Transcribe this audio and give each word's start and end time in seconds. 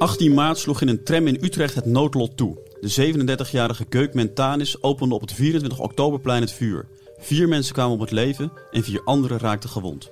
18 0.00 0.34
maart 0.34 0.58
sloeg 0.58 0.80
in 0.80 0.88
een 0.88 1.04
tram 1.04 1.26
in 1.26 1.38
Utrecht 1.40 1.74
het 1.74 1.84
noodlot 1.84 2.36
toe. 2.36 2.58
De 2.80 3.12
37-jarige 3.46 3.86
Geuk 3.88 4.14
Mentanis 4.14 4.82
opende 4.82 5.14
op 5.14 5.20
het 5.20 5.32
24 5.32 5.78
oktoberplein 5.78 6.40
het 6.40 6.52
vuur. 6.52 6.86
Vier 7.18 7.48
mensen 7.48 7.74
kwamen 7.74 7.94
om 7.94 8.00
het 8.00 8.10
leven 8.10 8.52
en 8.70 8.82
vier 8.82 9.02
anderen 9.04 9.38
raakten 9.38 9.70
gewond. 9.70 10.10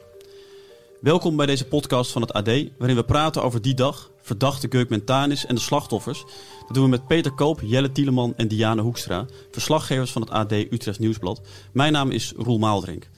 Welkom 1.01 1.37
bij 1.37 1.47
deze 1.47 1.67
podcast 1.67 2.11
van 2.11 2.23
het 2.23 2.33
AD, 2.33 2.51
waarin 2.79 2.97
we 2.97 3.05
praten 3.05 3.43
over 3.43 3.63
die 3.63 3.75
dag, 3.75 4.11
verdachte 4.23 4.67
Geuk 4.71 4.89
Mentanis 4.89 5.47
en 5.47 5.55
de 5.55 5.61
slachtoffers. 5.61 6.25
Dat 6.67 6.75
doen 6.75 6.85
we 6.85 6.91
met 6.91 7.07
Peter 7.07 7.33
Koop, 7.33 7.61
Jelle 7.65 7.93
Tieleman 7.93 8.35
en 8.37 8.49
Diane 8.49 8.83
Hoekstra, 8.83 9.27
verslaggevers 9.51 10.13
van 10.13 10.23
het 10.23 10.31
AD 10.31 10.53
Utrecht 10.53 10.99
Nieuwsblad. 10.99 11.41
Mijn 11.73 11.93
naam 11.93 12.11
is 12.11 12.33
Roel 12.37 12.59
Maaldrink. 12.59 13.09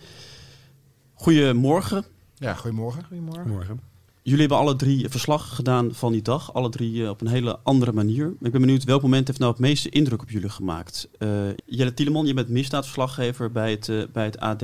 Goedemorgen. 1.15 2.05
Ja, 2.41 2.55
goedemorgen. 2.55 3.05
Goedemorgen. 3.05 3.81
Jullie 4.23 4.41
hebben 4.41 4.59
alle 4.59 4.77
drie 4.77 5.09
verslag 5.09 5.55
gedaan 5.55 5.95
van 5.95 6.13
die 6.13 6.23
dag. 6.23 6.55
Alle 6.55 6.69
drie 6.69 7.03
eh, 7.03 7.09
op 7.09 7.21
een 7.21 7.27
hele 7.27 7.59
andere 7.63 7.93
manier. 7.93 8.27
Ik 8.41 8.53
ben 8.53 8.61
benieuwd 8.61 8.85
welk 8.85 9.03
moment 9.03 9.27
heeft 9.27 9.39
nou 9.39 9.51
het 9.51 9.61
meeste 9.61 9.89
indruk 9.89 10.23
op 10.23 10.31
jullie 10.31 10.49
gemaakt? 10.49 11.09
Uh, 11.19 11.49
Jelle 11.67 11.95
Tielemon, 11.95 12.27
je 12.27 12.35
bent 12.35 12.49
misdaadverslaggever 12.49 13.53
bij 13.53 13.71
het, 13.71 13.89
uh, 13.89 14.05
bij 14.13 14.25
het 14.25 14.39
AD. 14.39 14.63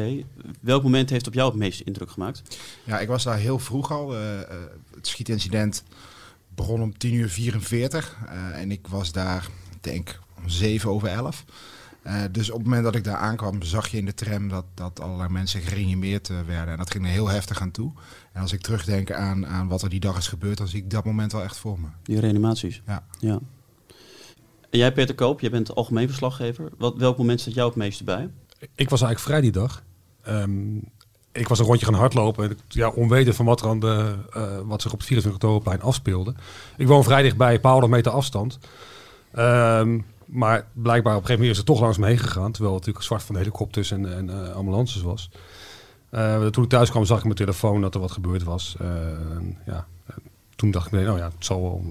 Welk 0.61 0.83
moment 0.83 1.11
heeft 1.11 1.27
op 1.27 1.35
jou 1.35 1.49
het 1.49 1.59
meeste 1.59 1.85
indruk 1.85 2.11
gemaakt? 2.11 2.59
Ja, 2.85 2.99
ik 2.99 3.09
was 3.09 3.25
daar 3.25 3.39
heel 3.39 3.59
vroeg 3.59 3.93
al. 3.93 4.11
het 4.11 5.07
schietincident 5.07 5.85
begon 6.55 6.83
om 6.83 6.99
10 6.99 7.15
uur 7.15 7.29
44. 7.29 8.17
en 8.53 8.71
ik 8.71 8.87
was 8.87 9.13
daar, 9.13 9.49
denk 9.81 10.21
om 10.37 10.49
7 10.49 10.91
over 10.91 11.09
11. 11.09 11.45
Uh, 12.07 12.23
dus 12.31 12.51
op 12.51 12.57
het 12.57 12.67
moment 12.67 12.85
dat 12.85 12.95
ik 12.95 13.05
daar 13.05 13.17
aankwam, 13.17 13.63
zag 13.63 13.89
je 13.89 13.97
in 13.97 14.05
de 14.05 14.15
tram 14.15 14.49
dat, 14.49 14.65
dat 14.75 15.01
allerlei 15.01 15.29
mensen 15.29 15.61
gereanimeerd 15.61 16.29
uh, 16.29 16.37
werden. 16.47 16.73
En 16.73 16.79
dat 16.79 16.91
ging 16.91 17.05
er 17.05 17.11
heel 17.11 17.29
heftig 17.29 17.61
aan 17.61 17.71
toe. 17.71 17.93
En 18.33 18.43
als 18.43 18.53
ik 18.53 18.61
terugdenk 18.61 19.13
aan, 19.13 19.47
aan 19.47 19.69
wat 19.69 19.83
er 19.83 19.89
die 19.89 20.01
dag 20.01 20.17
is 20.17 20.29
gebeurd, 20.29 20.59
dan 20.59 20.69
zie 20.69 20.83
ik 20.83 20.91
dat 20.91 21.05
moment 21.05 21.33
wel 21.33 21.43
echt 21.43 21.57
voor 21.57 21.81
me. 21.81 21.87
Die 22.03 22.21
reanimaties? 22.21 22.83
Ja. 22.87 23.05
ja. 23.19 23.39
En 24.71 24.79
jij 24.79 24.93
Peter 24.93 25.15
Koop, 25.15 25.41
jij 25.41 25.51
bent 25.51 25.75
algemeen 25.75 26.07
verslaggever. 26.07 26.71
Wat, 26.79 26.97
welk 26.97 27.19
moment 27.19 27.41
staat 27.41 27.55
jou 27.55 27.69
het 27.69 27.77
meeste 27.77 28.05
bij? 28.05 28.29
Ik 28.59 28.91
was 28.91 29.03
eigenlijk 29.03 29.21
vrij 29.21 29.41
die 29.41 29.53
dag. 29.53 29.83
Um, 30.29 30.83
ik 31.33 31.49
was 31.49 31.59
een 31.59 31.65
rondje 31.65 31.87
gaan 31.87 31.95
hardlopen. 31.95 32.59
Ja, 32.69 32.89
onweten 32.89 33.35
van 33.35 33.47
wat, 33.47 33.61
er 33.61 33.69
aan 33.69 33.81
de, 33.81 34.15
uh, 34.37 34.59
wat 34.65 34.83
zich 34.83 34.93
op 34.93 34.99
het 34.99 35.07
24 35.07 35.33
oktoberplein 35.33 35.83
afspeelde. 35.83 36.35
Ik 36.77 36.87
woon 36.87 37.05
vrij 37.05 37.23
dichtbij, 37.23 37.55
een 37.55 37.61
paar 37.61 37.73
honderd 37.73 37.93
meter 37.93 38.13
afstand. 38.13 38.59
Um, 39.39 40.05
maar 40.27 40.67
blijkbaar 40.73 41.17
op 41.17 41.21
een 41.21 41.27
gegeven 41.27 41.33
moment 41.33 41.51
is 41.51 41.57
het 41.57 41.67
toch 41.67 41.81
langs 41.81 41.99
me 41.99 42.07
heen 42.07 42.19
gegaan. 42.19 42.53
Terwijl 42.53 42.75
het 42.75 42.81
natuurlijk 42.81 43.07
zwart 43.07 43.23
van 43.23 43.37
helikopters 43.37 43.91
en, 43.91 44.17
en 44.17 44.29
uh, 44.29 44.55
ambulances 44.55 45.03
was. 45.03 45.31
Uh, 46.11 46.47
toen 46.47 46.65
ik 46.65 46.71
thuis 46.71 46.91
kwam 46.91 47.05
zag 47.05 47.19
ik 47.19 47.25
mijn 47.25 47.37
telefoon 47.37 47.81
dat 47.81 47.95
er 47.95 48.01
wat 48.01 48.11
gebeurd 48.11 48.43
was. 48.43 48.77
Uh, 48.83 48.89
ja, 49.67 49.87
toen 50.57 50.71
dacht 50.71 50.87
ik, 50.87 50.93
nee, 50.93 51.05
nou 51.05 51.19
ja, 51.19 51.25
het 51.25 51.45
zal 51.45 51.83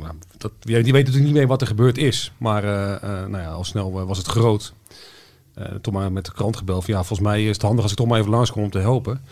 weet 0.64 0.84
natuurlijk 0.86 1.24
niet 1.24 1.34
meer 1.34 1.48
wat 1.48 1.62
er 1.62 1.68
gebeurd 1.68 1.98
is. 1.98 2.32
Maar 2.38 2.64
nou 3.02 3.38
ja, 3.38 3.52
al 3.52 3.64
snel 3.64 4.06
was 4.06 4.18
het 4.18 4.28
groot. 4.28 4.74
toen 5.82 5.94
maar 5.94 6.12
met 6.12 6.26
de 6.26 6.32
krant 6.32 6.58
gebeld. 6.58 6.86
Ja, 6.86 7.04
volgens 7.04 7.28
mij 7.28 7.44
is 7.44 7.54
het 7.54 7.62
handig 7.62 7.82
als 7.82 7.92
ik 7.92 7.98
toch 7.98 8.08
maar 8.08 8.20
even 8.20 8.32
langskom 8.32 8.64
om 8.64 8.70
te 8.70 8.80
helpen. 8.80 9.12
Alleen 9.12 9.28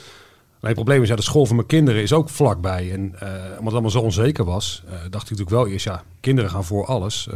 het 0.60 0.74
probleem 0.74 1.02
is, 1.02 1.08
ja, 1.08 1.16
de 1.16 1.22
school 1.22 1.46
van 1.46 1.56
mijn 1.56 1.68
kinderen 1.68 2.02
is 2.02 2.14
ook 2.14 2.30
vlakbij. 2.30 2.92
En 2.92 3.02
omdat 3.02 3.64
het 3.64 3.74
allemaal 3.74 3.90
zo 3.90 4.00
onzeker 4.00 4.46
was, 4.46 4.84
dacht 4.86 5.06
ik 5.06 5.12
natuurlijk 5.12 5.50
wel 5.50 5.68
eerst, 5.68 5.86
ja, 5.86 6.04
kinderen 6.20 6.50
gaan 6.50 6.64
voor 6.64 6.86
alles. 6.86 7.30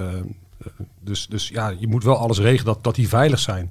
Dus, 1.00 1.28
dus 1.28 1.48
ja, 1.48 1.74
je 1.80 1.88
moet 1.88 2.04
wel 2.04 2.18
alles 2.18 2.40
regelen 2.40 2.66
dat, 2.66 2.84
dat 2.84 2.96
die 2.96 3.08
veilig 3.08 3.40
zijn. 3.40 3.70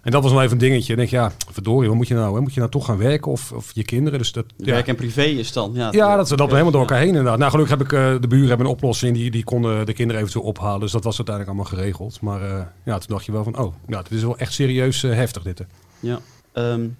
En 0.00 0.10
dat 0.10 0.22
was 0.22 0.32
nog 0.32 0.40
even 0.40 0.52
een 0.52 0.58
dingetje. 0.58 0.92
En 0.92 0.98
denk 0.98 1.10
je, 1.10 1.16
ja, 1.16 1.32
verdorie, 1.50 1.88
wat 1.88 1.96
moet 1.96 2.08
je 2.08 2.14
nou? 2.14 2.34
Hè? 2.34 2.40
Moet 2.40 2.54
je 2.54 2.60
nou 2.60 2.72
toch 2.72 2.84
gaan 2.84 2.98
werken 2.98 3.32
of, 3.32 3.52
of 3.52 3.70
je 3.74 3.84
kinderen? 3.84 4.18
Dus 4.18 4.32
dat, 4.32 4.44
ja. 4.56 4.64
Werk 4.64 4.86
en 4.86 4.96
privé 4.96 5.22
is 5.22 5.52
dan, 5.52 5.70
ja. 5.74 5.88
Ja, 5.92 6.16
dat, 6.16 6.28
dat 6.28 6.50
helemaal 6.50 6.70
door 6.70 6.80
elkaar 6.80 6.98
heen 6.98 7.08
inderdaad. 7.08 7.38
Nou, 7.38 7.50
gelukkig 7.50 7.78
heb 7.78 7.86
ik, 7.86 7.92
uh, 7.92 8.20
de 8.20 8.26
buren 8.28 8.48
hebben 8.48 8.66
een 8.66 8.72
oplossing. 8.72 9.16
Die, 9.16 9.30
die 9.30 9.44
konden 9.44 9.86
de 9.86 9.92
kinderen 9.92 10.22
eventueel 10.22 10.46
ophalen. 10.46 10.80
Dus 10.80 10.92
dat 10.92 11.04
was 11.04 11.16
uiteindelijk 11.16 11.56
allemaal 11.56 11.78
geregeld. 11.78 12.20
Maar 12.20 12.42
uh, 12.42 12.62
ja, 12.84 12.98
toen 12.98 13.08
dacht 13.08 13.24
je 13.24 13.32
wel 13.32 13.44
van, 13.44 13.58
oh, 13.58 13.74
ja, 13.86 14.02
dit 14.02 14.12
is 14.12 14.22
wel 14.22 14.38
echt 14.38 14.52
serieus 14.52 15.02
uh, 15.02 15.14
heftig 15.14 15.42
dit. 15.42 15.64
Ja. 16.00 16.20
Um, 16.52 16.96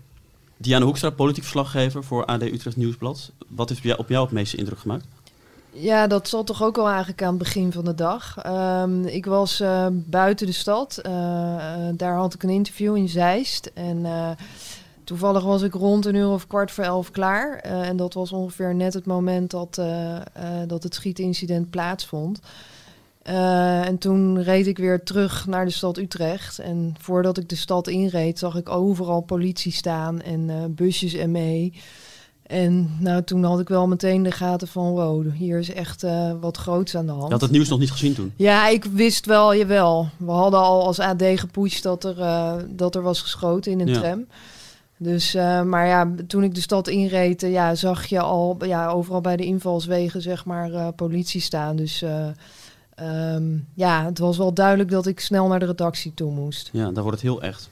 Diana 0.57 0.85
Hoekstra, 0.85 1.11
politiek 1.11 1.43
verslaggever 1.43 2.05
voor 2.05 2.25
AD 2.25 2.43
Utrecht 2.43 2.77
Nieuwsblad. 2.77 3.33
Wat 3.49 3.69
heeft 3.69 3.99
op 3.99 4.09
jou 4.09 4.25
het 4.25 4.33
meeste 4.33 4.57
indruk 4.57 4.79
gemaakt? 4.79 5.07
Ja, 5.73 6.07
dat 6.07 6.29
zat 6.29 6.47
toch 6.47 6.63
ook 6.63 6.79
al 6.79 6.89
eigenlijk 6.89 7.23
aan 7.23 7.29
het 7.29 7.39
begin 7.39 7.73
van 7.73 7.85
de 7.85 7.95
dag. 7.95 8.47
Um, 8.47 9.05
ik 9.05 9.27
was 9.27 9.61
uh, 9.61 9.87
buiten 9.93 10.47
de 10.47 10.53
stad. 10.53 11.01
Uh, 11.07 11.13
daar 11.95 12.15
had 12.15 12.35
ik 12.35 12.43
een 12.43 12.51
interview 12.51 12.97
in 12.97 13.09
Zeist. 13.09 13.71
En 13.75 14.07
toevallig 15.05 15.45
was 15.45 15.63
ik 15.63 15.75
rond 15.75 16.07
een 16.07 16.15
uur 16.15 16.29
of 16.29 16.47
kwart 16.47 16.71
voor 16.71 16.85
elf 16.85 17.11
klaar. 17.11 17.57
en 17.59 17.97
dat 17.97 18.15
was 18.15 18.33
ongeveer 18.33 18.75
net 18.75 18.95
het 18.95 19.07
moment 19.07 19.51
dat, 19.51 19.81
dat 20.67 20.83
het 20.83 20.95
schietincident 20.95 21.71
plaatsvond. 21.71 22.41
en 23.23 23.99
toen 23.99 24.43
reed 24.43 24.67
ik 24.67 24.79
weer 24.79 25.03
terug 25.03 25.47
naar 25.47 25.65
de 25.65 25.71
stad 25.71 25.99
Utrecht. 25.99 26.59
En 26.59 26.95
voordat 26.99 27.39
ik 27.39 27.49
de 27.49 27.57
stad 27.57 27.89
inreed, 27.89 28.39
zag 28.39 28.57
ik 28.57 28.69
overal 28.69 29.21
politie 29.21 29.73
staan 29.73 30.23
en 30.23 30.75
busjes 30.75 31.15
en 31.15 31.31
mee. 31.31 31.73
En 32.51 32.97
nou, 32.99 33.23
toen 33.23 33.45
had 33.45 33.61
ik 33.61 33.69
wel 33.69 33.87
meteen 33.87 34.23
de 34.23 34.31
gaten 34.31 34.69
van 34.69 34.91
wow, 34.91 35.33
hier 35.35 35.59
is 35.59 35.73
echt 35.73 36.05
uh, 36.05 36.33
wat 36.41 36.57
groots 36.57 36.97
aan 36.97 37.07
de 37.07 37.13
hand. 37.13 37.25
Je 37.25 37.33
had 37.33 37.41
het 37.41 37.51
nieuws 37.51 37.69
nog 37.69 37.79
niet 37.79 37.91
gezien 37.91 38.15
toen? 38.15 38.33
Ja, 38.37 38.69
ik 38.69 38.85
wist 38.85 39.27
wel, 39.27 39.55
jawel. 39.55 40.09
We 40.17 40.31
hadden 40.31 40.61
al 40.61 40.87
als 40.87 40.99
AD 40.99 41.23
gepusht 41.35 41.83
dat 41.83 42.05
er, 42.05 42.19
uh, 42.19 42.55
dat 42.69 42.95
er 42.95 43.03
was 43.03 43.21
geschoten 43.21 43.73
in 43.73 43.81
een 43.81 43.87
ja. 43.87 44.01
tram. 44.01 44.27
Dus, 44.97 45.35
uh, 45.35 45.63
maar 45.63 45.87
ja, 45.87 46.13
toen 46.27 46.43
ik 46.43 46.55
de 46.55 46.61
stad 46.61 46.89
inreed, 46.89 47.41
ja, 47.41 47.75
zag 47.75 48.07
je 48.07 48.21
al 48.21 48.57
ja, 48.65 48.89
overal 48.89 49.21
bij 49.21 49.37
de 49.37 49.45
invalswegen 49.45 50.23
zeg 50.23 50.45
maar 50.45 50.93
politie 50.93 51.41
staan. 51.41 51.77
Dus 51.77 52.05
um, 53.03 53.67
ja, 53.75 54.05
het 54.05 54.19
was 54.19 54.37
wel 54.37 54.55
duidelijk 54.55 54.91
dat 54.91 55.07
ik 55.07 55.21
snel 55.21 55.47
naar 55.47 55.59
de 55.59 55.67
redactie 55.67 56.15
toe 56.15 56.33
moest. 56.33 56.69
Ja, 56.73 56.91
daar 56.91 57.03
wordt 57.03 57.23
het 57.23 57.31
heel 57.31 57.43
echt. 57.43 57.69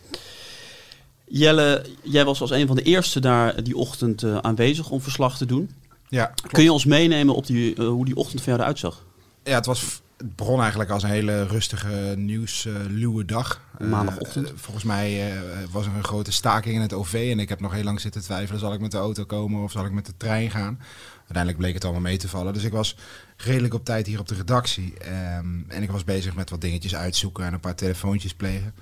Jelle, 1.29 1.85
jij 2.03 2.25
was 2.25 2.41
als 2.41 2.51
een 2.51 2.67
van 2.67 2.77
de 2.77 2.83
eerste 2.83 3.21
daar 3.21 3.63
die 3.63 3.77
ochtend 3.77 4.23
uh, 4.23 4.37
aanwezig 4.37 4.91
om 4.91 5.01
verslag 5.01 5.37
te 5.37 5.47
doen. 5.47 5.71
Ja, 6.09 6.25
klopt. 6.25 6.53
Kun 6.53 6.63
je 6.63 6.73
ons 6.73 6.85
meenemen 6.85 7.35
op 7.35 7.47
die, 7.47 7.75
uh, 7.77 7.89
hoe 7.89 8.05
die 8.05 8.17
ochtend 8.17 8.43
van 8.43 8.53
jou 8.53 8.63
eruit 8.65 8.79
zag? 8.79 9.05
Ja, 9.45 9.55
het, 9.55 9.67
was, 9.67 10.03
het 10.17 10.37
begon 10.37 10.61
eigenlijk 10.61 10.91
als 10.91 11.03
een 11.03 11.09
hele 11.09 11.47
rustige, 11.47 12.15
nieuwsluwe 12.17 13.23
uh, 13.23 13.29
dag. 13.29 13.61
Maandagochtend. 13.79 14.53
volgens 14.55 14.85
mij 14.85 15.33
was 15.71 15.87
er 15.87 15.93
een 15.97 16.05
grote 16.05 16.33
staking 16.33 16.75
in 16.75 16.81
het 16.81 16.93
OV 16.93 17.29
en 17.33 17.39
ik 17.39 17.49
heb 17.49 17.61
nog 17.61 17.73
heel 17.73 17.85
lang 17.85 18.01
zitten 18.01 18.23
twijfelen. 18.23 18.61
Zal 18.61 18.73
ik 18.73 18.81
met 18.81 18.91
de 18.91 18.99
auto 18.99 19.25
komen 19.25 19.63
of 19.63 19.71
zal 19.71 19.85
ik 19.85 19.93
met 19.93 20.07
de 20.07 20.17
trein 20.17 20.51
gaan? 20.51 20.79
Uiteindelijk 21.19 21.59
bleek 21.59 21.75
het 21.75 21.85
allemaal 21.85 22.03
mee 22.03 22.17
te 22.17 22.29
vallen. 22.29 22.53
Dus 22.53 22.65
ik 22.65 22.73
was 22.73 22.97
redelijk 23.37 23.75
op 23.75 23.85
tijd 23.85 24.07
hier 24.07 24.21
op 24.21 24.29
de 24.29 24.35
redactie. 24.35 24.95
Um, 25.37 25.65
en 25.69 25.83
ik 25.83 25.91
was 25.91 26.05
bezig 26.05 26.35
met 26.35 26.51
wat 26.51 26.61
dingetjes 26.61 26.95
uitzoeken 26.95 27.45
en 27.45 27.53
een 27.53 27.61
paar 27.61 27.75
telefoontjes 27.75 28.35
plegen. 28.35 28.75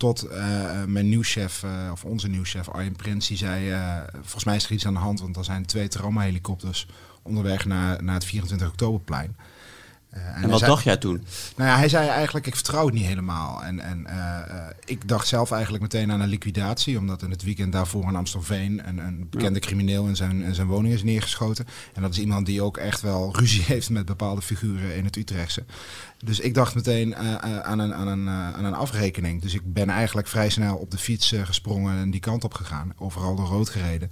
Tot 0.00 0.24
uh, 0.24 0.84
mijn 0.84 1.08
nieuwschef, 1.08 1.62
uh, 1.62 1.88
of 1.92 2.04
onze 2.04 2.28
nieuwschef 2.28 2.68
Arjen 2.68 2.96
Prins, 2.96 3.26
die 3.26 3.36
zei... 3.36 3.74
Volgens 4.12 4.44
mij 4.44 4.56
is 4.56 4.64
er 4.64 4.72
iets 4.72 4.86
aan 4.86 4.92
de 4.92 4.98
hand, 4.98 5.20
want 5.20 5.36
er 5.36 5.44
zijn 5.44 5.66
twee 5.66 5.88
traumahelikopters 5.88 6.86
onderweg 7.22 7.64
naar, 7.64 8.02
naar 8.02 8.14
het 8.14 8.24
24 8.24 8.68
oktoberplein. 8.68 9.36
Uh, 10.16 10.26
en, 10.26 10.42
en 10.42 10.48
wat 10.48 10.58
zei, 10.58 10.70
dacht 10.70 10.84
jij 10.84 10.96
toen? 10.96 11.24
Nou 11.56 11.70
ja, 11.70 11.76
hij 11.76 11.88
zei 11.88 12.08
eigenlijk, 12.08 12.46
ik 12.46 12.54
vertrouw 12.54 12.84
het 12.84 12.94
niet 12.94 13.04
helemaal. 13.04 13.64
En, 13.64 13.80
en 13.80 14.06
uh, 14.06 14.14
uh, 14.48 14.66
ik 14.84 15.08
dacht 15.08 15.28
zelf 15.28 15.50
eigenlijk 15.50 15.82
meteen 15.82 16.12
aan 16.12 16.20
een 16.20 16.28
liquidatie. 16.28 16.98
Omdat 16.98 17.22
in 17.22 17.30
het 17.30 17.42
weekend 17.42 17.72
daarvoor 17.72 18.08
in 18.08 18.16
Amstelveen 18.16 18.88
een, 18.88 18.98
een 18.98 19.26
bekende 19.30 19.60
ja. 19.60 19.66
crimineel 19.66 20.06
in 20.06 20.16
zijn, 20.16 20.42
in 20.42 20.54
zijn 20.54 20.66
woning 20.66 20.94
is 20.94 21.02
neergeschoten. 21.02 21.66
En 21.94 22.02
dat 22.02 22.10
is 22.10 22.18
iemand 22.18 22.46
die 22.46 22.62
ook 22.62 22.76
echt 22.76 23.00
wel 23.00 23.36
ruzie 23.36 23.62
heeft 23.66 23.90
met 23.90 24.04
bepaalde 24.04 24.42
figuren 24.42 24.96
in 24.96 25.04
het 25.04 25.16
Utrechtse. 25.16 25.64
Dus 26.24 26.40
ik 26.40 26.54
dacht 26.54 26.74
meteen 26.74 27.16
aan, 27.16 27.78
een, 27.78 27.94
aan, 27.94 28.08
een, 28.08 28.28
aan 28.28 28.64
een 28.64 28.74
afrekening. 28.74 29.42
Dus 29.42 29.54
ik 29.54 29.62
ben 29.64 29.88
eigenlijk 29.88 30.28
vrij 30.28 30.50
snel 30.50 30.76
op 30.76 30.90
de 30.90 30.98
fiets 30.98 31.34
gesprongen 31.44 31.98
en 31.98 32.10
die 32.10 32.20
kant 32.20 32.44
op 32.44 32.54
gegaan. 32.54 32.92
Overal 32.98 33.36
door 33.36 33.46
rood 33.46 33.68
gereden. 33.68 34.10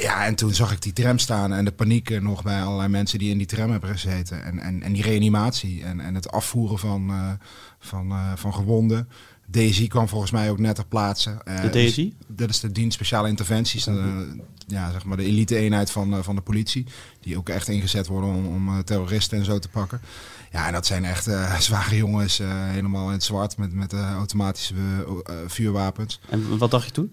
Ja, 0.00 0.26
en 0.26 0.34
toen 0.34 0.54
zag 0.54 0.72
ik 0.72 0.82
die 0.82 0.92
tram 0.92 1.18
staan 1.18 1.52
en 1.52 1.64
de 1.64 1.72
paniek 1.72 2.20
nog 2.20 2.42
bij 2.42 2.62
allerlei 2.62 2.88
mensen 2.88 3.18
die 3.18 3.30
in 3.30 3.38
die 3.38 3.46
tram 3.46 3.70
hebben 3.70 3.90
gezeten. 3.90 4.44
En, 4.44 4.58
en, 4.58 4.82
en 4.82 4.92
die 4.92 5.02
reanimatie 5.02 5.84
en, 5.84 6.00
en 6.00 6.14
het 6.14 6.30
afvoeren 6.30 6.78
van, 6.78 7.10
uh, 7.10 7.30
van, 7.78 8.10
uh, 8.10 8.32
van 8.34 8.54
gewonden. 8.54 9.08
DSI 9.50 9.88
kwam 9.88 10.08
volgens 10.08 10.30
mij 10.30 10.50
ook 10.50 10.58
net 10.58 10.74
ter 10.74 10.86
plaatse. 10.86 11.42
Uh, 11.48 11.60
de 11.60 11.68
DSI? 11.68 12.14
Dus, 12.26 12.36
dat 12.36 12.48
is 12.48 12.60
de 12.60 12.72
dienst 12.72 12.94
speciale 12.94 13.28
interventies. 13.28 13.88
Ja, 14.66 14.90
zeg 14.92 15.04
maar 15.04 15.16
de 15.16 15.24
elite-eenheid 15.24 15.90
van, 15.90 16.24
van 16.24 16.34
de 16.34 16.40
politie. 16.40 16.86
Die 17.20 17.36
ook 17.36 17.48
echt 17.48 17.68
ingezet 17.68 18.06
worden 18.06 18.30
om, 18.30 18.46
om 18.46 18.84
terroristen 18.84 19.38
en 19.38 19.44
zo 19.44 19.58
te 19.58 19.68
pakken. 19.68 20.00
Ja, 20.52 20.66
en 20.66 20.72
dat 20.72 20.86
zijn 20.86 21.04
echt 21.04 21.24
zware 21.58 21.96
jongens, 21.96 22.40
helemaal 22.44 23.06
in 23.06 23.12
het 23.12 23.24
zwart 23.24 23.56
met, 23.56 23.72
met 23.72 23.92
automatische 23.92 24.74
vuurwapens. 25.46 26.20
En 26.28 26.58
wat 26.58 26.70
dacht 26.70 26.84
je 26.84 26.92
toen? 26.92 27.12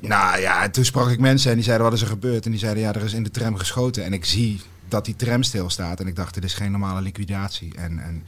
Nou 0.00 0.40
ja, 0.40 0.70
toen 0.70 0.84
sprak 0.84 1.08
ik 1.08 1.20
mensen 1.20 1.50
en 1.50 1.56
die 1.56 1.64
zeiden 1.64 1.86
wat 1.86 1.94
is 1.94 2.00
er 2.00 2.08
gebeurd. 2.08 2.44
En 2.44 2.50
die 2.50 2.60
zeiden 2.60 2.82
ja, 2.82 2.92
er 2.92 3.04
is 3.04 3.12
in 3.12 3.22
de 3.22 3.30
tram 3.30 3.56
geschoten. 3.56 4.04
En 4.04 4.12
ik 4.12 4.24
zie 4.24 4.60
dat 4.88 5.04
die 5.04 5.16
tram 5.16 5.42
stilstaat. 5.42 6.00
En 6.00 6.06
ik 6.06 6.16
dacht, 6.16 6.34
dit 6.34 6.44
is 6.44 6.54
geen 6.54 6.70
normale 6.70 7.00
liquidatie. 7.00 7.72
En, 7.76 7.98
en 7.98 8.24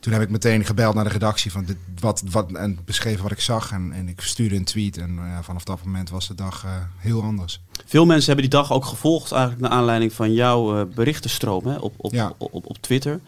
toen 0.00 0.12
heb 0.12 0.22
ik 0.22 0.30
meteen 0.30 0.64
gebeld 0.64 0.94
naar 0.94 1.04
de 1.04 1.10
redactie 1.10 1.52
van 1.52 1.64
dit, 1.64 1.76
wat, 2.00 2.22
wat, 2.30 2.52
en 2.52 2.78
beschreven 2.84 3.22
wat 3.22 3.32
ik 3.32 3.40
zag. 3.40 3.72
En, 3.72 3.92
en 3.92 4.08
ik 4.08 4.20
stuurde 4.20 4.56
een 4.56 4.64
tweet. 4.64 4.98
En 4.98 5.14
ja, 5.14 5.42
vanaf 5.42 5.64
dat 5.64 5.84
moment 5.84 6.10
was 6.10 6.28
de 6.28 6.34
dag 6.34 6.66
heel 6.96 7.22
anders. 7.22 7.60
Veel 7.86 8.06
mensen 8.06 8.26
hebben 8.26 8.50
die 8.50 8.60
dag 8.60 8.72
ook 8.72 8.84
gevolgd, 8.84 9.32
eigenlijk 9.32 9.62
naar 9.62 9.78
aanleiding 9.78 10.12
van 10.12 10.32
jouw 10.32 10.86
berichtenstroom 10.86 11.66
hè, 11.66 11.76
op, 11.76 11.94
op, 11.96 12.12
ja. 12.12 12.32
op, 12.38 12.54
op, 12.54 12.66
op 12.66 12.78
Twitter. 12.78 13.20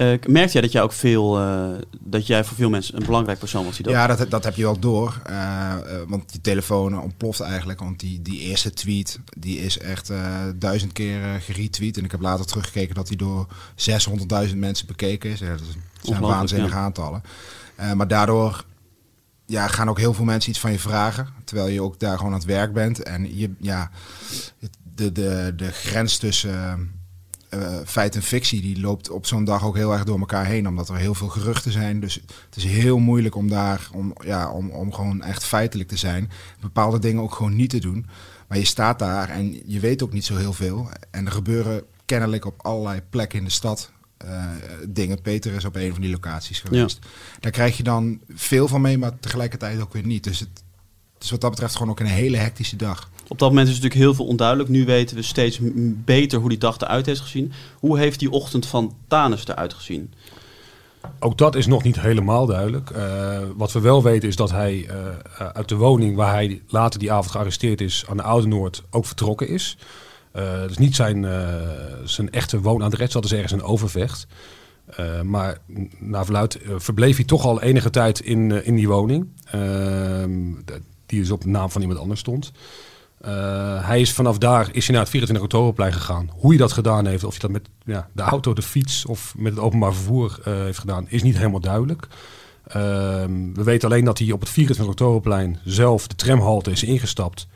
Uh, 0.00 0.18
merk 0.26 0.50
jij 0.50 0.62
dat 0.62 0.72
jij 0.72 0.82
ook 0.82 0.92
veel, 0.92 1.40
uh, 1.40 1.78
dat 2.00 2.26
jij 2.26 2.44
voor 2.44 2.56
veel 2.56 2.70
mensen 2.70 2.96
een 2.96 3.04
belangrijk 3.04 3.38
persoon 3.38 3.64
was? 3.64 3.76
Die 3.76 3.84
dat... 3.84 3.94
Ja, 3.94 4.06
dat, 4.06 4.30
dat 4.30 4.44
heb 4.44 4.54
je 4.54 4.62
wel 4.62 4.78
door. 4.78 5.22
Uh, 5.30 5.74
want 6.08 6.32
die 6.32 6.40
telefoon 6.40 7.00
ontploft 7.00 7.40
eigenlijk. 7.40 7.80
Want 7.80 8.00
die, 8.00 8.22
die 8.22 8.40
eerste 8.40 8.70
tweet, 8.70 9.20
die 9.38 9.58
is 9.58 9.78
echt 9.78 10.12
duizend 10.54 10.92
keer 10.92 11.20
geretweet. 11.40 11.96
En 11.96 12.04
ik 12.04 12.10
heb 12.10 12.20
later 12.20 12.46
teruggekeken 12.46 12.94
dat 12.94 13.08
die 13.08 13.16
door 13.16 13.46
600.000 14.48 14.56
mensen 14.56 14.86
bekeken 14.86 15.30
is. 15.30 15.38
Ja, 15.38 15.50
dat 15.50 15.60
zijn 16.02 16.20
waanzinnige 16.20 16.76
aantallen. 16.76 17.22
maar 17.94 18.08
daardoor 18.08 18.64
ja, 19.46 19.66
gaan 19.66 19.88
ook 19.88 19.98
heel 19.98 20.14
veel 20.14 20.24
mensen 20.24 20.50
iets 20.50 20.60
van 20.60 20.72
je 20.72 20.78
vragen. 20.78 21.28
Terwijl 21.44 21.68
je 21.68 21.82
ook 21.82 21.98
daar 21.98 22.16
gewoon 22.16 22.32
aan 22.32 22.38
het 22.38 22.48
werk 22.48 22.72
bent. 22.72 23.02
En 23.02 23.36
je, 23.36 23.50
ja, 23.58 23.90
de, 24.94 25.12
de, 25.12 25.52
de 25.56 25.70
grens 25.72 26.16
tussen 26.16 26.99
uh, 27.54 27.78
feit 27.84 28.14
en 28.14 28.22
fictie, 28.22 28.60
die 28.60 28.80
loopt 28.80 29.10
op 29.10 29.26
zo'n 29.26 29.44
dag 29.44 29.64
ook 29.64 29.76
heel 29.76 29.92
erg 29.92 30.04
door 30.04 30.18
elkaar 30.18 30.46
heen, 30.46 30.68
omdat 30.68 30.88
er 30.88 30.96
heel 30.96 31.14
veel 31.14 31.28
geruchten 31.28 31.72
zijn. 31.72 32.00
Dus 32.00 32.14
het 32.44 32.56
is 32.56 32.64
heel 32.64 32.98
moeilijk 32.98 33.34
om 33.34 33.48
daar, 33.48 33.88
om, 33.92 34.12
ja, 34.24 34.50
om, 34.50 34.70
om 34.70 34.92
gewoon 34.92 35.22
echt 35.22 35.44
feitelijk 35.44 35.88
te 35.88 35.96
zijn. 35.96 36.30
Bepaalde 36.60 36.98
dingen 36.98 37.22
ook 37.22 37.34
gewoon 37.34 37.56
niet 37.56 37.70
te 37.70 37.78
doen. 37.78 38.06
Maar 38.48 38.58
je 38.58 38.64
staat 38.64 38.98
daar 38.98 39.28
en 39.28 39.62
je 39.66 39.80
weet 39.80 40.02
ook 40.02 40.12
niet 40.12 40.24
zo 40.24 40.36
heel 40.36 40.52
veel. 40.52 40.88
En 41.10 41.26
er 41.26 41.32
gebeuren 41.32 41.82
kennelijk 42.04 42.44
op 42.44 42.62
allerlei 42.62 43.00
plekken 43.10 43.38
in 43.38 43.44
de 43.44 43.50
stad 43.50 43.90
uh, 44.24 44.44
dingen. 44.88 45.22
Peter 45.22 45.52
is 45.52 45.64
op 45.64 45.76
een 45.76 45.92
van 45.92 46.00
die 46.00 46.10
locaties 46.10 46.60
geweest. 46.60 46.98
Daar 47.40 47.52
krijg 47.52 47.76
je 47.76 47.82
dan 47.82 48.20
veel 48.28 48.68
van 48.68 48.80
mee, 48.80 48.98
maar 48.98 49.18
tegelijkertijd 49.18 49.80
ook 49.80 49.92
weer 49.92 50.06
niet. 50.06 50.24
Dus 50.24 50.40
het, 50.40 50.62
is 51.18 51.30
wat 51.30 51.40
dat 51.40 51.50
betreft 51.50 51.76
gewoon 51.76 51.90
ook 51.90 52.00
een 52.00 52.06
hele 52.06 52.36
hectische 52.36 52.76
dag. 52.76 53.10
Op 53.30 53.38
dat 53.38 53.48
moment 53.48 53.68
is 53.68 53.74
natuurlijk 53.74 54.00
heel 54.00 54.14
veel 54.14 54.26
onduidelijk. 54.26 54.68
Nu 54.68 54.84
weten 54.84 55.16
we 55.16 55.22
steeds 55.22 55.58
beter 56.04 56.38
hoe 56.38 56.48
die 56.48 56.58
dag 56.58 56.80
eruit 56.80 57.06
heeft 57.06 57.20
gezien. 57.20 57.52
Hoe 57.78 57.98
heeft 57.98 58.18
die 58.18 58.30
ochtend 58.30 58.66
van 58.66 58.94
Tanus 59.08 59.46
eruit 59.46 59.74
gezien? 59.74 60.12
Ook 61.18 61.38
dat 61.38 61.54
is 61.54 61.66
nog 61.66 61.82
niet 61.82 62.00
helemaal 62.00 62.46
duidelijk. 62.46 62.90
Uh, 62.90 63.38
wat 63.56 63.72
we 63.72 63.80
wel 63.80 64.02
weten 64.02 64.28
is 64.28 64.36
dat 64.36 64.50
hij 64.50 64.88
uh, 64.88 65.46
uit 65.52 65.68
de 65.68 65.76
woning 65.76 66.16
waar 66.16 66.32
hij 66.32 66.62
later 66.68 67.00
die 67.00 67.12
avond 67.12 67.30
gearresteerd 67.30 67.80
is 67.80 68.04
aan 68.08 68.16
de 68.16 68.22
Oude 68.22 68.46
Noord 68.46 68.82
ook 68.90 69.06
vertrokken 69.06 69.48
is. 69.48 69.76
Uh, 70.36 70.66
dus 70.66 70.78
niet 70.78 70.96
zijn, 70.96 71.26
zijn 72.04 72.30
echte 72.30 72.60
woonadres, 72.60 73.12
dat 73.12 73.24
is 73.24 73.32
ergens 73.32 73.52
een 73.52 73.62
Overvecht. 73.62 74.26
maar 75.24 75.58
naar 75.98 76.24
verluid 76.24 76.58
verbleef 76.76 77.16
hij 77.16 77.24
toch 77.24 77.44
al 77.44 77.62
enige 77.62 77.90
tijd 77.90 78.20
in, 78.20 78.64
in 78.64 78.74
die 78.74 78.88
woning. 78.88 79.28
Ehm, 79.44 80.52
die 81.06 81.20
dus 81.20 81.30
op 81.30 81.42
de 81.42 81.48
naam 81.48 81.70
van 81.70 81.80
iemand 81.80 82.00
anders 82.00 82.20
stond. 82.20 82.52
Uh, 83.26 83.86
hij 83.86 84.00
is 84.00 84.12
vanaf 84.12 84.38
daar 84.38 84.68
is 84.72 84.84
hij 84.84 84.94
naar 84.94 85.02
het 85.02 85.10
24 85.10 85.44
oktoberplein 85.44 85.92
gegaan. 85.92 86.30
Hoe 86.32 86.50
hij 86.50 86.58
dat 86.58 86.72
gedaan 86.72 87.06
heeft, 87.06 87.24
of 87.24 87.30
hij 87.30 87.40
dat 87.40 87.50
met 87.50 87.68
ja, 87.84 88.08
de 88.12 88.22
auto, 88.22 88.52
de 88.52 88.62
fiets 88.62 89.06
of 89.06 89.34
met 89.36 89.52
het 89.52 89.62
openbaar 89.62 89.92
vervoer 89.94 90.38
uh, 90.38 90.54
heeft 90.54 90.78
gedaan, 90.78 91.06
is 91.08 91.22
niet 91.22 91.36
helemaal 91.36 91.60
duidelijk. 91.60 92.06
Uh, 92.68 92.74
we 93.54 93.62
weten 93.64 93.88
alleen 93.88 94.04
dat 94.04 94.18
hij 94.18 94.32
op 94.32 94.40
het 94.40 94.48
24 94.48 94.94
oktoberplein 94.94 95.58
zelf 95.64 96.06
de 96.06 96.14
tramhalte 96.14 96.70
is 96.70 96.82
ingestapt. 96.82 97.46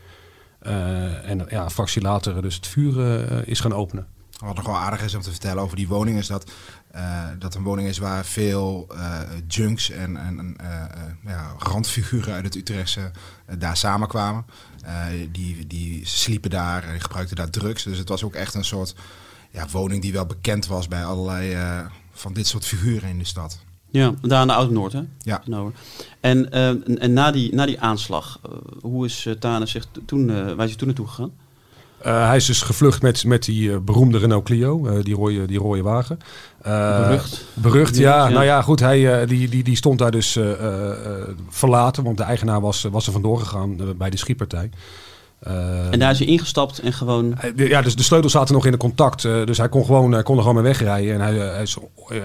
Uh, 0.62 1.30
en 1.30 1.46
ja, 1.48 1.64
een 1.64 1.70
fractie 1.70 2.02
later 2.02 2.42
dus 2.42 2.54
het 2.54 2.66
vuur 2.66 3.48
is 3.48 3.60
gaan 3.60 3.74
openen. 3.74 4.06
Wat 4.44 4.56
nog 4.56 4.66
wel 4.66 4.76
aardig 4.76 5.02
is 5.02 5.14
om 5.14 5.22
te 5.22 5.30
vertellen 5.30 5.62
over 5.62 5.76
die 5.76 5.88
woning 5.88 6.18
is 6.18 6.26
dat 6.26 6.50
uh, 6.94 7.24
dat 7.38 7.54
een 7.54 7.62
woning 7.62 7.88
is 7.88 7.98
waar 7.98 8.24
veel 8.24 8.88
uh, 8.92 9.20
junks 9.46 9.90
en, 9.90 10.16
en 10.16 10.56
uh, 10.60 10.84
ja, 11.32 11.54
randfiguren 11.58 12.34
uit 12.34 12.44
het 12.44 12.54
Utrechtse 12.54 13.10
daar 13.58 13.76
samenkwamen. 13.76 14.44
die, 15.32 15.66
die 15.66 16.06
sliepen 16.06 16.50
daar 16.50 16.84
en 16.84 17.00
gebruikten 17.00 17.36
daar 17.36 17.50
drugs. 17.50 17.82
Dus 17.82 17.98
het 17.98 18.08
was 18.08 18.22
ook 18.22 18.34
echt 18.34 18.54
een 18.54 18.64
soort 18.64 18.94
ja, 19.50 19.66
woning 19.70 20.02
die 20.02 20.12
wel 20.12 20.26
bekend 20.26 20.66
was 20.66 20.88
bij 20.88 21.04
allerlei 21.04 21.56
van 22.12 22.32
dit 22.32 22.46
soort 22.46 22.66
figuren 22.66 23.08
in 23.08 23.18
de 23.18 23.24
stad. 23.24 23.58
Ja, 23.90 24.14
daar 24.22 24.38
aan 24.38 24.46
de 24.46 24.54
Oud-Noord, 24.54 24.92
hè? 24.92 25.02
Ja. 25.18 25.42
En, 26.20 26.50
en, 26.50 26.98
en 26.98 27.12
na, 27.12 27.30
die, 27.30 27.54
na 27.54 27.66
die 27.66 27.80
aanslag, 27.80 28.40
hoe 28.80 29.04
is 29.04 29.28
Tane 29.38 29.66
zich 29.66 29.86
toen, 30.06 30.26
waar 30.26 30.64
is 30.64 30.70
hij 30.70 30.74
toen 30.74 30.86
naartoe 30.86 31.06
gegaan? 31.06 31.32
Uh, 32.06 32.26
hij 32.26 32.36
is 32.36 32.46
dus 32.46 32.62
gevlucht 32.62 33.02
met, 33.02 33.24
met 33.24 33.44
die 33.44 33.68
uh, 33.70 33.76
beroemde 33.78 34.18
Renault 34.18 34.44
Clio, 34.44 34.86
uh, 34.86 35.02
die, 35.02 35.14
rode, 35.14 35.46
die 35.46 35.58
rode 35.58 35.82
wagen. 35.82 36.18
berucht. 36.62 37.44
Berucht, 37.54 37.96
ja. 37.96 38.28
Nou 38.28 38.44
ja, 38.44 38.62
goed, 38.62 38.80
hij, 38.80 39.26
die, 39.26 39.48
die, 39.48 39.62
die 39.62 39.76
stond 39.76 39.98
daar 39.98 40.10
dus 40.10 40.38
verlaten, 41.48 42.04
want 42.04 42.16
de 42.16 42.22
eigenaar 42.22 42.60
was, 42.60 42.82
was 42.82 43.06
er 43.06 43.12
vandoor 43.12 43.38
gegaan 43.38 43.96
bij 43.96 44.10
de 44.10 44.16
schietpartij. 44.16 44.70
en 45.90 45.98
daar 45.98 46.10
is 46.10 46.18
hij 46.18 46.28
ingestapt 46.28 46.78
en 46.78 46.92
gewoon... 46.92 47.34
Ja, 47.56 47.82
dus 47.82 47.96
de 47.96 48.02
sleutels 48.02 48.32
zaten 48.32 48.54
nog 48.54 48.64
in 48.66 48.72
de 48.72 48.78
contact. 48.78 49.22
dus 49.22 49.58
hij 49.58 49.68
kon, 49.68 49.84
gewoon, 49.84 50.22
kon 50.22 50.36
er 50.36 50.42
gewoon 50.42 50.62
mee 50.62 50.72
wegrijden. 50.72 51.14
En 51.14 51.20
hij, 51.20 51.34
hij 51.34 51.62
is, 51.62 51.76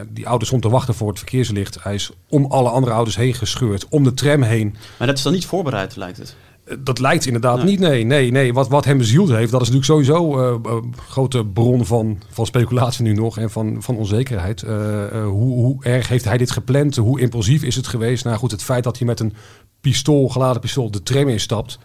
die 0.10 0.26
auto 0.26 0.46
stond 0.46 0.62
te 0.62 0.70
wachten 0.70 0.94
voor 0.94 1.08
het 1.08 1.18
verkeerslicht. 1.18 1.84
Hij 1.84 1.94
is 1.94 2.12
om 2.30 2.46
alle 2.46 2.70
andere 2.70 2.94
auto's 2.94 3.16
heen 3.16 3.34
gescheurd, 3.34 3.86
om 3.90 4.04
de 4.04 4.14
tram 4.14 4.42
heen. 4.42 4.76
Maar 4.98 5.08
dat 5.08 5.18
is 5.18 5.24
dan 5.24 5.34
niet 5.34 5.46
voorbereid, 5.46 5.96
lijkt 5.96 6.18
het? 6.18 6.36
Dat 6.80 7.00
lijkt 7.00 7.26
inderdaad 7.26 7.64
niet, 7.64 7.80
nee. 7.80 8.04
nee, 8.04 8.32
nee. 8.32 8.54
Wat, 8.54 8.68
wat 8.68 8.86
hem 8.86 8.98
bezield 8.98 9.30
heeft, 9.30 9.52
dat 9.52 9.62
is 9.62 9.70
natuurlijk 9.70 9.86
sowieso 9.86 10.38
een 10.38 10.62
uh, 10.66 10.76
grote 11.08 11.46
bron 11.46 11.86
van, 11.86 12.22
van 12.30 12.46
speculatie 12.46 13.04
nu 13.04 13.14
nog 13.14 13.38
en 13.38 13.50
van, 13.50 13.78
van 13.80 13.96
onzekerheid. 13.98 14.62
Uh, 14.62 14.72
uh, 15.14 15.24
hoe, 15.24 15.54
hoe 15.54 15.84
erg 15.84 16.08
heeft 16.08 16.26
hij 16.26 16.38
dit 16.38 16.52
gepland? 16.52 16.96
Hoe 16.96 17.20
impulsief 17.20 17.64
is 17.64 17.76
het 17.76 17.88
geweest? 17.88 18.24
Nou 18.24 18.38
goed, 18.38 18.52
het 18.52 18.64
feit 18.64 18.84
dat 18.84 18.98
hij 18.98 19.08
met 19.08 19.20
een 19.20 19.34
pistool, 19.82 20.30
geladen 20.30 20.62
pistool, 20.62 20.92
de 20.92 21.04
tram 21.04 21.28
instapt. 21.28 21.80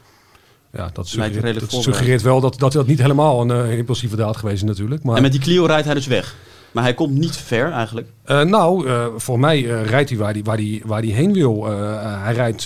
Ja, 0.73 0.91
dat 0.93 1.09
suggereert, 1.09 1.61
dat 1.61 1.83
suggereert 1.83 2.23
wel 2.23 2.41
dat, 2.41 2.59
dat 2.59 2.73
dat 2.73 2.87
niet 2.87 3.01
helemaal 3.01 3.51
een 3.51 3.71
impulsieve 3.71 4.17
daad 4.17 4.37
geweest 4.37 4.63
is 4.63 4.69
natuurlijk. 4.69 5.03
Maar... 5.03 5.17
En 5.17 5.23
met 5.23 5.33
die 5.33 5.41
Clio 5.41 5.65
rijdt 5.65 5.85
hij 5.85 5.95
dus 5.95 6.07
weg? 6.07 6.37
Maar 6.75 6.82
hij 6.82 6.94
komt 6.94 7.19
niet 7.19 7.37
ver 7.37 7.73
eigenlijk. 7.73 8.09
Uh, 8.26 8.43
nou, 8.43 8.87
uh, 8.87 9.06
voor 9.17 9.41
mij 9.41 9.62
uh, 9.62 9.85
rijdt 9.85 10.11
hij 10.11 10.19
waar 10.19 10.32
hij 10.32 10.43
waar 10.43 10.56
die, 10.56 10.82
waar 10.87 11.03
die 11.03 11.12
heen 11.15 11.32
wil. 11.32 11.65
hij 11.65 12.35
rijdt 12.35 12.65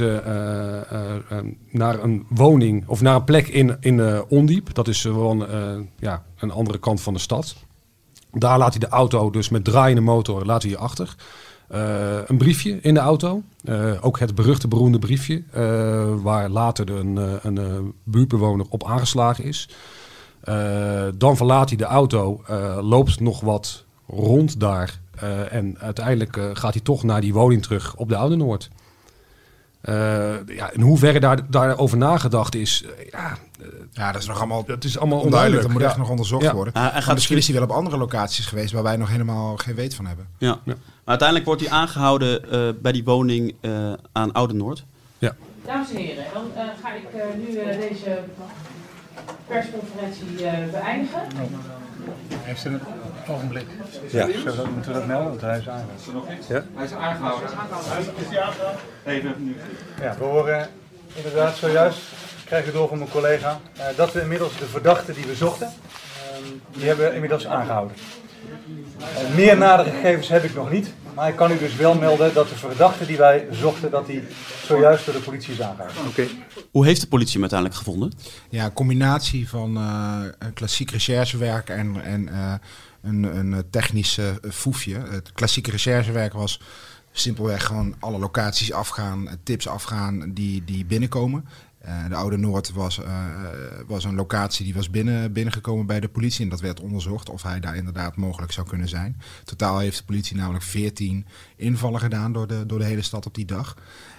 naar 1.70 2.02
een 2.02 2.26
woning 2.28 2.84
of 2.86 3.00
naar 3.00 3.14
een 3.14 3.24
plek 3.24 3.48
in, 3.48 3.76
in 3.80 4.24
Ondiep. 4.28 4.74
Dat 4.74 4.88
is 4.88 5.00
gewoon 5.00 5.46
ja, 5.98 6.22
een 6.38 6.50
andere 6.50 6.78
kant 6.78 7.00
van 7.00 7.12
de 7.14 7.18
stad. 7.20 7.56
Daar 8.32 8.58
laat 8.58 8.70
hij 8.70 8.78
de 8.80 8.88
auto 8.88 9.30
dus 9.30 9.48
met 9.48 9.64
draaiende 9.64 10.00
motor 10.00 10.44
laat 10.44 10.62
hij 10.62 10.76
achter. 10.76 11.14
een 12.26 12.38
briefje 12.38 12.78
in 12.80 12.94
de 12.94 13.00
auto. 13.00 13.42
ook 14.00 14.18
het 14.18 14.34
beruchte 14.34 14.68
beroemde 14.68 14.98
briefje. 14.98 15.42
waar 16.22 16.48
later 16.48 16.90
een, 16.90 17.38
een 17.42 17.92
buurtbewoner 18.04 18.66
op 18.68 18.86
aangeslagen 18.86 19.44
is. 19.44 19.68
dan 21.18 21.36
verlaat 21.36 21.68
hij 21.68 21.78
de 21.78 21.84
auto, 21.84 22.42
loopt 22.80 23.20
nog 23.20 23.40
wat 23.40 23.86
rond 24.08 24.60
daar. 24.60 24.98
Uh, 25.22 25.52
en 25.52 25.78
uiteindelijk 25.78 26.36
uh, 26.36 26.50
gaat 26.52 26.74
hij 26.74 26.82
toch 26.82 27.02
naar 27.02 27.20
die 27.20 27.32
woning 27.32 27.62
terug 27.62 27.96
op 27.96 28.08
de 28.08 28.16
Oude 28.16 28.36
Noord. 28.36 28.68
Uh, 29.84 30.46
ja, 30.46 30.70
in 30.70 30.80
hoeverre 30.80 31.20
daar, 31.20 31.50
daarover 31.50 31.98
nagedacht 31.98 32.54
is, 32.54 32.84
ja, 33.10 33.38
ja, 33.92 34.12
dat 34.12 34.20
is 34.20 34.28
nog 34.28 34.38
allemaal, 34.38 34.64
dat 34.64 34.84
is 34.84 34.98
allemaal 34.98 35.20
onduidelijk. 35.20 35.62
Dat 35.62 35.70
moet 35.70 35.82
echt 35.82 35.96
nog 35.96 36.10
onderzocht 36.10 36.42
ja. 36.42 36.54
worden. 36.54 36.72
Uh, 36.76 36.96
gaat 36.96 37.14
misschien 37.14 37.36
is 37.36 37.46
hij 37.46 37.54
wel 37.54 37.64
op 37.64 37.70
andere 37.70 37.96
locaties 37.96 38.46
geweest 38.46 38.72
waar 38.72 38.82
wij 38.82 38.96
nog 38.96 39.08
helemaal 39.08 39.56
geen 39.56 39.74
weet 39.74 39.94
van 39.94 40.06
hebben. 40.06 40.28
Ja. 40.38 40.48
ja. 40.64 40.74
Maar 40.74 40.76
uiteindelijk 41.04 41.48
wordt 41.48 41.62
hij 41.62 41.70
aangehouden 41.70 42.42
bij 42.82 42.92
die 42.92 43.04
woning 43.04 43.54
aan 44.12 44.32
Oude 44.32 44.54
Noord. 44.54 44.84
Ja. 45.18 45.34
Dames 45.64 45.90
en 45.90 45.96
heren, 45.96 46.24
dan 46.34 46.44
ga 46.82 46.94
ik 46.94 47.06
nu 47.36 47.54
deze 47.88 48.18
persconferentie 49.46 50.26
beëindigen. 50.70 51.22
Heeft 52.32 52.64
u 52.64 52.70
een 52.70 52.80
ogenblik? 53.28 53.66
Ja. 54.10 54.26
Zo, 54.26 54.66
moeten 54.74 54.92
we 54.92 54.98
dat 54.98 55.06
melden? 55.06 55.28
Want 55.28 55.40
hij 55.40 55.58
is 55.58 55.68
aangehouden. 55.68 56.38
Ja? 56.48 56.64
Hij 56.74 56.84
is 56.84 56.92
aangehouden. 56.92 57.48
Is 58.16 58.26
hij 58.28 58.40
aangehouden? 58.40 58.80
Even 59.04 59.34
nu. 59.38 59.56
Ja, 60.00 60.14
we 60.18 60.24
horen 60.24 60.68
inderdaad 61.14 61.56
zojuist, 61.56 62.00
krijg 62.44 62.66
ik 62.66 62.72
door 62.72 62.88
van 62.88 62.98
mijn 62.98 63.10
collega, 63.10 63.60
uh, 63.76 63.84
dat 63.96 64.12
we 64.12 64.20
inmiddels 64.20 64.56
de 64.58 64.66
verdachte 64.66 65.12
die 65.12 65.24
we 65.24 65.34
zochten, 65.34 65.66
uh, 65.66 66.48
die 66.70 66.86
hebben 66.86 67.08
we 67.08 67.14
inmiddels 67.14 67.46
aangehouden. 67.46 67.96
Uh, 69.00 69.34
meer 69.34 69.56
nadere 69.56 69.90
gegevens 69.90 70.28
heb 70.28 70.44
ik 70.44 70.54
nog 70.54 70.70
niet, 70.70 70.92
maar 71.14 71.28
ik 71.28 71.36
kan 71.36 71.52
u 71.52 71.58
dus 71.58 71.76
wel 71.76 71.94
melden 71.94 72.34
dat 72.34 72.48
de 72.48 72.54
verdachte 72.54 73.06
die 73.06 73.16
wij 73.16 73.46
zochten, 73.50 73.90
dat 73.90 74.06
die 74.06 74.22
zojuist 74.64 75.04
door 75.04 75.14
de 75.14 75.20
politie 75.20 75.52
is 75.52 75.60
aangehouden. 75.60 76.06
Oké. 76.06 76.26
Hoe 76.70 76.86
heeft 76.86 77.00
de 77.00 77.06
politie 77.06 77.32
hem 77.32 77.40
uiteindelijk 77.40 77.78
gevonden? 77.78 78.12
Ja, 78.48 78.64
een 78.64 78.72
combinatie 78.72 79.48
van 79.48 79.76
uh, 79.76 80.20
klassiek 80.54 80.90
recherchewerk 80.90 81.68
en, 81.68 82.04
en 82.04 82.28
uh, 82.28 82.54
een, 83.02 83.22
een 83.22 83.64
technisch 83.70 84.18
foefje. 84.50 84.94
Het 84.94 85.32
klassieke 85.32 85.70
recherchewerk 85.70 86.32
was 86.32 86.60
simpelweg 87.12 87.64
gewoon 87.64 87.94
alle 87.98 88.18
locaties 88.18 88.72
afgaan, 88.72 89.28
tips 89.42 89.68
afgaan 89.68 90.32
die, 90.34 90.64
die 90.64 90.84
binnenkomen. 90.84 91.48
Eh, 91.78 92.08
de 92.08 92.14
Oude 92.14 92.36
Noord 92.36 92.72
was, 92.72 93.02
eh, 93.02 93.24
was 93.86 94.04
een 94.04 94.14
locatie 94.14 94.64
die 94.64 94.74
was 94.74 94.90
binnen, 94.90 95.32
binnengekomen 95.32 95.86
bij 95.86 96.00
de 96.00 96.08
politie. 96.08 96.44
En 96.44 96.50
dat 96.50 96.60
werd 96.60 96.80
onderzocht 96.80 97.28
of 97.30 97.42
hij 97.42 97.60
daar 97.60 97.76
inderdaad 97.76 98.16
mogelijk 98.16 98.52
zou 98.52 98.66
kunnen 98.66 98.88
zijn. 98.88 99.20
Totaal 99.44 99.78
heeft 99.78 99.98
de 99.98 100.04
politie 100.04 100.36
namelijk 100.36 100.64
14 100.64 101.26
invallen 101.56 102.00
gedaan 102.00 102.32
door 102.32 102.46
de, 102.46 102.66
door 102.66 102.78
de 102.78 102.84
hele 102.84 103.02
stad 103.02 103.26
op 103.26 103.34
die 103.34 103.44
dag. 103.44 103.76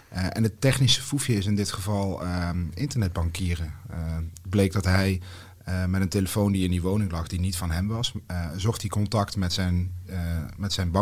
Eh, 0.09 0.25
en 0.29 0.43
het 0.43 0.61
technische 0.61 1.01
foefje 1.01 1.35
is 1.35 1.45
in 1.45 1.55
dit 1.55 1.71
geval 1.71 2.21
ehm, 2.21 2.65
internetbankieren. 2.73 3.73
Eh, 3.89 4.15
het 4.15 4.49
bleek 4.49 4.71
dat 4.73 4.85
hij 4.85 5.21
eh, 5.69 5.85
met 5.85 6.01
een 6.01 6.09
telefoon 6.09 6.51
die 6.51 6.63
in 6.63 6.71
die 6.71 6.81
woning 6.81 7.11
lag, 7.11 7.27
die 7.27 7.39
niet 7.39 7.57
van 7.57 7.71
hem 7.71 7.87
was, 7.87 8.13
eh, 8.27 8.45
zocht 8.55 8.81
hij 8.81 8.89
contact 8.89 9.35
met 9.35 9.53
zijn, 9.53 9.93
eh, 10.05 10.17
met 10.57 10.73
zijn 10.73 10.95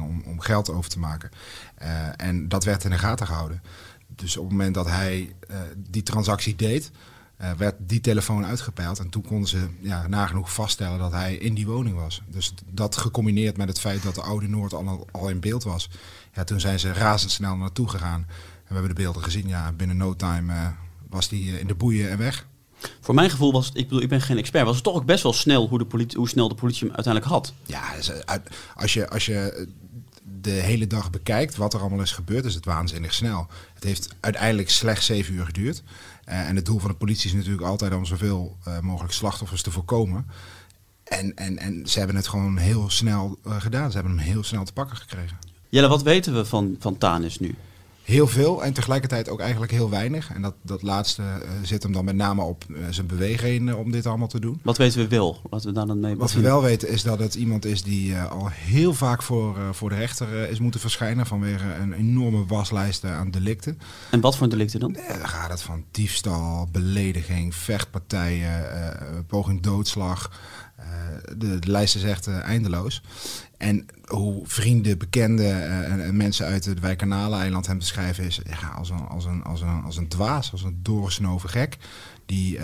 om, 0.00 0.22
om 0.26 0.40
geld 0.40 0.70
over 0.70 0.90
te 0.90 0.98
maken. 0.98 1.30
Eh, 1.74 1.88
en 2.16 2.48
dat 2.48 2.64
werd 2.64 2.84
in 2.84 2.90
de 2.90 2.98
gaten 2.98 3.26
gehouden. 3.26 3.62
Dus 4.14 4.36
op 4.36 4.42
het 4.42 4.52
moment 4.52 4.74
dat 4.74 4.86
hij 4.86 5.34
eh, 5.48 5.56
die 5.76 6.02
transactie 6.02 6.56
deed, 6.56 6.90
eh, 7.36 7.50
werd 7.52 7.74
die 7.78 8.00
telefoon 8.00 8.44
uitgepeild. 8.44 8.98
En 8.98 9.08
toen 9.08 9.22
konden 9.22 9.48
ze 9.48 9.68
ja, 9.80 10.06
nagenoeg 10.06 10.52
vaststellen 10.52 10.98
dat 10.98 11.12
hij 11.12 11.34
in 11.34 11.54
die 11.54 11.66
woning 11.66 11.96
was. 11.96 12.22
Dus 12.26 12.54
dat 12.70 12.96
gecombineerd 12.96 13.56
met 13.56 13.68
het 13.68 13.80
feit 13.80 14.02
dat 14.02 14.14
de 14.14 14.22
Oude 14.22 14.48
Noord 14.48 14.74
al, 14.74 15.06
al 15.12 15.28
in 15.28 15.40
beeld 15.40 15.62
was. 15.64 15.88
Ja, 16.34 16.44
toen 16.44 16.60
zijn 16.60 16.78
ze 16.78 16.92
razendsnel 16.92 17.56
naartoe 17.56 17.88
gegaan. 17.88 18.20
En 18.20 18.68
we 18.68 18.74
hebben 18.74 18.94
de 18.94 19.02
beelden 19.02 19.22
gezien. 19.22 19.48
Ja, 19.48 19.72
binnen 19.72 19.96
no 19.96 20.16
time 20.16 20.52
eh, 20.52 20.68
was 21.08 21.28
die 21.28 21.60
in 21.60 21.66
de 21.66 21.74
boeien 21.74 22.10
en 22.10 22.18
weg. 22.18 22.46
Voor 23.00 23.14
mijn 23.14 23.30
gevoel 23.30 23.52
was 23.52 23.66
het, 23.66 23.76
ik 23.76 23.88
bedoel, 23.88 24.02
ik 24.02 24.08
ben 24.08 24.20
geen 24.20 24.38
expert, 24.38 24.64
was 24.64 24.74
het 24.74 24.84
toch 24.84 24.94
ook 24.94 25.04
best 25.04 25.22
wel 25.22 25.32
snel 25.32 25.68
hoe, 25.68 25.78
de 25.78 25.84
politie, 25.84 26.18
hoe 26.18 26.28
snel 26.28 26.48
de 26.48 26.54
politie 26.54 26.86
hem 26.86 26.94
uiteindelijk 26.94 27.34
had. 27.34 27.52
Ja, 27.66 27.82
als 28.74 28.92
je, 28.92 29.08
als 29.08 29.26
je 29.26 29.68
de 30.42 30.50
hele 30.50 30.86
dag 30.86 31.10
bekijkt 31.10 31.56
wat 31.56 31.74
er 31.74 31.80
allemaal 31.80 32.00
is 32.00 32.12
gebeurd, 32.12 32.44
is 32.44 32.54
het 32.54 32.64
waanzinnig 32.64 33.14
snel. 33.14 33.46
Het 33.74 33.84
heeft 33.84 34.14
uiteindelijk 34.20 34.70
slechts 34.70 35.06
zeven 35.06 35.34
uur 35.34 35.44
geduurd. 35.44 35.82
Eh, 36.24 36.48
en 36.48 36.56
het 36.56 36.66
doel 36.66 36.78
van 36.78 36.90
de 36.90 36.96
politie 36.96 37.30
is 37.30 37.36
natuurlijk 37.36 37.62
altijd 37.62 37.94
om 37.94 38.04
zoveel 38.04 38.56
eh, 38.64 38.78
mogelijk 38.78 39.12
slachtoffers 39.12 39.62
te 39.62 39.70
voorkomen. 39.70 40.26
En, 41.04 41.34
en, 41.36 41.58
en 41.58 41.88
ze 41.88 41.98
hebben 41.98 42.16
het 42.16 42.28
gewoon 42.28 42.56
heel 42.56 42.90
snel 42.90 43.38
eh, 43.44 43.60
gedaan. 43.60 43.90
Ze 43.90 43.96
hebben 43.96 44.16
hem 44.16 44.26
heel 44.26 44.44
snel 44.44 44.64
te 44.64 44.72
pakken 44.72 44.96
gekregen. 44.96 45.38
Jelle, 45.68 45.88
wat 45.88 46.02
weten 46.02 46.34
we 46.34 46.44
van, 46.44 46.76
van 46.78 46.98
Tanis 46.98 47.38
nu? 47.38 47.54
Heel 48.02 48.26
veel 48.26 48.64
en 48.64 48.72
tegelijkertijd 48.72 49.28
ook 49.28 49.40
eigenlijk 49.40 49.72
heel 49.72 49.90
weinig. 49.90 50.30
En 50.34 50.42
dat, 50.42 50.54
dat 50.62 50.82
laatste 50.82 51.22
eh, 51.22 51.50
zit 51.62 51.82
hem 51.82 51.92
dan 51.92 52.04
met 52.04 52.16
name 52.16 52.42
op 52.42 52.64
eh, 52.68 52.76
zijn 52.90 53.06
bewegingen 53.06 53.78
om 53.78 53.90
dit 53.90 54.06
allemaal 54.06 54.28
te 54.28 54.40
doen. 54.40 54.60
Wat 54.62 54.76
weten 54.78 54.98
we 55.00 55.08
wel? 55.08 55.40
Laten 55.50 55.68
we 55.68 55.74
daar 55.74 55.86
dan 55.86 56.00
mee 56.00 56.16
Wat 56.16 56.32
we 56.32 56.40
wel 56.40 56.62
weten 56.62 56.88
is 56.88 57.02
dat 57.02 57.18
het 57.18 57.34
iemand 57.34 57.64
is 57.64 57.82
die 57.82 58.14
eh, 58.14 58.30
al 58.30 58.48
heel 58.50 58.94
vaak 58.94 59.22
voor, 59.22 59.56
eh, 59.56 59.62
voor 59.72 59.88
de 59.88 59.94
rechter 59.94 60.42
eh, 60.42 60.50
is 60.50 60.58
moeten 60.60 60.80
verschijnen 60.80 61.26
vanwege 61.26 61.74
een 61.80 61.92
enorme 61.92 62.44
waslijst 62.46 63.04
eh, 63.04 63.18
aan 63.18 63.30
delicten. 63.30 63.78
En 64.10 64.20
wat 64.20 64.36
voor 64.36 64.48
delicten 64.48 64.80
dan? 64.80 64.94
Eh, 64.96 65.08
dan 65.18 65.28
gaat 65.28 65.50
het 65.50 65.62
van 65.62 65.84
diefstal, 65.90 66.68
belediging, 66.72 67.54
vechtpartijen, 67.54 68.72
eh, 68.72 69.00
poging 69.26 69.62
doodslag. 69.62 70.30
Eh, 70.82 71.34
de, 71.36 71.58
de 71.58 71.70
lijst 71.70 71.96
is 71.96 72.02
echt 72.02 72.26
eh, 72.26 72.42
eindeloos. 72.42 73.02
En 73.56 73.86
hoe 74.04 74.42
vrienden, 74.44 74.98
bekenden 74.98 75.46
eh, 75.46 75.92
en, 75.92 76.04
en 76.04 76.16
mensen 76.16 76.46
uit 76.46 76.64
het 76.64 76.80
Wijkanaleneiland 76.80 77.66
hem 77.66 77.78
beschrijven 77.78 78.24
is 78.24 78.40
ja, 78.60 78.68
als, 78.68 78.90
een, 78.90 79.08
als, 79.08 79.24
een, 79.24 79.42
als, 79.42 79.60
een, 79.60 79.82
als 79.84 79.96
een 79.96 80.08
dwaas, 80.08 80.52
als 80.52 80.62
een 80.62 80.78
doorgesnoven 80.82 81.48
gek. 81.48 81.76
Die 82.26 82.58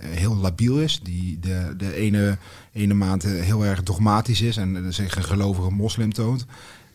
heel 0.00 0.36
labiel 0.36 0.80
is, 0.80 1.00
die 1.02 1.38
de, 1.38 1.74
de 1.76 1.94
ene, 1.94 2.38
ene 2.72 2.94
maand 2.94 3.22
heel 3.22 3.64
erg 3.64 3.82
dogmatisch 3.82 4.40
is 4.40 4.56
en 4.56 4.94
zich 4.94 5.16
een 5.16 5.24
gelovige 5.24 5.70
moslim 5.70 6.12
toont. 6.12 6.46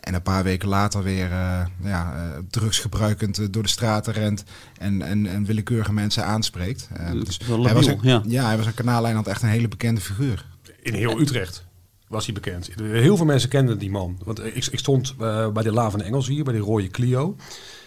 En 0.03 0.13
een 0.13 0.21
paar 0.21 0.43
weken 0.43 0.67
later 0.67 1.03
weer 1.03 1.31
eh, 1.31 1.65
ja, 1.83 2.13
eh, 2.15 2.39
drugsgebruikend 2.49 3.37
eh, 3.37 3.45
door 3.49 3.63
de 3.63 3.69
straten 3.69 4.13
rent 4.13 4.43
en, 4.77 5.01
en, 5.01 5.25
en 5.25 5.45
willekeurige 5.45 5.93
mensen 5.93 6.25
aanspreekt. 6.25 6.89
Dus 7.23 7.39
hij 7.47 7.73
was 7.73 7.85
een, 7.85 7.99
ja. 8.27 8.45
hij 8.45 8.57
was 8.57 8.65
een 8.65 8.73
kanaaleiland 8.73 9.27
echt 9.27 9.41
een 9.41 9.49
hele 9.49 9.67
bekende 9.67 10.01
figuur. 10.01 10.45
In 10.81 10.93
heel 10.93 11.19
Utrecht 11.19 11.65
was 12.13 12.25
hij 12.25 12.33
bekend. 12.33 12.69
Heel 12.81 13.17
veel 13.17 13.25
mensen 13.25 13.49
kenden 13.49 13.77
die 13.77 13.89
man. 13.89 14.19
Want 14.23 14.45
ik, 14.45 14.65
ik 14.65 14.79
stond 14.79 15.15
eh, 15.19 15.51
bij 15.51 15.63
de 15.63 15.71
Laan 15.71 15.91
van 15.91 15.99
de 15.99 16.05
Engels 16.05 16.27
hier, 16.27 16.43
bij 16.43 16.53
die 16.53 16.61
rode 16.61 16.87
Clio. 16.87 17.35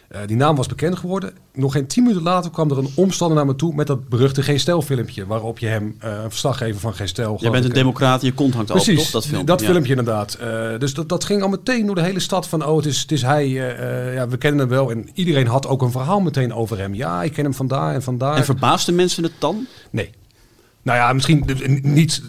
Eh, 0.08 0.20
die 0.26 0.36
naam 0.36 0.56
was 0.56 0.66
bekend 0.66 0.98
geworden. 0.98 1.32
Nog 1.54 1.72
geen 1.72 1.86
tien 1.86 2.02
minuten 2.02 2.24
later 2.24 2.50
kwam 2.50 2.70
er 2.70 2.78
een 2.78 2.90
omstander 2.94 3.36
naar 3.36 3.46
me 3.46 3.56
toe 3.56 3.74
met 3.74 3.86
dat 3.86 4.08
beruchte 4.08 4.42
Geen 4.42 4.60
Stel 4.60 4.82
filmpje. 4.82 5.26
Waarop 5.26 5.58
je 5.58 5.66
hem, 5.66 5.96
eh, 5.98 6.10
een 6.10 6.30
verslaggever 6.30 6.80
van 6.80 6.94
Geen 6.94 7.08
Stel... 7.08 7.28
Jij 7.28 7.38
geloof 7.38 7.52
bent 7.52 7.64
een 7.64 7.70
eh, 7.70 7.76
democraat, 7.76 8.22
je 8.22 8.32
kont 8.32 8.54
hangt 8.54 8.70
Precies, 8.70 9.02
toch? 9.02 9.10
Dat 9.10 9.26
filmpje. 9.26 9.46
dat 9.46 9.60
ja. 9.60 9.66
filmpje 9.66 9.90
inderdaad. 9.90 10.38
Dus 10.78 10.94
dat, 10.94 11.08
dat 11.08 11.24
ging 11.24 11.42
al 11.42 11.48
meteen 11.48 11.86
door 11.86 11.94
de 11.94 12.02
hele 12.02 12.20
stad 12.20 12.48
van, 12.48 12.66
oh, 12.66 12.76
het 12.76 12.86
is, 12.86 13.00
het 13.00 13.12
is 13.12 13.22
hij, 13.22 13.48
ja, 14.14 14.28
we 14.28 14.36
kennen 14.36 14.60
hem 14.60 14.68
wel. 14.68 14.90
En 14.90 15.08
iedereen 15.14 15.46
had 15.46 15.66
ook 15.66 15.82
een 15.82 15.90
verhaal 15.90 16.20
meteen 16.20 16.54
over 16.54 16.78
hem. 16.78 16.94
Ja, 16.94 17.22
ik 17.22 17.32
ken 17.32 17.44
hem 17.44 17.54
vandaar 17.54 17.94
en 17.94 18.02
vandaar. 18.02 18.36
En 18.36 18.44
verbaasden 18.44 18.94
mensen 18.94 19.22
het 19.22 19.32
dan? 19.38 19.66
Nee. 19.90 20.10
Nou 20.82 20.98
ja, 20.98 21.12
misschien 21.12 21.44
niet. 21.82 22.22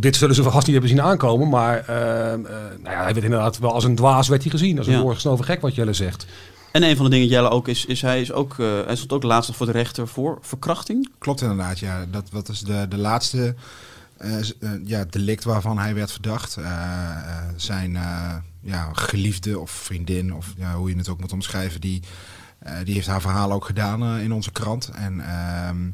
Dit 0.00 0.16
zullen 0.16 0.34
ze 0.34 0.42
vast 0.42 0.66
niet 0.66 0.72
hebben 0.72 0.88
zien 0.88 1.02
aankomen. 1.02 1.48
Maar 1.48 1.84
nou 1.86 2.94
ja, 2.96 3.02
hij 3.02 3.12
werd 3.12 3.24
inderdaad 3.24 3.58
wel 3.58 3.72
als 3.72 3.84
een 3.84 3.94
dwaas 3.94 4.28
werd 4.28 4.42
hij 4.42 4.50
gezien. 4.50 4.78
Als 4.78 4.86
een 4.86 4.92
Ja. 4.92 5.00
doorgesnoven 5.00 5.44
gek, 5.44 5.60
wat 5.60 5.74
Jelle 5.74 5.92
zegt. 5.92 6.26
En 6.74 6.82
een 6.82 6.96
van 6.96 7.04
de 7.04 7.10
dingen, 7.10 7.28
Jelle, 7.28 7.50
ook 7.50 7.68
is, 7.68 7.84
is 7.84 8.02
hij, 8.02 8.20
is 8.20 8.32
ook, 8.32 8.58
eh, 8.58 8.84
hij 8.84 8.96
stond 8.96 9.12
ook 9.12 9.22
laatst 9.22 9.48
nog 9.48 9.56
voor 9.56 9.66
de 9.66 9.72
rechter 9.72 10.08
voor 10.08 10.38
verkrachting. 10.40 11.10
Klopt 11.18 11.40
inderdaad, 11.40 11.78
ja. 11.78 12.06
Dat, 12.10 12.28
dat 12.32 12.48
is 12.48 12.60
de, 12.60 12.86
de 12.88 12.96
laatste 12.96 13.54
eh, 14.16 14.38
ja, 14.84 15.04
delict 15.04 15.44
waarvan 15.44 15.78
hij 15.78 15.94
werd 15.94 16.12
verdacht. 16.12 16.56
Zijn 17.56 17.92
ja, 18.60 18.90
geliefde 18.92 19.58
of 19.58 19.70
vriendin, 19.70 20.34
of 20.34 20.52
ja, 20.56 20.74
hoe 20.74 20.90
je 20.90 20.96
het 20.96 21.08
ook 21.08 21.20
moet 21.20 21.32
omschrijven, 21.32 21.80
die, 21.80 22.02
die 22.84 22.94
heeft 22.94 23.06
haar 23.06 23.20
verhaal 23.20 23.52
ook 23.52 23.64
gedaan 23.64 24.18
in 24.18 24.32
onze 24.32 24.52
krant. 24.52 24.90
En 24.94 25.20
ehm, 25.20 25.90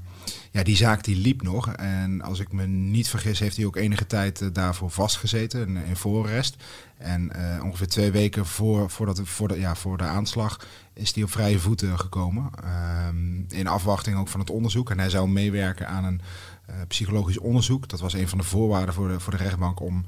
ja, 0.51 0.63
die 0.63 0.77
zaak 0.77 1.05
die 1.05 1.17
liep 1.17 1.43
nog. 1.43 1.73
En 1.73 2.23
als 2.23 2.39
ik 2.39 2.53
me 2.53 2.67
niet 2.67 3.09
vergis, 3.09 3.39
heeft 3.39 3.57
hij 3.57 3.67
ook 3.67 3.77
enige 3.77 4.07
tijd 4.07 4.41
eh, 4.41 4.49
daarvoor 4.53 4.91
vastgezeten 4.91 5.69
in, 5.69 5.77
in 5.77 5.97
voorarrest. 5.97 6.57
En 6.99 7.33
eh, 7.33 7.65
ongeveer 7.65 7.89
twee 7.89 8.11
weken 8.11 8.47
voor, 8.47 8.91
voordat, 8.91 9.21
voor, 9.25 9.49
de, 9.49 9.59
ja, 9.59 9.75
voor 9.75 9.97
de 9.97 10.05
aanslag 10.05 10.67
is 10.93 11.15
hij 11.15 11.23
op 11.23 11.31
vrije 11.31 11.59
voeten 11.59 11.99
gekomen. 11.99 12.51
Ehm, 12.65 13.59
in 13.59 13.67
afwachting 13.67 14.17
ook 14.17 14.29
van 14.29 14.41
het 14.41 14.51
onderzoek. 14.51 14.91
En 14.91 14.99
hij 14.99 15.11
zou 15.11 15.29
meewerken 15.29 15.89
aan 15.89 16.05
een 16.05 16.21
eh, 16.67 16.75
psychologisch 16.89 17.39
onderzoek. 17.39 17.89
Dat 17.89 18.01
was 18.01 18.13
een 18.13 18.29
van 18.29 18.39
de 18.39 18.45
voorwaarden 18.45 18.95
voor 18.95 19.09
de, 19.09 19.21
voor 19.21 19.33
de 19.33 19.43
rechtbank 19.43 19.81
om 19.81 20.05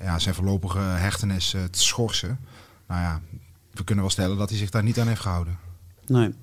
ja, 0.00 0.18
zijn 0.18 0.34
voorlopige 0.34 0.78
hechtenis 0.78 1.50
te 1.50 1.68
schorsen. 1.70 2.38
Nou 2.88 3.00
ja, 3.00 3.20
we 3.72 3.84
kunnen 3.84 4.04
wel 4.04 4.12
stellen 4.12 4.36
dat 4.36 4.48
hij 4.48 4.58
zich 4.58 4.70
daar 4.70 4.82
niet 4.82 5.00
aan 5.00 5.08
heeft 5.08 5.20
gehouden. 5.20 5.58
Nee. 6.06 6.34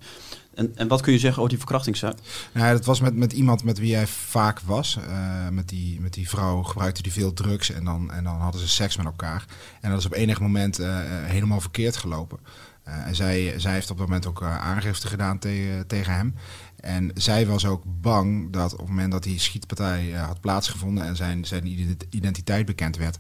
En, 0.56 0.72
en 0.76 0.88
wat 0.88 1.02
kun 1.02 1.14
je 1.14 1.20
zeggen 1.20 1.38
over 1.38 1.50
die 1.50 1.60
verkrachtingszaak? 1.60 2.18
Nou, 2.54 2.72
dat 2.72 2.86
was 2.86 3.00
met, 3.00 3.16
met 3.16 3.34
iemand 3.34 3.64
met 3.64 3.78
wie 3.80 3.96
hij 3.96 4.08
vaak 4.08 4.60
was. 4.60 4.98
Eh, 5.08 5.48
met, 5.50 5.70
die, 5.70 6.02
met 6.02 6.14
die 6.14 6.30
vrouw 6.30 6.64
gebruikte 6.64 7.02
hij 7.02 7.12
veel 7.12 7.34
drugs 7.34 7.72
en 7.72 7.84
dan, 7.84 8.12
en 8.12 8.24
dan 8.24 8.36
hadden 8.36 8.62
ze 8.62 8.68
seks 8.68 8.98
met 8.98 9.06
elkaar. 9.06 9.46
En 9.82 9.90
dat 9.90 10.00
is 10.00 10.06
op 10.06 10.14
enig 10.14 10.40
moment 10.40 10.80
eh, 10.80 11.00
eh, 11.00 11.30
helemaal 11.30 11.62
verkeerd 11.62 11.98
gelopen. 11.98 12.40
En 12.84 13.16
zij, 13.16 13.54
zij 13.58 13.74
heeft 13.74 13.92
op 13.92 13.98
dat 13.98 14.08
moment 14.08 14.26
ook 14.26 14.42
aangifte 14.42 15.08
gedaan 15.08 15.40
te- 15.40 15.84
tegen 15.88 16.14
hem. 16.14 16.36
En 16.76 17.12
zij 17.14 17.48
was 17.48 17.66
ook 17.66 17.84
bang 17.86 18.52
dat 18.52 18.74
op 18.74 18.80
het 18.80 18.88
moment 18.88 19.12
dat 19.12 19.24
die 19.24 19.40
schietpartij 19.40 20.12
had 20.12 20.42
plaatsgevonden 20.42 21.06
en 21.06 21.16
zijn, 21.16 21.46
zijn 21.46 21.68
ident- 21.68 22.06
identiteit 22.10 22.66
bekend 22.66 22.98
werd, 22.98 23.18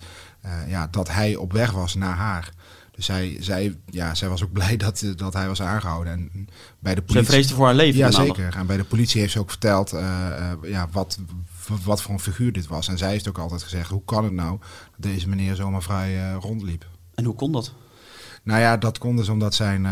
ja, 0.67 0.87
dat 0.87 1.09
hij 1.09 1.35
op 1.35 1.51
weg 1.51 1.71
was 1.71 1.95
naar 1.95 2.15
haar. 2.15 2.53
Dus 2.95 3.05
zij, 3.05 3.37
zij, 3.39 3.77
ja, 3.89 4.15
zij 4.15 4.29
was 4.29 4.43
ook 4.43 4.51
blij 4.59 4.77
dat, 4.77 5.03
dat 5.15 5.33
hij 5.33 5.47
was 5.47 5.61
aangehouden. 5.61 6.13
En 6.13 6.29
bij 6.79 6.95
de 6.95 7.01
Zij 7.05 7.05
politie. 7.05 7.31
vreesde 7.31 7.53
voor 7.53 7.65
haar 7.65 7.75
leven. 7.75 7.99
Ja, 7.99 8.11
zeker. 8.11 8.55
En 8.55 8.65
bij 8.65 8.77
de 8.77 8.83
politie 8.83 9.21
heeft 9.21 9.33
ze 9.33 9.39
ook 9.39 9.49
verteld 9.49 9.93
eh, 9.93 10.51
eh, 10.51 10.57
ja, 10.61 10.87
wat, 10.91 11.19
wat 11.83 12.01
voor 12.01 12.13
een 12.13 12.19
figuur 12.19 12.51
dit 12.51 12.67
was. 12.67 12.87
En 12.87 12.97
zij 12.97 13.09
heeft 13.09 13.27
ook 13.27 13.37
altijd 13.37 13.63
gezegd, 13.63 13.89
hoe 13.89 14.05
kan 14.05 14.23
het 14.23 14.33
nou 14.33 14.59
dat 14.59 15.11
deze 15.11 15.29
meneer 15.29 15.55
zomaar 15.55 15.83
vrij 15.83 16.15
eh, 16.17 16.35
rondliep? 16.39 16.85
En 17.15 17.25
hoe 17.25 17.35
kon 17.35 17.51
dat? 17.51 17.73
Nou 18.43 18.59
ja, 18.59 18.77
dat 18.77 18.97
kon 18.97 19.15
dus 19.15 19.29
omdat 19.29 19.53
zijn, 19.55 19.87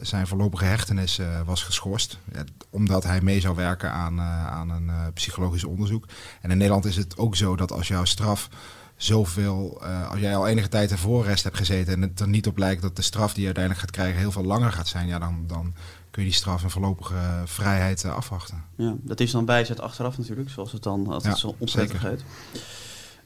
zijn 0.00 0.26
voorlopige 0.26 0.64
hechtenis 0.64 1.20
was 1.44 1.62
geschorst. 1.62 2.18
Ja, 2.32 2.44
omdat 2.70 3.04
hij 3.04 3.20
mee 3.20 3.40
zou 3.40 3.56
werken 3.56 3.92
aan, 3.92 4.20
aan 4.20 4.70
een 4.70 5.12
psychologisch 5.12 5.64
onderzoek. 5.64 6.06
En 6.40 6.50
in 6.50 6.56
Nederland 6.56 6.84
is 6.84 6.96
het 6.96 7.18
ook 7.18 7.36
zo 7.36 7.56
dat 7.56 7.72
als 7.72 7.88
jouw 7.88 8.04
straf 8.04 8.48
zoveel... 9.02 9.78
eh, 9.82 10.10
als 10.10 10.20
jij 10.20 10.36
al 10.36 10.46
enige 10.48 10.68
tijd 10.68 10.90
in 10.90 10.96
voorrest 10.98 11.44
hebt 11.44 11.56
gezeten... 11.56 11.92
en 11.94 12.02
het 12.02 12.20
er 12.20 12.28
niet 12.28 12.46
op 12.46 12.58
lijkt 12.58 12.82
dat 12.82 12.96
de 12.96 13.02
straf 13.02 13.30
die 13.30 13.40
je 13.40 13.46
uiteindelijk 13.46 13.84
gaat 13.84 13.94
krijgen 13.94 14.18
heel 14.20 14.32
veel 14.32 14.44
langer 14.44 14.72
gaat 14.72 14.88
zijn... 14.88 15.06
ja, 15.06 15.18
dan, 15.18 15.44
dan 15.46 15.72
kun 16.10 16.22
je 16.22 16.28
die 16.28 16.38
straf 16.38 16.62
en 16.62 16.70
voorlopige 16.70 17.14
vrijheid 17.44 18.04
eh, 18.04 18.14
afwachten. 18.14 18.64
Ja, 18.76 18.94
dat 19.02 19.20
is 19.20 19.30
dan 19.30 19.46
wijsheid 19.46 19.80
achteraf 19.80 20.18
natuurlijk, 20.18 20.50
zoals 20.50 20.72
het 20.72 20.82
dan 20.82 21.06
altijd 21.06 21.34
Ja, 21.34 21.40
zo 21.40 21.54
onprettig 21.58 22.02
heet. 22.02 22.22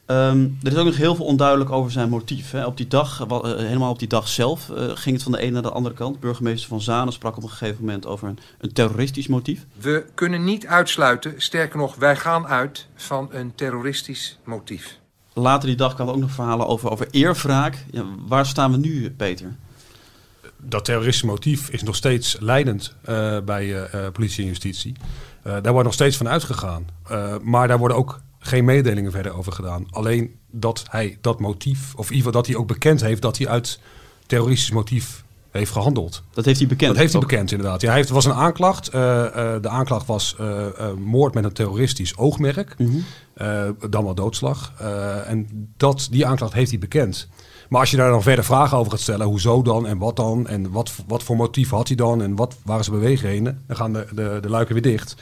Ehm, 0.05 0.47
er 0.63 0.71
is 0.71 0.77
ook 0.77 0.85
nog 0.85 0.95
heel 0.97 1.15
veel 1.15 1.25
onduidelijk 1.25 1.69
over 1.69 1.91
zijn 1.91 2.09
motief. 2.09 2.51
Hè. 2.51 2.65
Op 2.65 2.77
die 2.77 2.87
dag, 2.87 3.21
eh, 3.21 3.27
wa- 3.27 3.41
eh, 3.41 3.57
helemaal 3.57 3.89
op 3.91 3.99
die 3.99 4.07
dag 4.07 4.27
zelf, 4.27 4.69
eh, 4.69 4.89
ging 4.93 5.15
het 5.15 5.23
van 5.23 5.31
de 5.31 5.37
ene 5.39 5.51
naar 5.51 5.61
de 5.61 5.71
andere 5.71 5.95
kant. 5.95 6.19
Burgemeester 6.19 6.67
Van 6.69 6.81
Zanen 6.81 7.13
sprak 7.13 7.37
op 7.37 7.43
een 7.43 7.49
gegeven 7.49 7.79
moment 7.85 8.05
over 8.05 8.27
een, 8.27 8.39
een 8.59 8.73
terroristisch 8.73 9.27
motief. 9.27 9.65
We 9.79 10.05
kunnen 10.13 10.43
niet 10.43 10.67
uitsluiten, 10.67 11.33
sterker 11.37 11.77
nog, 11.77 11.95
wij 11.95 12.15
gaan 12.15 12.47
uit 12.47 12.87
van 12.95 13.27
een 13.31 13.55
terroristisch 13.55 14.37
motief. 14.43 14.99
Later 15.37 15.67
die 15.67 15.77
dag 15.77 15.95
kwamen 15.95 16.13
ook 16.13 16.19
nog 16.19 16.31
verhalen 16.31 16.67
over, 16.67 16.91
over 16.91 17.07
eerwraak. 17.11 17.85
Ja, 17.91 18.05
waar 18.27 18.45
staan 18.45 18.71
we 18.71 18.77
nu, 18.77 19.11
Peter? 19.11 19.55
dat 20.69 20.85
terroristische 20.85 21.25
motief 21.25 21.69
is 21.69 21.83
nog 21.83 21.95
steeds 21.95 22.37
leidend 22.39 22.95
eh, 23.01 23.37
bij 23.39 23.63
eh, 23.63 24.05
eh, 24.05 24.11
politie 24.11 24.41
en 24.43 24.49
justitie. 24.49 24.95
Daar 25.43 25.71
wordt 25.71 25.83
nog 25.83 25.93
steeds 25.93 26.17
van 26.17 26.27
uitgegaan. 26.27 26.87
Maar 27.41 27.67
daar 27.67 27.77
worden 27.77 27.97
ook 27.97 28.21
geen 28.39 28.65
mededelingen 28.65 29.11
verder 29.11 29.37
over 29.37 29.51
gedaan. 29.51 29.85
Alleen 29.89 30.35
dat 30.51 30.85
hij 30.89 31.17
dat 31.21 31.39
motief, 31.39 31.95
of 31.95 32.09
in 32.09 32.15
ieder 32.15 32.15
geval 32.15 32.31
dat 32.31 32.47
hij 32.47 32.55
ook 32.55 32.67
bekend 32.67 33.01
heeft 33.01 33.21
dat 33.21 33.37
hij 33.37 33.47
uit 33.47 33.79
terroristisch 34.25 34.71
motief 34.71 35.24
heeft 35.59 35.71
gehandeld. 35.71 36.23
Dat 36.33 36.45
heeft 36.45 36.59
hij 36.59 36.67
bekend. 36.67 36.89
Dat 36.89 36.99
heeft 36.99 37.11
hij 37.11 37.21
bekend, 37.21 37.51
inderdaad. 37.51 37.81
Ja, 37.81 37.87
hij 37.87 37.97
heeft, 37.97 38.09
was 38.09 38.25
een 38.25 38.33
aanklacht. 38.33 38.87
Eh, 38.87 39.25
eh, 39.25 39.61
de 39.61 39.69
aanklacht 39.69 40.05
was 40.05 40.35
eh, 40.39 40.65
moord 40.97 41.33
met 41.33 41.43
een 41.43 41.53
terroristisch 41.53 42.17
oogmerk. 42.17 42.75
Mhm. 42.77 42.97
Dan 43.89 44.03
wel 44.03 44.15
doodslag. 44.15 44.73
En 45.27 45.69
dat, 45.77 46.07
die 46.11 46.25
aanklacht 46.25 46.53
heeft 46.53 46.69
hij 46.69 46.79
bekend. 46.79 47.27
Maar 47.69 47.79
als 47.79 47.91
je 47.91 47.97
daar 47.97 48.09
dan 48.09 48.21
verder 48.21 48.45
vragen 48.45 48.77
over 48.77 48.91
gaat 48.91 49.01
stellen, 49.01 49.27
hoezo 49.27 49.61
dan 49.61 49.87
en 49.87 49.97
wat 49.97 50.15
dan 50.15 50.47
en 50.47 50.71
wat, 50.71 50.91
wat 51.07 51.23
voor 51.23 51.35
motief 51.35 51.69
had 51.69 51.87
hij 51.87 51.95
dan 51.95 52.21
en 52.21 52.35
wat 52.35 52.55
waren 52.63 52.83
zijn 52.83 52.99
beweegredenen, 52.99 53.63
dan 53.67 53.75
gaan 53.77 53.93
de, 53.93 54.07
de, 54.13 54.37
de 54.41 54.49
luiken 54.49 54.73
weer 54.73 54.83
dicht. 54.83 55.15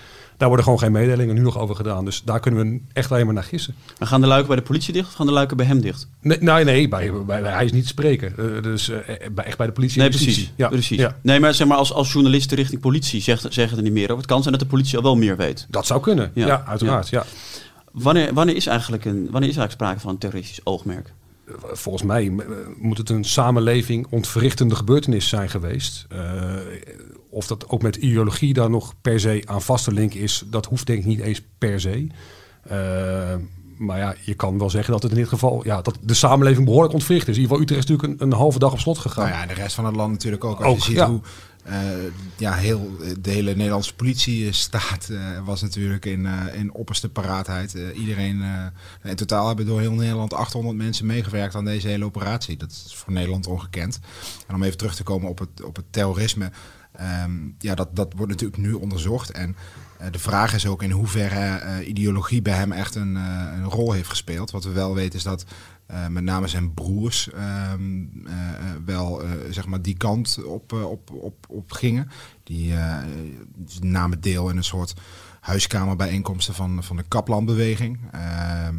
Daar 0.44 0.52
worden 0.52 0.72
gewoon 0.72 0.84
geen 0.84 0.92
mededelingen 1.02 1.36
nu 1.36 1.42
nog 1.42 1.58
over 1.58 1.76
gedaan. 1.76 2.06
Dus 2.06 2.22
daar 2.26 2.40
kunnen 2.40 2.72
we 2.72 2.80
echt 2.94 3.12
alleen 3.12 3.26
maar 3.26 3.34
naar 3.34 3.44
gissen. 3.44 3.76
Maar 4.00 4.08
gaan 4.08 4.22
de 4.22 4.28
luiken 4.28 4.48
bij 4.48 4.58
de 4.58 4.62
politie 4.64 4.94
dicht 4.94 5.08
of 5.08 5.14
gaan 5.14 5.26
de 5.26 5.32
luiken 5.32 5.58
bij 5.58 5.66
hem 5.66 5.82
dicht? 5.82 6.08
Nee, 6.22 6.38
nee, 6.42 6.64
nee 6.64 6.88
bij, 6.88 7.12
bij, 7.26 7.42
bij- 7.42 7.52
hij 7.52 7.66
is 7.66 7.72
niet 7.72 7.82
te 7.82 7.88
spreken. 7.88 8.34
Eh, 8.38 8.64
dus 8.64 8.90
eh, 8.90 8.98
bij, 9.32 9.46
echt 9.46 9.58
bij 9.58 9.66
de 9.68 9.72
politie. 9.74 10.00
Nee, 10.00 10.10
precies. 10.10 10.52
Ja, 10.56 10.68
precies. 10.70 10.98
ja. 11.00 11.18
Nee, 11.22 11.40
maar 11.40 11.54
zeg 11.54 11.68
maar 11.68 11.78
als, 11.78 11.94
als 11.94 12.12
journalisten 12.14 12.58
richting 12.58 12.82
politie 12.82 13.22
zegt, 13.22 13.46
zeggen 13.50 13.78
er 13.78 13.84
niet 13.84 13.94
meer 13.94 14.04
over. 14.04 14.18
Het 14.18 14.26
kan 14.26 14.42
zijn 14.42 14.54
dat 14.54 14.64
de 14.64 14.70
politie 14.70 14.98
al 14.98 15.04
wel 15.04 15.16
meer 15.16 15.38
weet. 15.38 15.66
Dat 15.70 15.86
zou 15.86 16.02
kunnen. 16.02 16.32
Ja. 16.34 16.46
Ja, 16.48 16.64
uiteraard. 16.68 17.10
Ja. 17.10 17.26
Wanneer, 17.92 18.34
wanneer, 18.34 18.56
is 18.56 18.68
eigenlijk 18.68 19.06
een, 19.06 19.14
wanneer 19.32 19.50
is 19.50 19.58
eigenlijk 19.58 19.72
sprake 19.72 20.00
van 20.00 20.10
een 20.12 20.18
terroristisch 20.18 20.60
oogmerk? 20.64 21.14
Volgens 21.62 22.04
mij 22.04 22.26
eh, 22.26 22.46
moet 22.78 22.98
het 22.98 23.10
een 23.10 23.24
samenleving 23.24 24.08
ontverrichtende 24.10 24.76
gebeurtenis 24.76 25.28
zijn 25.28 25.50
geweest. 25.50 26.06
Eh, 26.10 26.20
of 27.30 27.48
dat 27.48 27.70
ook 27.70 27.82
met 27.82 27.96
ideologie 27.96 28.54
daar 28.54 28.70
nog 28.70 28.94
per 29.02 29.20
se 29.20 29.42
aan 29.46 29.62
vast 29.62 29.84
te 29.84 29.92
linken 29.92 30.20
is, 30.20 30.44
dat 30.46 30.66
hoeft 30.66 30.88
denk 30.88 31.00
ik 31.00 31.06
niet 31.06 31.20
eens 31.20 31.42
per 31.58 31.80
se. 31.80 32.08
Eh, 32.64 33.36
maar 33.78 33.98
ja, 33.98 34.16
je 34.22 34.34
kan 34.34 34.58
wel 34.58 34.70
zeggen 34.70 34.94
dat 34.94 35.04
het 35.04 35.12
in 35.12 35.18
dit 35.18 35.28
geval, 35.28 35.62
ja, 35.66 35.82
dat 35.82 35.98
de 36.02 36.14
samenleving 36.14 36.66
behoorlijk 36.66 36.94
ontwricht 36.94 37.28
is. 37.28 37.36
In 37.36 37.42
ieder 37.42 37.58
geval 37.58 37.62
Utrecht 37.62 37.84
is 37.84 37.90
natuurlijk 37.90 38.22
een, 38.22 38.28
een 38.28 38.38
halve 38.38 38.60
dag 38.60 38.72
op 38.72 38.80
slot 38.80 38.98
gegaan. 38.98 39.24
Nou 39.24 39.36
ja, 39.36 39.42
en 39.42 39.48
de 39.48 39.54
rest 39.62 39.76
van 39.76 39.86
het 39.86 39.96
land 39.96 40.12
natuurlijk 40.12 40.44
ook. 40.44 40.60
Als 40.60 40.68
Ook, 40.68 40.78
je 40.78 40.84
ziet 40.84 40.96
ja. 40.96 41.10
hoe 41.10 41.22
eh, 41.64 41.78
ja, 42.38 42.54
heel, 42.54 42.98
de 43.20 43.32
hele 43.32 43.56
Nederlandse 43.56 43.96
politiestaat 43.96 45.10
eh, 45.10 45.46
was 45.46 45.62
natuurlijk 45.62 46.06
in, 46.06 46.26
eh, 46.26 46.56
in 46.56 46.74
opperste 46.74 47.10
paraatheid. 47.10 47.76
Eh, 47.76 48.00
iedereen, 48.00 48.42
eh, 48.42 49.10
in 49.10 49.16
totaal 49.16 49.48
hebben 49.48 49.66
door 49.66 49.80
heel 49.80 49.94
Nederland 49.94 50.34
800 50.34 50.78
mensen 50.78 51.06
meegewerkt 51.06 51.56
aan 51.56 51.66
deze 51.66 51.88
hele 51.88 52.06
operatie. 52.06 52.58
Dat 52.58 52.72
is 52.72 52.96
voor 52.96 53.14
Nederland 53.14 53.48
ongekend. 53.48 54.00
En 54.48 54.56
om 54.56 54.64
even 54.64 54.78
terug 54.78 54.96
te 54.96 55.04
komen 55.04 55.30
op 55.30 55.40
het, 55.40 55.64
op 55.64 55.76
het 55.76 55.86
terrorisme. 55.90 56.52
Ehm, 56.94 57.32
ja, 57.58 57.76
dat, 57.76 57.96
dat 57.96 58.14
wordt 58.16 58.32
natuurlijk 58.32 58.62
nu 58.62 58.74
onderzocht. 58.74 59.32
En 59.32 59.56
eh, 60.00 60.12
de 60.12 60.20
vraag 60.20 60.54
is 60.54 60.68
ook 60.68 60.84
in 60.84 60.92
hoeverre 60.92 61.58
eh, 61.58 61.88
ideologie 61.88 62.42
bij 62.42 62.54
hem 62.54 62.72
echt 62.72 62.96
een, 62.96 63.18
eh, 63.18 63.48
een 63.56 63.70
rol 63.70 63.92
heeft 63.92 64.10
gespeeld. 64.10 64.52
Wat 64.52 64.64
we 64.64 64.72
wel 64.72 64.94
weten 64.94 65.18
is 65.18 65.24
dat 65.24 65.46
met 66.10 66.24
name 66.24 66.48
zijn 66.48 66.74
broers 66.74 67.30
ehm, 67.30 68.06
eh, 68.26 68.34
eh, 68.34 68.76
wel 68.86 69.22
zeg 69.50 69.66
maar 69.66 69.82
die 69.82 69.98
kant 69.98 70.40
op, 70.46 70.74
op, 70.74 71.12
op, 71.12 71.46
op 71.50 71.72
gingen. 71.72 72.10
Die 72.44 72.74
namen 73.82 74.22
deel 74.22 74.50
in 74.50 74.58
een 74.58 74.64
soort 74.64 74.94
huiskamerbijeenkomsten 75.40 76.54
van, 76.54 76.84
van 76.84 76.96
de 76.96 77.04
Kaplanbeweging. 77.08 78.00
Ehm, 78.12 78.76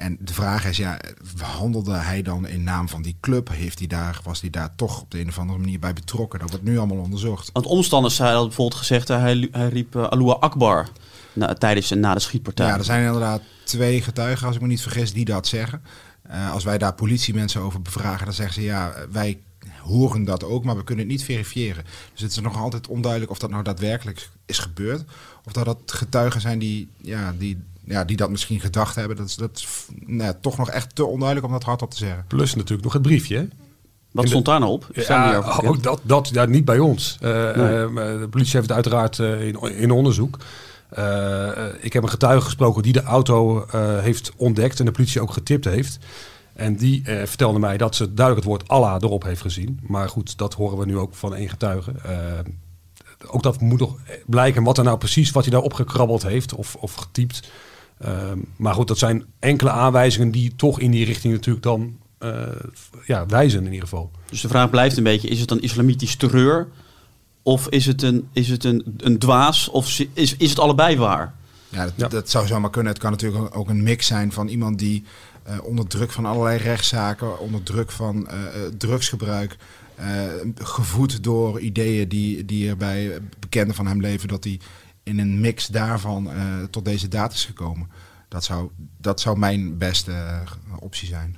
en 0.00 0.16
de 0.20 0.34
vraag 0.34 0.64
is, 0.64 0.76
ja, 0.76 0.98
handelde 1.38 1.94
hij 1.94 2.22
dan 2.22 2.46
in 2.46 2.62
naam 2.62 2.88
van 2.88 3.02
die 3.02 3.16
club? 3.20 3.48
Heeft 3.52 3.78
hij 3.78 3.88
daar, 3.88 4.20
was 4.24 4.40
hij 4.40 4.50
daar 4.50 4.74
toch 4.76 5.00
op 5.00 5.10
de 5.10 5.20
een 5.20 5.28
of 5.28 5.38
andere 5.38 5.58
manier 5.58 5.78
bij 5.78 5.92
betrokken? 5.92 6.38
Dat 6.38 6.50
wordt 6.50 6.64
nu 6.64 6.78
allemaal 6.78 6.96
onderzocht. 6.96 7.50
Want 7.52 7.66
omstanders 7.66 8.18
hadden 8.18 8.46
bijvoorbeeld 8.46 8.80
gezegd, 8.80 9.10
eh, 9.10 9.20
hij, 9.20 9.48
hij 9.52 9.68
riep 9.68 9.96
uh, 9.96 10.02
Alua 10.08 10.32
Akbar 10.32 10.88
na, 11.32 11.54
tijdens 11.54 11.90
en 11.90 12.00
na 12.00 12.14
de 12.14 12.20
schietpartij. 12.20 12.66
Ja, 12.66 12.78
er 12.78 12.84
zijn 12.84 13.04
inderdaad 13.04 13.42
twee 13.64 14.02
getuigen, 14.02 14.46
als 14.46 14.56
ik 14.56 14.62
me 14.62 14.68
niet 14.68 14.82
vergis, 14.82 15.12
die 15.12 15.24
dat 15.24 15.46
zeggen. 15.46 15.82
Eh, 16.22 16.52
als 16.52 16.64
wij 16.64 16.78
daar 16.78 16.94
politiemensen 16.94 17.60
over 17.60 17.82
bevragen, 17.82 18.24
dan 18.24 18.34
zeggen 18.34 18.54
ze 18.54 18.62
ja, 18.62 18.94
wij 19.10 19.38
horen 19.82 20.24
dat 20.24 20.44
ook, 20.44 20.64
maar 20.64 20.76
we 20.76 20.84
kunnen 20.84 21.04
het 21.04 21.12
niet 21.12 21.24
verifiëren. 21.24 21.84
Dus 22.12 22.20
het 22.20 22.30
is 22.30 22.40
nog 22.40 22.56
altijd 22.56 22.88
onduidelijk 22.88 23.30
of 23.30 23.38
dat 23.38 23.50
nou 23.50 23.62
daadwerkelijk 23.62 24.28
is 24.46 24.58
gebeurd. 24.58 25.04
Of 25.44 25.52
dat 25.52 25.64
dat 25.64 25.78
getuigen 25.86 26.40
zijn 26.40 26.58
die, 26.58 26.88
ja, 26.96 27.34
die, 27.38 27.58
ja, 27.90 28.04
die 28.04 28.16
dat 28.16 28.30
misschien 28.30 28.60
gedacht 28.60 28.94
hebben. 28.94 29.16
Dat 29.16 29.26
is, 29.26 29.34
dat 29.34 29.50
is 29.56 29.66
nou, 30.06 30.34
toch 30.40 30.56
nog 30.58 30.70
echt 30.70 30.94
te 30.94 31.04
onduidelijk 31.04 31.46
om 31.46 31.52
dat 31.52 31.62
hardop 31.64 31.90
te 31.90 31.96
zeggen. 31.96 32.24
Plus 32.28 32.54
natuurlijk 32.54 32.82
nog 32.82 32.92
het 32.92 33.02
briefje. 33.02 33.36
hè? 33.36 33.44
Wat 34.12 34.28
stond 34.28 34.44
daar 34.44 34.60
nou 34.60 34.72
op? 34.72 34.86
Ja, 34.92 35.36
ook 35.64 35.82
dat, 35.82 36.00
dat 36.02 36.28
ja, 36.32 36.44
niet 36.44 36.64
bij 36.64 36.78
ons. 36.78 37.18
Eh, 37.20 37.30
Nee. 37.30 37.84
eh, 37.84 37.92
de 38.20 38.26
politie 38.30 38.52
heeft 38.56 38.66
het 38.68 38.72
uiteraard 38.72 39.18
eh, 39.18 39.46
in, 39.46 39.60
in 39.76 39.90
onderzoek. 39.90 40.36
Ik 41.80 41.92
heb 41.92 42.02
een 42.02 42.08
getuige 42.08 42.44
gesproken 42.44 42.82
die 42.82 42.92
de 42.92 43.02
auto 43.02 43.64
eh, 43.64 43.98
heeft 43.98 44.32
ontdekt 44.36 44.78
en 44.78 44.84
de 44.84 44.90
politie 44.90 45.20
ook 45.20 45.32
getipt 45.32 45.64
heeft. 45.64 45.98
En 46.52 46.76
die 46.76 47.02
eh, 47.04 47.26
vertelde 47.26 47.58
mij 47.58 47.76
dat 47.76 47.94
ze 47.94 48.14
duidelijk 48.14 48.46
het 48.46 48.54
woord 48.56 48.68
Allah 48.68 48.96
erop 49.00 49.22
heeft 49.22 49.40
gezien. 49.40 49.80
Maar 49.86 50.08
goed, 50.08 50.38
dat 50.38 50.54
horen 50.54 50.78
we 50.78 50.86
nu 50.86 50.98
ook 50.98 51.14
van 51.14 51.34
één 51.34 51.48
getuige. 51.48 51.92
Ook 53.26 53.42
dat 53.42 53.60
moet 53.60 53.78
nog 53.80 53.96
blijken 54.26 54.62
wat 54.62 54.78
er 54.78 54.84
nou 54.84 54.98
precies, 54.98 55.30
wat 55.30 55.42
hij 55.42 55.52
daar 55.52 55.62
opgekrabbeld 55.62 56.22
heeft 56.22 56.54
of, 56.54 56.74
of 56.74 56.94
getypt. 56.94 57.50
Eh, 58.00 58.32
maar 58.56 58.74
goed, 58.74 58.88
dat 58.88 58.98
zijn 58.98 59.24
enkele 59.38 59.70
aanwijzingen 59.70 60.30
die 60.30 60.56
toch 60.56 60.80
in 60.80 60.90
die 60.90 61.04
richting 61.04 61.32
natuurlijk 61.32 61.64
dan 61.64 61.98
eh, 62.18 62.42
ja, 63.06 63.26
wijzen 63.26 63.58
in 63.58 63.72
ieder 63.72 63.88
geval. 63.88 64.10
Dus 64.30 64.40
de 64.40 64.48
vraag 64.48 64.70
blijft 64.70 64.96
een 64.96 65.02
beetje, 65.02 65.28
is 65.28 65.40
het 65.40 65.50
een 65.50 65.62
islamitisch 65.62 66.16
terreur? 66.16 66.68
Of 67.42 67.68
is 67.68 67.86
het 67.86 68.02
een, 68.02 68.28
is 68.32 68.48
het 68.48 68.64
een, 68.64 68.94
een 68.96 69.18
dwaas? 69.18 69.68
Of 69.68 69.98
is, 70.12 70.36
is 70.36 70.50
het 70.50 70.58
allebei 70.58 70.96
waar? 70.96 71.34
Ja, 71.68 71.84
dat, 71.84 71.92
Ja. 71.96 72.08
dat 72.08 72.30
zou 72.30 72.46
zomaar 72.46 72.70
kunnen. 72.70 72.92
Het 72.92 73.02
kan 73.02 73.10
natuurlijk 73.10 73.56
ook 73.56 73.68
een 73.68 73.82
mix 73.82 74.06
zijn 74.06 74.32
van 74.32 74.48
iemand 74.48 74.78
die 74.78 75.04
eh, 75.42 75.64
onder 75.64 75.86
druk 75.86 76.10
van 76.10 76.24
allerlei 76.26 76.58
rechtszaken, 76.58 77.38
onder 77.38 77.62
druk 77.62 77.90
van 77.90 78.28
eh, 78.28 78.36
drugsgebruik, 78.78 79.56
eh, 79.94 80.06
gevoed 80.54 81.22
door 81.24 81.60
ideeën 81.60 82.08
die, 82.08 82.44
die 82.44 82.68
er 82.68 82.76
bij 82.76 83.18
bekenden 83.38 83.74
van 83.74 83.86
hem 83.86 84.00
leven, 84.00 84.28
dat 84.28 84.44
hij 84.44 84.60
in 85.10 85.18
een 85.18 85.40
mix 85.40 85.66
daarvan 85.66 86.30
eh, 86.30 86.42
tot 86.70 86.84
deze 86.84 87.08
daad 87.08 87.32
is 87.32 87.44
gekomen. 87.44 87.88
Dat 88.28 88.44
zou, 88.44 88.70
dat 88.96 89.20
zou 89.20 89.38
mijn 89.38 89.78
beste 89.78 90.12
eh, 90.12 90.40
optie 90.78 91.08
zijn. 91.08 91.36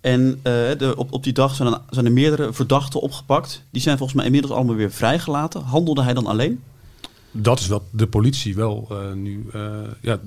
En 0.00 0.40
eh, 0.42 0.52
de, 0.78 0.94
op, 0.96 1.12
op 1.12 1.24
die 1.24 1.32
dag 1.32 1.54
zijn 1.54 1.72
er, 1.72 1.80
zijn 1.90 2.04
er 2.04 2.12
meerdere 2.12 2.52
verdachten 2.52 3.00
opgepakt. 3.00 3.62
Die 3.70 3.82
zijn 3.82 3.96
volgens 3.96 4.16
mij 4.16 4.26
inmiddels 4.26 4.54
allemaal 4.54 4.74
weer 4.74 4.90
vrijgelaten. 4.90 5.62
Handelde 5.62 6.02
hij 6.02 6.14
dan 6.14 6.26
alleen? 6.26 6.62
Dat 7.30 7.60
is 7.60 7.66
wat 7.66 7.82
de 7.90 8.06
politie 8.06 8.54
wel 8.54 8.86
eh, 8.90 9.12
nu 9.12 9.46
eh, 9.52 9.80
ja, 10.00 10.18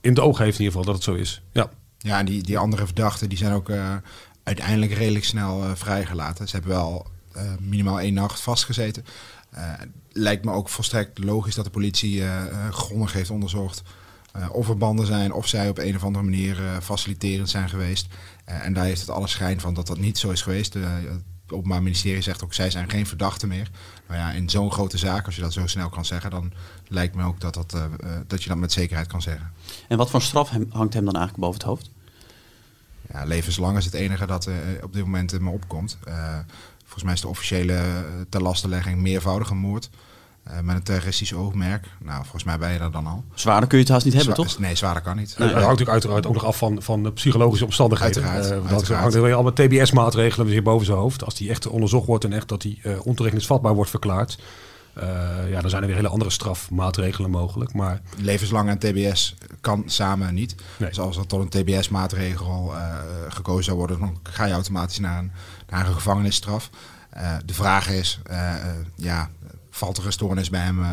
in 0.00 0.10
het 0.10 0.20
oog 0.20 0.38
heeft 0.38 0.58
in 0.58 0.64
ieder 0.64 0.78
geval 0.78 0.92
dat 0.92 0.94
het 0.94 1.14
zo 1.14 1.14
is. 1.14 1.42
Ja, 1.52 1.70
Ja, 1.98 2.18
en 2.18 2.26
die, 2.26 2.42
die 2.42 2.58
andere 2.58 2.84
verdachten 2.84 3.28
die 3.28 3.38
zijn 3.38 3.52
ook 3.52 3.68
eh, 3.68 3.96
uiteindelijk 4.42 4.92
redelijk 4.92 5.24
snel 5.24 5.64
eh, 5.64 5.70
vrijgelaten. 5.74 6.48
Ze 6.48 6.56
hebben 6.56 6.74
wel 6.74 7.06
eh, 7.32 7.42
minimaal 7.60 8.00
één 8.00 8.14
nacht 8.14 8.40
vastgezeten. 8.40 9.04
Eh, 9.50 9.72
lijkt 10.12 10.44
me 10.44 10.52
ook 10.52 10.68
volstrekt 10.68 11.18
logisch 11.18 11.54
dat 11.54 11.64
de 11.64 11.70
politie 11.70 12.20
eh, 12.20 12.46
eh, 12.46 12.72
grondig 12.72 13.12
heeft 13.12 13.30
onderzocht 13.30 13.82
of 14.52 14.68
er 14.68 14.76
banden 14.76 15.06
zijn, 15.06 15.32
of 15.32 15.46
zij 15.46 15.68
op 15.68 15.78
een 15.78 15.96
of 15.96 16.04
andere 16.04 16.24
manier 16.24 16.56
faciliterend 16.82 17.50
zijn 17.50 17.68
geweest. 17.68 18.06
En 18.44 18.72
daar 18.72 18.84
heeft 18.84 19.00
het 19.00 19.10
alle 19.10 19.26
schijn 19.26 19.60
van 19.60 19.74
dat 19.74 19.86
dat 19.86 19.98
niet 19.98 20.18
zo 20.18 20.30
is 20.30 20.42
geweest. 20.42 20.74
Het 20.74 21.22
Openbaar 21.48 21.82
Ministerie 21.82 22.22
zegt 22.22 22.44
ook, 22.44 22.54
zij 22.54 22.70
zijn 22.70 22.90
geen 22.90 23.06
verdachten 23.06 23.48
meer. 23.48 23.70
Nou 24.08 24.20
ja, 24.20 24.30
in 24.30 24.50
zo'n 24.50 24.72
grote 24.72 24.98
zaak, 24.98 25.26
als 25.26 25.34
je 25.34 25.40
dat 25.40 25.52
zo 25.52 25.66
snel 25.66 25.88
kan 25.88 26.04
zeggen, 26.04 26.30
dan 26.30 26.52
lijkt 26.88 27.14
me 27.14 27.24
ook 27.24 27.40
dat, 27.40 27.54
dat, 27.54 27.76
dat 28.26 28.42
je 28.42 28.48
dat 28.48 28.58
met 28.58 28.72
zekerheid 28.72 29.06
kan 29.06 29.22
zeggen. 29.22 29.52
En 29.88 29.98
wat 29.98 30.10
voor 30.10 30.22
straf 30.22 30.50
hem, 30.50 30.66
hangt 30.70 30.94
hem 30.94 31.04
dan 31.04 31.14
eigenlijk 31.14 31.44
boven 31.44 31.60
het 31.60 31.68
hoofd? 31.68 31.90
Ja, 33.12 33.24
levenslang 33.24 33.76
is 33.76 33.84
het 33.84 33.94
enige 33.94 34.26
dat 34.26 34.48
op 34.82 34.92
dit 34.92 35.04
moment 35.04 35.32
in 35.32 35.44
me 35.44 35.50
opkomt. 35.50 35.98
Volgens 36.98 37.02
mij 37.02 37.12
is 37.14 37.20
de 37.20 37.28
officiële 37.28 37.72
uh, 37.72 38.20
ter 38.28 38.42
lastenlegging 38.42 38.98
meervoudige 39.00 39.54
moord. 39.54 39.90
Uh, 40.48 40.60
met 40.60 40.76
een 40.76 40.82
terroristisch 40.82 41.34
oogmerk. 41.34 41.86
Nou, 42.04 42.20
volgens 42.20 42.44
mij 42.44 42.58
ben 42.58 42.72
je 42.72 42.78
er 42.78 42.90
dan 42.90 43.06
al. 43.06 43.24
Zwaarder 43.34 43.68
kun 43.68 43.78
je 43.78 43.84
het 43.84 43.92
haast 43.92 44.04
niet 44.04 44.14
hebben, 44.14 44.34
Zwa 44.34 44.44
toch? 44.44 44.58
Nee, 44.58 44.74
zwaarder 44.74 45.02
kan 45.02 45.16
niet. 45.16 45.28
dat 45.28 45.38
hangt 45.38 45.54
natuurlijk 45.60 45.90
uiteraard 45.90 46.26
ook 46.26 46.34
nog 46.34 46.44
af 46.44 46.56
van, 46.56 46.82
van 46.82 47.02
de 47.02 47.12
psychologische 47.12 47.64
omstandigheden. 47.64 48.22
Uiteraard, 48.22 48.44
Eh, 48.44 48.62
dat 48.62 48.72
uiteraard. 48.72 49.00
hangt 49.00 49.14
er 49.14 49.22
weer 49.22 49.34
allemaal 49.34 49.52
TBS-maatregelen 49.52 50.46
weer 50.46 50.62
boven 50.62 50.86
zijn 50.86 50.98
hoofd. 50.98 51.24
Als 51.24 51.34
die 51.34 51.50
echt 51.50 51.66
onderzocht 51.66 52.06
wordt 52.06 52.24
en 52.24 52.32
echt 52.32 52.48
dat 52.48 52.62
die 52.62 52.80
uh, 52.82 53.06
ontoerekeningsvatbaar 53.06 53.74
wordt 53.74 53.90
verklaard. 53.90 54.38
Uh, 54.98 55.04
ja, 55.50 55.60
dan 55.60 55.70
zijn 55.70 55.82
er 55.82 55.88
weer 55.88 55.96
hele 55.96 56.08
andere 56.08 56.30
strafmaatregelen 56.30 57.30
mogelijk. 57.30 57.72
Maar... 57.72 58.00
Levenslang 58.16 58.68
en 58.68 58.78
TBS 58.78 59.34
kan 59.60 59.82
samen 59.86 60.34
niet. 60.34 60.54
Nee. 60.76 60.88
Dus 60.88 61.00
als 61.00 61.16
er 61.16 61.26
tot 61.26 61.54
een 61.54 61.64
TBS-maatregel 61.64 62.72
uh, 62.74 62.97
gekozen 63.38 63.64
zou 63.64 63.76
worden, 63.76 63.98
dan 63.98 64.18
ga 64.22 64.44
je 64.44 64.52
automatisch 64.52 64.98
naar 64.98 65.18
een, 65.18 65.94
gevangenisstraf. 65.94 66.70
Uh, 67.16 67.36
de 67.44 67.54
vraag 67.54 67.88
is, 67.88 68.20
uh, 68.30 68.54
ja, 68.94 69.30
valt 69.70 69.96
er 69.96 70.06
een 70.06 70.12
stoornis 70.12 70.50
bij 70.50 70.60
hem 70.60 70.84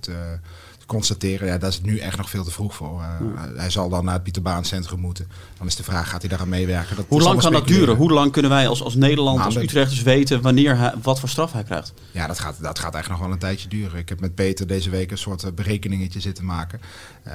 te, 0.00 0.38
constateren, 0.86 1.48
ja, 1.48 1.58
daar 1.58 1.68
is 1.68 1.74
het 1.74 1.84
nu 1.84 1.98
echt 1.98 2.16
nog 2.16 2.30
veel 2.30 2.44
te 2.44 2.50
vroeg 2.50 2.74
voor. 2.74 3.00
Uh, 3.00 3.40
Hij 3.56 3.70
zal 3.70 3.88
dan 3.88 4.04
naar 4.04 4.14
het 4.14 4.22
Pieterbaancentrum 4.22 5.00
moeten. 5.00 5.28
Dan 5.58 5.66
is 5.66 5.76
de 5.76 5.82
vraag, 5.82 6.08
gaat 6.08 6.20
hij 6.20 6.30
daaraan 6.30 6.48
meewerken? 6.48 6.96
Dat 6.96 7.04
Hoe 7.08 7.22
lang 7.22 7.40
kan 7.40 7.52
dat 7.52 7.66
duren? 7.66 7.96
Hoe 7.96 8.12
lang 8.12 8.32
kunnen 8.32 8.50
wij 8.50 8.68
als, 8.68 8.82
als 8.82 8.94
Nederland, 8.94 9.40
als 9.40 9.56
Utrechters 9.56 10.02
weten 10.02 10.40
wanneer 10.40 10.76
hij, 10.76 10.94
wat 11.02 11.20
voor 11.20 11.28
straf 11.28 11.52
hij 11.52 11.62
krijgt? 11.62 11.92
Ja, 12.10 12.26
dat 12.26 12.38
gaat, 12.38 12.62
dat 12.62 12.78
gaat 12.78 12.94
eigenlijk 12.94 13.08
nog 13.08 13.18
wel 13.18 13.30
een 13.30 13.38
tijdje 13.38 13.68
duren. 13.68 13.98
Ik 13.98 14.08
heb 14.08 14.20
met 14.20 14.34
Peter 14.34 14.66
deze 14.66 14.90
week 14.90 15.10
een 15.10 15.18
soort 15.18 15.54
berekeningetje 15.54 16.20
zitten 16.20 16.44
maken. 16.44 16.80
Uh, 17.26 17.32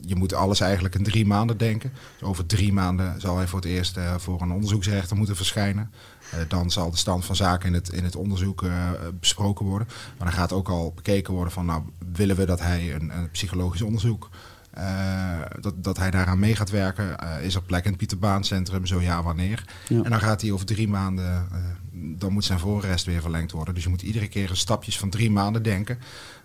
je 0.00 0.16
moet 0.16 0.34
alles 0.34 0.60
eigenlijk 0.60 0.94
in 0.94 1.04
drie 1.04 1.26
maanden 1.26 1.56
denken. 1.56 1.92
Dus 2.18 2.28
over 2.28 2.46
drie 2.46 2.72
maanden 2.72 3.20
zal 3.20 3.36
hij 3.36 3.46
voor 3.46 3.60
het 3.60 3.68
eerst 3.68 3.96
uh, 3.96 4.14
voor 4.18 4.40
een 4.40 4.52
onderzoeksrechter 4.52 5.16
moeten 5.16 5.36
verschijnen. 5.36 5.90
Uh, 6.34 6.40
dan 6.48 6.70
zal 6.70 6.90
de 6.90 6.96
stand 6.96 7.24
van 7.24 7.36
zaken 7.36 7.68
in 7.68 7.74
het, 7.74 7.88
in 7.88 8.04
het 8.04 8.16
onderzoek 8.16 8.64
besproken 9.20 9.66
worden. 9.66 9.88
Maar 10.18 10.26
dan 10.26 10.36
gaat 10.36 10.52
ook 10.52 10.68
al 10.68 10.92
bekeken 10.94 11.34
worden 11.34 11.52
van, 11.52 11.66
nou, 11.66 11.82
willen 12.12 12.36
we 12.36 12.46
dat 12.46 12.60
hij 12.60 12.94
een, 12.94 13.16
een 13.16 13.30
psychologisch 13.30 13.82
onderzoek 13.82 14.28
uh, 14.78 15.40
dat, 15.60 15.84
dat 15.84 15.96
hij 15.96 16.10
daaraan 16.10 16.38
mee 16.38 16.56
gaat 16.56 16.70
werken. 16.70 17.16
Uh, 17.22 17.44
is 17.44 17.54
er 17.54 17.62
plek 17.62 17.84
in 17.84 17.88
het 17.88 17.98
Pieterbaancentrum? 17.98 18.86
Zo 18.86 19.00
ja, 19.00 19.22
wanneer? 19.22 19.64
Ja. 19.88 20.02
En 20.02 20.10
dan 20.10 20.20
gaat 20.20 20.40
hij 20.40 20.52
over 20.52 20.66
drie 20.66 20.88
maanden, 20.88 21.48
uh, 21.52 21.58
dan 21.92 22.32
moet 22.32 22.44
zijn 22.44 22.58
voorrest 22.58 23.06
weer 23.06 23.20
verlengd 23.20 23.52
worden. 23.52 23.74
Dus 23.74 23.82
je 23.82 23.88
moet 23.88 24.02
iedere 24.02 24.28
keer 24.28 24.50
een 24.50 24.56
stapjes 24.56 24.98
van 24.98 25.10
drie 25.10 25.30
maanden 25.30 25.62
denken. 25.62 25.98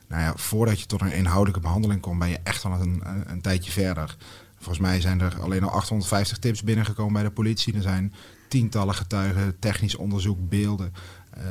Nou 0.08 0.22
ja, 0.22 0.34
voordat 0.36 0.80
je 0.80 0.86
tot 0.86 1.02
een 1.02 1.14
inhoudelijke 1.14 1.60
behandeling 1.62 2.02
komt, 2.02 2.20
ben 2.20 2.30
je 2.30 2.40
echt 2.44 2.66
al 2.66 2.72
een, 2.72 3.02
een, 3.04 3.24
een 3.32 3.42
tijdje 3.42 3.72
verder. 3.72 4.18
Volgens 4.58 4.80
mij 4.80 5.02
zijn 5.02 5.22
er 5.22 5.42
alleen 5.42 5.64
al 5.64 5.70
850 5.70 6.38
tips 6.38 6.64
binnengekomen 6.64 7.14
bij 7.14 7.24
de 7.24 7.32
politie. 7.32 7.76
Er 7.76 7.82
zijn 7.82 8.14
tientallen 8.52 8.96
getuigen, 8.96 9.56
technisch 9.60 9.96
onderzoek, 9.96 10.38
beelden. 10.50 10.94
Uh, 11.38 11.44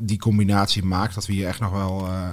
die 0.00 0.18
combinatie 0.18 0.82
maakt 0.82 1.14
dat 1.14 1.26
we 1.26 1.32
hier 1.32 1.46
echt 1.46 1.60
nog 1.60 1.70
wel 1.70 2.06
uh, 2.06 2.28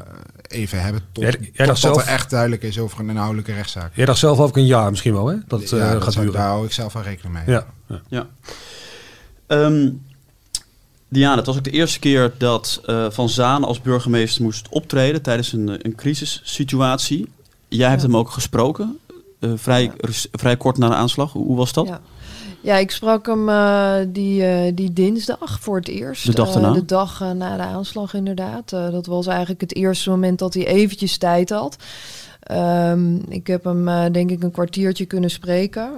even 0.47 0.81
hebben 0.81 1.01
tot, 1.11 1.23
jij, 1.23 1.51
jij 1.53 1.67
tot 1.67 1.77
zelf, 1.77 2.01
er 2.01 2.07
echt 2.07 2.29
duidelijk 2.29 2.63
is 2.63 2.79
over 2.79 2.99
een 2.99 3.09
inhoudelijke 3.09 3.53
rechtszaak. 3.53 3.95
Jij 3.95 4.05
dacht 4.05 4.19
zelf 4.19 4.39
ook 4.39 4.57
een 4.57 4.65
jaar 4.65 4.89
misschien 4.89 5.13
wel, 5.13 5.27
hè? 5.27 5.35
Dat, 5.47 5.61
uh, 5.61 5.69
ja, 5.69 5.93
dat 5.93 6.03
gaat 6.03 6.13
duren. 6.13 6.31
Daar 6.33 6.47
hou 6.47 6.65
ik 6.65 6.71
zelf 6.71 6.93
wel 6.93 7.03
rekening 7.03 7.33
mee. 7.33 7.55
Ja. 7.55 7.65
ja. 7.87 8.01
ja. 8.07 8.27
Um, 9.47 10.05
Diana, 11.07 11.35
het 11.35 11.45
was 11.45 11.57
ook 11.57 11.63
de 11.63 11.71
eerste 11.71 11.99
keer 11.99 12.33
dat 12.37 12.81
Van 13.09 13.29
Zaan 13.29 13.63
als 13.63 13.81
burgemeester 13.81 14.43
moest 14.43 14.69
optreden 14.69 15.21
tijdens 15.21 15.53
een, 15.53 15.85
een 15.85 15.95
crisissituatie. 15.95 17.29
Jij 17.67 17.89
hebt 17.89 18.01
hem 18.01 18.17
ook 18.17 18.29
gesproken, 18.29 18.99
vrij, 19.55 19.91
vrij 20.31 20.57
kort 20.57 20.77
na 20.77 20.87
de 20.87 20.95
aanslag. 20.95 21.31
Hoe, 21.31 21.45
hoe 21.45 21.57
was 21.57 21.73
dat? 21.73 21.87
Ja. 21.87 22.01
Ja, 22.61 22.75
ik 22.75 22.91
sprak 22.91 23.25
hem 23.25 23.49
uh, 23.49 23.95
die, 24.07 24.41
uh, 24.41 24.71
die 24.73 24.93
dinsdag 24.93 25.59
voor 25.59 25.75
het 25.75 25.87
eerst. 25.87 26.25
De 26.25 26.33
dag 26.33 26.51
daarna? 26.51 26.67
Uh, 26.67 26.73
de 26.73 26.85
dag 26.85 27.33
na 27.33 27.57
de 27.57 27.63
aanslag 27.63 28.13
inderdaad. 28.13 28.69
dat 28.69 29.05
was 29.05 29.27
eigenlijk 29.27 29.61
het 29.61 29.75
eerste 29.75 30.09
moment 30.09 30.39
dat 30.39 30.53
hij 30.53 30.67
eventjes 30.67 31.17
tijd 31.17 31.49
had. 31.49 31.75
Um, 32.51 33.21
ik 33.29 33.47
heb 33.47 33.63
hem 33.63 34.11
denk 34.11 34.31
ik 34.31 34.43
een 34.43 34.51
kwartiertje 34.51 35.05
kunnen 35.05 35.29
spreken. 35.29 35.89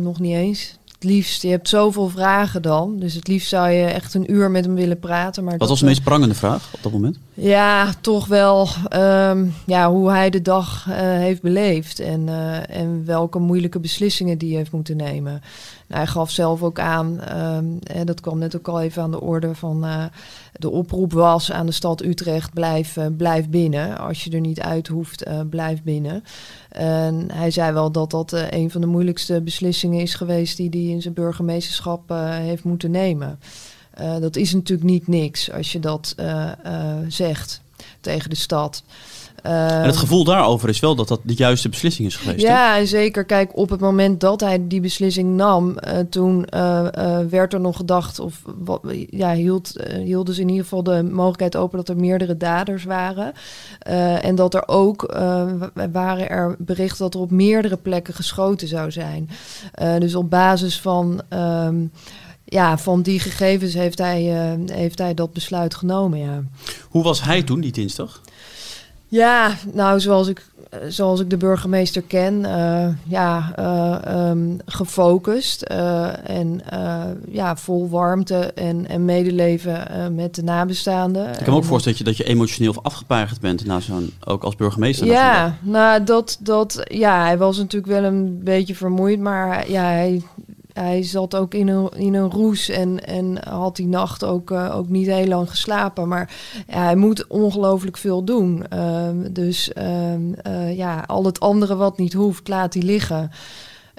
nog 0.00 0.20
niet 0.20 0.34
eens. 0.34 0.76
Het 0.98 1.10
liefst, 1.10 1.42
je 1.42 1.48
hebt 1.48 1.68
zoveel 1.68 2.08
vragen 2.08 2.62
dan. 2.62 2.98
Dus 2.98 3.14
het 3.14 3.28
liefst 3.28 3.48
zou 3.48 3.70
je 3.70 3.84
echt 3.84 4.14
een 4.14 4.32
uur 4.32 4.50
met 4.50 4.64
hem 4.64 4.74
willen 4.74 4.98
praten. 4.98 5.44
Maar 5.44 5.58
Wat 5.58 5.68
was 5.68 5.78
de 5.78 5.84
meest 5.84 6.02
prangende 6.02 6.34
vraag 6.34 6.70
op 6.72 6.82
dat 6.82 6.92
moment? 6.92 7.18
Ja, 7.34 7.92
toch 8.00 8.26
wel 8.26 8.68
um, 8.94 9.54
ja, 9.66 9.90
hoe 9.90 10.10
hij 10.10 10.30
de 10.30 10.42
dag 10.42 10.84
heeft 10.94 11.42
beleefd. 11.42 12.00
En, 12.00 12.28
en 12.68 13.02
welke 13.06 13.38
moeilijke 13.38 13.80
beslissingen 13.80 14.38
die 14.38 14.48
hij 14.48 14.58
heeft 14.58 14.72
moeten 14.72 14.96
nemen. 14.96 15.42
Hij 15.88 16.06
gaf 16.06 16.30
zelf 16.30 16.62
ook 16.62 16.78
aan, 16.78 17.20
en 17.82 18.06
dat 18.06 18.20
kwam 18.20 18.38
net 18.38 18.56
ook 18.56 18.68
al 18.68 18.80
even 18.80 19.02
aan 19.02 19.10
de 19.10 19.20
orde, 19.20 19.54
van 19.54 19.84
uh, 19.84 20.04
de 20.52 20.70
oproep 20.70 21.12
was 21.12 21.52
aan 21.52 21.66
de 21.66 21.72
stad 21.72 22.02
Utrecht, 22.02 22.52
blijf, 22.52 22.96
uh, 22.96 23.06
blijf 23.16 23.48
binnen. 23.48 23.98
Als 23.98 24.24
je 24.24 24.30
er 24.30 24.40
niet 24.40 24.60
uit 24.60 24.88
hoeft, 24.88 25.28
uh, 25.28 25.40
blijf 25.50 25.82
binnen. 25.82 26.24
En 26.68 27.26
hij 27.32 27.50
zei 27.50 27.72
wel 27.72 27.92
dat 27.92 28.10
dat 28.10 28.32
een 28.32 28.70
van 28.70 28.80
de 28.80 28.86
moeilijkste 28.86 29.40
beslissingen 29.40 30.00
is 30.00 30.14
geweest 30.14 30.56
die 30.56 30.68
hij 30.70 30.80
in 30.80 31.02
zijn 31.02 31.14
burgemeesterschap 31.14 32.08
heeft 32.08 32.64
moeten 32.64 32.90
nemen. 32.90 33.38
dat 34.20 34.36
is 34.36 34.52
natuurlijk 34.52 34.88
niet 34.88 35.08
niks 35.08 35.52
als 35.52 35.72
je 35.72 35.78
dat 35.78 36.14
zegt 37.08 37.62
tegen 38.00 38.30
de 38.30 38.36
stad. 38.36 38.82
En 39.48 39.84
het 39.84 39.96
gevoel 39.96 40.24
daarover 40.24 40.68
is 40.68 40.80
wel 40.80 40.94
dat 40.94 41.08
dat 41.08 41.20
de 41.22 41.34
juiste 41.34 41.68
beslissing 41.68 42.08
is 42.08 42.16
geweest. 42.16 42.40
Ja, 42.40 42.74
hè? 42.74 42.86
zeker. 42.86 43.24
Kijk, 43.24 43.56
op 43.56 43.70
het 43.70 43.80
moment 43.80 44.20
dat 44.20 44.40
hij 44.40 44.66
die 44.66 44.80
beslissing 44.80 45.36
nam, 45.36 45.68
uh, 45.68 45.98
toen 46.10 46.46
uh, 46.54 46.86
uh, 46.98 47.18
werd 47.30 47.52
er 47.52 47.60
nog 47.60 47.76
gedacht, 47.76 48.18
of 48.18 48.42
wat, 48.56 48.80
ja, 49.10 49.32
hield, 49.32 49.72
hielden 50.04 50.34
ze 50.34 50.40
in 50.40 50.48
ieder 50.48 50.62
geval 50.62 50.82
de 50.82 51.02
mogelijkheid 51.02 51.56
open 51.56 51.78
dat 51.78 51.88
er 51.88 51.96
meerdere 51.96 52.36
daders 52.36 52.84
waren. 52.84 53.32
en 54.22 54.34
dat 54.34 54.54
er 54.54 54.68
ook 54.68 55.16
waren 55.92 56.28
er 56.28 56.56
berichten 56.58 56.98
dat 56.98 57.14
er 57.14 57.20
op 57.20 57.30
meerdere 57.30 57.76
plekken 57.76 58.14
geschoten 58.14 58.68
zou 58.68 58.90
zijn. 58.90 59.28
dus 59.98 60.14
op 60.14 60.30
basis 60.30 60.80
van. 60.80 61.20
Um, 61.28 61.92
ja, 62.50 62.78
van 62.78 63.02
die 63.02 63.20
gegevens 63.20 63.74
heeft 63.74 63.98
hij, 63.98 64.22
heeft 64.66 64.98
hij 64.98 65.14
dat 65.14 65.32
besluit 65.32 65.74
genomen. 65.74 66.18
Ja. 66.18 66.42
Hoe 66.88 67.02
was 67.02 67.22
hij 67.22 67.42
toen, 67.42 67.60
die 67.60 67.72
dinsdag? 67.72 68.20
Ja, 69.08 69.54
nou, 69.72 70.00
zoals 70.00 70.28
ik, 70.28 70.46
zoals 70.88 71.20
ik 71.20 71.30
de 71.30 71.36
burgemeester 71.36 72.02
ken, 72.02 72.34
uh, 72.40 72.88
ja, 73.04 73.52
uh, 73.58 74.28
um, 74.30 74.56
gefocust 74.66 75.64
uh, 75.70 76.28
en 76.30 76.60
ja, 77.28 77.56
vol 77.56 77.88
warmte 77.88 78.52
en, 78.54 78.88
en 78.88 79.04
medeleven 79.04 80.14
met 80.14 80.34
de 80.34 80.42
nabestaanden. 80.42 81.28
Ik 81.28 81.44
kan 81.44 81.52
me 81.52 81.58
ook 81.58 81.64
voorstellen 81.64 81.98
dat 81.98 82.06
je, 82.06 82.14
dat 82.14 82.26
je 82.26 82.32
emotioneel 82.32 82.70
of 82.70 82.82
afgepeigerd 82.82 83.40
bent 83.40 83.64
na 83.64 83.80
zo'n, 83.80 84.12
ook 84.24 84.42
als 84.42 84.56
burgemeester. 84.56 85.06
Ja, 85.06 85.56
nou, 85.60 86.04
dat, 86.04 86.38
dat, 86.40 86.80
ja, 86.84 87.22
hij 87.24 87.38
was 87.38 87.56
natuurlijk 87.56 87.92
wel 87.92 88.04
een 88.04 88.40
beetje 88.42 88.74
vermoeid, 88.74 89.20
maar 89.20 89.70
ja, 89.70 89.82
hij 89.82 90.22
hij 90.78 91.02
zat 91.02 91.34
ook 91.34 91.54
in 91.54 91.68
een, 91.68 91.88
in 91.96 92.14
een 92.14 92.30
roes 92.30 92.68
en, 92.68 93.04
en 93.04 93.48
had 93.48 93.76
die 93.76 93.86
nacht 93.86 94.24
ook, 94.24 94.50
uh, 94.50 94.76
ook 94.76 94.88
niet 94.88 95.06
heel 95.06 95.26
lang 95.26 95.50
geslapen. 95.50 96.08
Maar 96.08 96.30
hij 96.66 96.96
moet 96.96 97.26
ongelooflijk 97.26 97.96
veel 97.96 98.24
doen. 98.24 98.64
Uh, 98.72 99.08
dus 99.30 99.70
uh, 99.76 100.76
ja, 100.76 101.04
al 101.06 101.24
het 101.24 101.40
andere 101.40 101.76
wat 101.76 101.98
niet 101.98 102.12
hoeft, 102.12 102.48
laat 102.48 102.74
hij 102.74 102.82
liggen. 102.82 103.30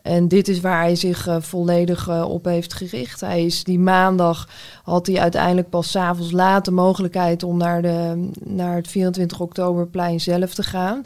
En 0.03 0.27
dit 0.27 0.47
is 0.47 0.59
waar 0.59 0.81
hij 0.81 0.95
zich 0.95 1.27
uh, 1.27 1.35
volledig 1.39 2.23
op 2.25 2.45
heeft 2.45 2.73
gericht. 2.73 3.21
Hij 3.21 3.45
is 3.45 3.63
die 3.63 3.79
maandag 3.79 4.49
had 4.83 5.07
hij 5.07 5.19
uiteindelijk 5.19 5.69
pas 5.69 5.91
s'avonds 5.91 6.31
laat 6.31 6.65
de 6.65 6.71
mogelijkheid 6.71 7.43
om 7.43 7.57
naar, 7.57 7.81
de, 7.81 8.29
naar 8.43 8.75
het 8.75 8.87
24 8.87 9.39
oktoberplein 9.39 10.19
zelf 10.19 10.53
te 10.53 10.63
gaan. 10.63 11.05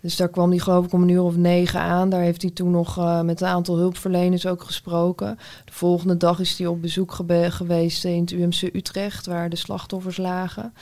Dus 0.00 0.16
daar 0.16 0.28
kwam 0.28 0.50
hij 0.50 0.58
geloof 0.58 0.84
ik 0.84 0.92
om 0.92 1.02
een 1.02 1.08
uur 1.08 1.22
of 1.22 1.36
negen 1.36 1.80
aan. 1.80 2.10
Daar 2.10 2.20
heeft 2.20 2.42
hij 2.42 2.50
toen 2.50 2.70
nog 2.70 2.98
uh, 2.98 3.20
met 3.20 3.40
een 3.40 3.48
aantal 3.48 3.76
hulpverleners 3.76 4.46
ook 4.46 4.62
gesproken. 4.62 5.38
De 5.64 5.72
volgende 5.72 6.16
dag 6.16 6.40
is 6.40 6.58
hij 6.58 6.66
op 6.66 6.82
bezoek 6.82 7.12
geweest 7.48 8.04
in 8.04 8.20
het 8.20 8.30
UMC 8.30 8.62
Utrecht, 8.62 9.26
waar 9.26 9.48
de 9.48 9.56
slachtoffers 9.56 10.16
lagen. 10.16 10.72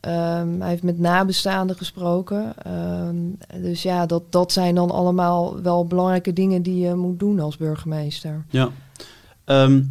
Um, 0.00 0.60
hij 0.60 0.68
heeft 0.68 0.82
met 0.82 0.98
nabestaanden 0.98 1.76
gesproken. 1.76 2.54
Um, 3.06 3.38
dus 3.62 3.82
ja, 3.82 4.06
dat, 4.06 4.22
dat 4.30 4.52
zijn 4.52 4.74
dan 4.74 4.90
allemaal 4.90 5.62
wel 5.62 5.86
belangrijke 5.86 6.32
dingen 6.32 6.62
die 6.62 6.78
je 6.78 6.94
moet 6.94 7.18
doen 7.18 7.40
als 7.40 7.56
burgemeester. 7.56 8.44
Ja. 8.48 8.68
Um, 9.44 9.90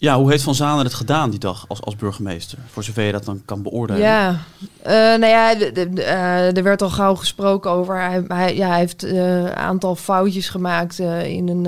ja, 0.00 0.16
hoe 0.16 0.30
heeft 0.30 0.42
Van 0.42 0.54
Zanen 0.54 0.84
het 0.84 0.94
gedaan 0.94 1.30
die 1.30 1.38
dag 1.38 1.64
als, 1.68 1.80
als 1.80 1.96
burgemeester? 1.96 2.58
Voor 2.66 2.84
zover 2.84 3.02
je 3.02 3.12
dat 3.12 3.24
dan 3.24 3.42
kan 3.44 3.62
beoordelen. 3.62 4.02
Ja, 4.02 4.30
uh, 4.30 4.92
nou 4.92 5.26
ja, 5.26 5.54
uh, 5.56 6.56
er 6.56 6.62
werd 6.62 6.82
al 6.82 6.90
gauw 6.90 7.14
gesproken 7.14 7.70
over. 7.70 8.00
Hij, 8.28 8.56
ja, 8.56 8.68
hij 8.68 8.78
heeft 8.78 9.02
een 9.02 9.14
uh, 9.14 9.50
aantal 9.50 9.96
foutjes 9.96 10.48
gemaakt 10.48 10.98
in 10.98 11.48
een, 11.48 11.66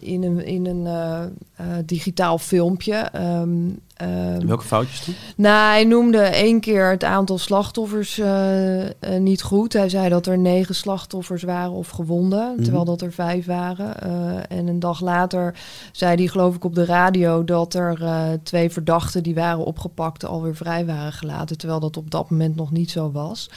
in 0.00 0.22
een, 0.22 0.46
in 0.46 0.66
een 0.66 1.36
digitaal 1.86 2.38
filmpje. 2.38 3.10
Um, 3.16 3.80
Um, 4.02 4.46
Welke 4.46 4.64
foutjes 4.64 5.04
dan? 5.04 5.14
Nou, 5.36 5.70
hij 5.70 5.84
noemde 5.84 6.18
één 6.18 6.60
keer 6.60 6.90
het 6.90 7.04
aantal 7.04 7.38
slachtoffers 7.38 8.18
uh, 8.18 8.84
uh, 8.84 8.90
niet 9.18 9.42
goed. 9.42 9.72
Hij 9.72 9.88
zei 9.88 10.08
dat 10.08 10.26
er 10.26 10.38
negen 10.38 10.74
slachtoffers 10.74 11.42
waren 11.42 11.72
of 11.72 11.88
gewonden, 11.88 12.48
mm 12.48 12.54
-hmm. 12.54 12.62
terwijl 12.62 12.84
dat 12.84 13.00
er 13.00 13.12
vijf 13.12 13.46
waren. 13.46 13.94
Uh, 14.06 14.58
en 14.58 14.66
een 14.66 14.80
dag 14.80 15.00
later 15.00 15.54
zei 15.92 16.16
hij, 16.16 16.26
geloof 16.26 16.54
ik, 16.54 16.64
op 16.64 16.74
de 16.74 16.84
radio 16.84 17.44
dat 17.44 17.74
er 17.74 17.98
twee 18.42 18.70
verdachten 18.70 19.22
die 19.22 19.34
waren 19.34 19.64
opgepakt 19.64 20.24
alweer 20.24 20.56
vrij 20.56 20.86
waren 20.86 21.12
gelaten, 21.12 21.58
terwijl 21.58 21.80
dat 21.80 21.96
op 21.96 22.10
dat 22.10 22.30
moment 22.30 22.56
nog 22.56 22.70
niet 22.70 22.90
zo 22.90 23.10
was. 23.10 23.48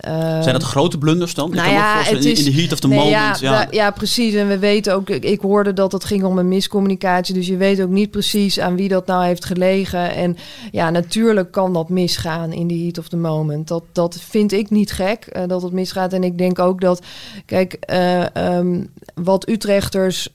Uh, 0.00 0.42
Zijn 0.42 0.52
dat 0.52 0.62
grote 0.62 0.98
blunders 0.98 1.34
dan? 1.34 1.50
Nou 1.50 1.70
ja, 1.70 2.02
het 2.02 2.24
is, 2.24 2.38
in 2.38 2.52
de 2.52 2.60
heat 2.60 2.72
of 2.72 2.80
the 2.80 2.88
nee, 2.88 2.98
moment. 2.98 3.38
Ja, 3.38 3.60
ja. 3.60 3.66
ja, 3.70 3.90
precies. 3.90 4.34
En 4.34 4.48
we 4.48 4.58
weten 4.58 4.94
ook, 4.94 5.10
ik, 5.10 5.24
ik 5.24 5.40
hoorde 5.40 5.72
dat 5.72 5.92
het 5.92 6.04
ging 6.04 6.24
om 6.24 6.38
een 6.38 6.48
miscommunicatie. 6.48 7.34
Dus 7.34 7.46
je 7.46 7.56
weet 7.56 7.82
ook 7.82 7.88
niet 7.88 8.10
precies 8.10 8.60
aan 8.60 8.76
wie 8.76 8.88
dat 8.88 9.06
nou 9.06 9.24
heeft 9.24 9.44
gelegen. 9.44 10.14
En 10.14 10.36
ja, 10.70 10.90
natuurlijk 10.90 11.50
kan 11.50 11.72
dat 11.72 11.88
misgaan 11.88 12.52
in 12.52 12.66
de 12.66 12.78
heat 12.78 12.98
of 12.98 13.08
the 13.08 13.16
moment. 13.16 13.68
Dat, 13.68 13.82
dat 13.92 14.18
vind 14.20 14.52
ik 14.52 14.70
niet 14.70 14.92
gek, 14.92 15.26
uh, 15.32 15.42
dat 15.46 15.62
het 15.62 15.72
misgaat. 15.72 16.12
En 16.12 16.24
ik 16.24 16.38
denk 16.38 16.58
ook 16.58 16.80
dat, 16.80 17.02
kijk, 17.46 17.78
uh, 17.90 18.24
um, 18.56 18.90
wat 19.14 19.48
Utrechters 19.48 20.28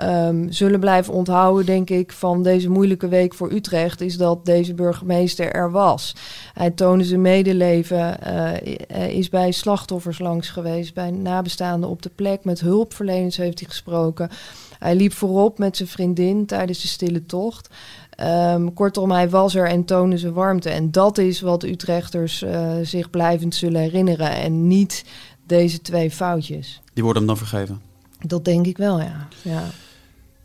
um, 0.00 0.52
zullen 0.52 0.80
blijven 0.80 1.14
onthouden, 1.14 1.66
denk 1.66 1.90
ik, 1.90 2.12
van 2.12 2.42
deze 2.42 2.70
moeilijke 2.70 3.08
week 3.08 3.34
voor 3.34 3.52
Utrecht, 3.52 4.00
is 4.00 4.16
dat 4.16 4.44
deze 4.44 4.74
burgemeester 4.74 5.52
er 5.52 5.70
was. 5.70 6.14
Hij 6.54 6.70
toonde 6.70 7.04
zijn 7.04 7.20
medeleven 7.20 8.20
eh, 8.22 9.01
is 9.10 9.28
bij 9.28 9.52
slachtoffers 9.52 10.18
langs 10.18 10.48
geweest, 10.48 10.94
bij 10.94 11.10
nabestaanden 11.10 11.88
op 11.88 12.02
de 12.02 12.10
plek. 12.14 12.44
Met 12.44 12.60
hulpverleners 12.60 13.36
heeft 13.36 13.58
hij 13.58 13.68
gesproken. 13.68 14.30
Hij 14.78 14.94
liep 14.94 15.12
voorop 15.12 15.58
met 15.58 15.76
zijn 15.76 15.88
vriendin 15.88 16.46
tijdens 16.46 16.82
de 16.82 16.88
stille 16.88 17.26
tocht. 17.26 17.68
Ehm, 18.10 18.72
kortom, 18.74 19.10
hij 19.10 19.30
was 19.30 19.54
er 19.54 19.68
en 19.68 19.84
toonde 19.84 20.18
zijn 20.18 20.32
warmte. 20.32 20.70
En 20.70 20.90
dat 20.90 21.18
is 21.18 21.40
wat 21.40 21.62
Utrechters 21.62 22.42
eh, 22.42 22.72
zich 22.82 23.10
blijvend 23.10 23.54
zullen 23.54 23.80
herinneren. 23.80 24.30
En 24.30 24.66
niet 24.66 25.04
deze 25.46 25.80
twee 25.80 26.10
foutjes. 26.10 26.80
Die 26.94 27.04
worden 27.04 27.22
hem 27.22 27.36
dan 27.36 27.46
vergeven. 27.46 27.80
Dat 28.20 28.44
denk 28.44 28.66
ik 28.66 28.76
wel, 28.76 29.00
ja. 29.00 29.28
ja. 29.42 29.64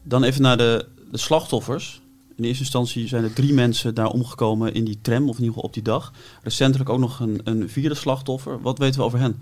Dan 0.03 0.23
even 0.23 0.41
naar 0.41 0.57
de, 0.57 0.85
de 1.11 1.17
slachtoffers. 1.17 2.01
In 2.37 2.43
eerste 2.43 2.63
instantie 2.63 3.07
zijn 3.07 3.23
er 3.23 3.33
drie 3.33 3.53
mensen 3.53 3.95
daar 3.95 4.07
omgekomen 4.07 4.73
in 4.73 4.85
die 4.85 4.99
tram, 5.01 5.29
of 5.29 5.35
in 5.37 5.43
ieder 5.43 5.47
geval 5.47 5.63
op 5.63 5.73
die 5.73 5.83
dag. 5.83 6.11
Recentelijk 6.43 6.89
ook 6.89 6.99
nog 6.99 7.19
een, 7.19 7.41
een 7.43 7.69
vierde 7.69 7.95
slachtoffer. 7.95 8.61
Wat 8.61 8.77
weten 8.77 8.99
we 8.99 9.05
over 9.05 9.19
hen? 9.19 9.41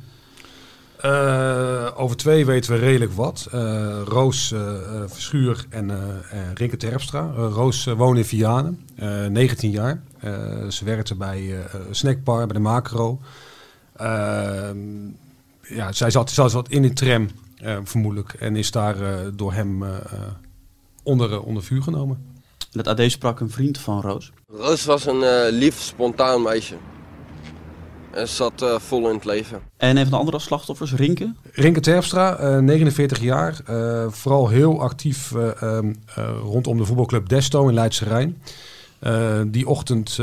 Uh, 1.06 1.92
over 1.96 2.18
twee 2.18 2.46
weten 2.46 2.72
we 2.72 2.80
redelijk 2.80 3.12
wat. 3.12 3.48
Uh, 3.54 4.02
Roos 4.06 4.52
uh, 4.52 4.60
Verschuur 5.06 5.66
en 5.70 5.92
Rinke 6.54 6.78
Terpstra. 6.78 7.32
Roos 7.32 7.86
woonde 7.86 8.20
in 8.20 8.26
Vianen, 8.26 8.80
19 9.32 9.70
jaar. 9.70 10.04
ze 10.70 10.86
werkte 10.86 11.16
bij 11.16 11.66
Snackbar, 11.92 12.46
bij 12.46 12.56
de 12.56 12.62
Macro. 12.62 13.20
ja, 15.62 15.92
zij 15.92 16.10
zat, 16.10 16.32
zij 16.32 16.50
zat 16.50 16.70
in 16.70 16.82
die 16.82 16.94
tram, 16.94 17.30
vermoedelijk. 17.84 18.34
En 18.34 18.56
is 18.56 18.72
daar 18.72 18.96
door 19.36 19.54
hem 19.54 19.84
onder, 21.04 21.42
onder 21.42 21.64
vuur 21.64 21.82
genomen. 21.82 22.35
Het 22.76 22.88
AD 22.88 23.12
sprak 23.12 23.40
een 23.40 23.50
vriend 23.50 23.78
van 23.78 24.02
Roos. 24.02 24.32
Roos 24.48 24.86
was 24.86 25.06
een 25.06 25.50
lief, 25.50 25.82
spontaan 25.82 26.42
meisje. 26.42 26.76
En 28.16 28.28
zat 28.28 28.62
uh, 28.62 28.80
vol 28.80 29.08
in 29.10 29.16
het 29.16 29.26
leven. 29.26 29.62
En 29.78 29.98
een 29.98 30.04
van 30.04 30.12
de 30.12 30.18
andere 30.18 30.40
slachtoffers, 30.40 30.94
Rinke? 30.94 31.34
Rinke 31.52 31.80
Terpstra, 31.80 32.40
uh, 32.40 32.60
49 32.60 33.20
jaar. 33.20 33.62
Uh, 33.70 34.06
vooral 34.10 34.48
heel 34.48 34.82
actief 34.82 35.32
um, 35.64 35.96
rondom 36.44 36.78
de 36.78 36.86
voetbalclub 36.86 37.30
Desto 37.30 37.68
in 37.68 37.74
Leidse 37.74 38.06
Rijn. 38.06 38.42
die 39.52 39.68
ochtend, 39.68 40.18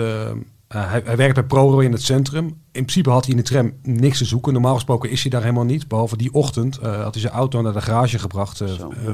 hij, 0.69 1.03
hij 1.05 1.17
werkt 1.17 1.35
bij 1.35 1.45
ProRo 1.45 1.79
in 1.79 1.93
het 1.93 2.03
centrum. 2.03 2.45
In 2.47 2.57
principe 2.73 3.11
had 3.11 3.25
hij 3.25 3.31
in 3.31 3.41
de 3.41 3.49
tram 3.49 3.73
niks 3.83 4.19
te 4.19 4.25
zoeken. 4.25 4.53
Normaal 4.53 4.75
gesproken 4.75 5.11
is 5.11 5.23
hij 5.23 5.31
daar 5.31 5.43
helemaal 5.43 5.65
niet. 5.65 5.89
Behalve 5.89 6.17
die 6.17 6.33
ochtend 6.33 6.77
had 6.77 7.13
hij 7.15 7.21
zijn 7.21 7.33
auto 7.33 7.63
naar 7.63 7.73
de 7.73 7.81
garage 7.81 8.19
gebracht. 8.19 8.63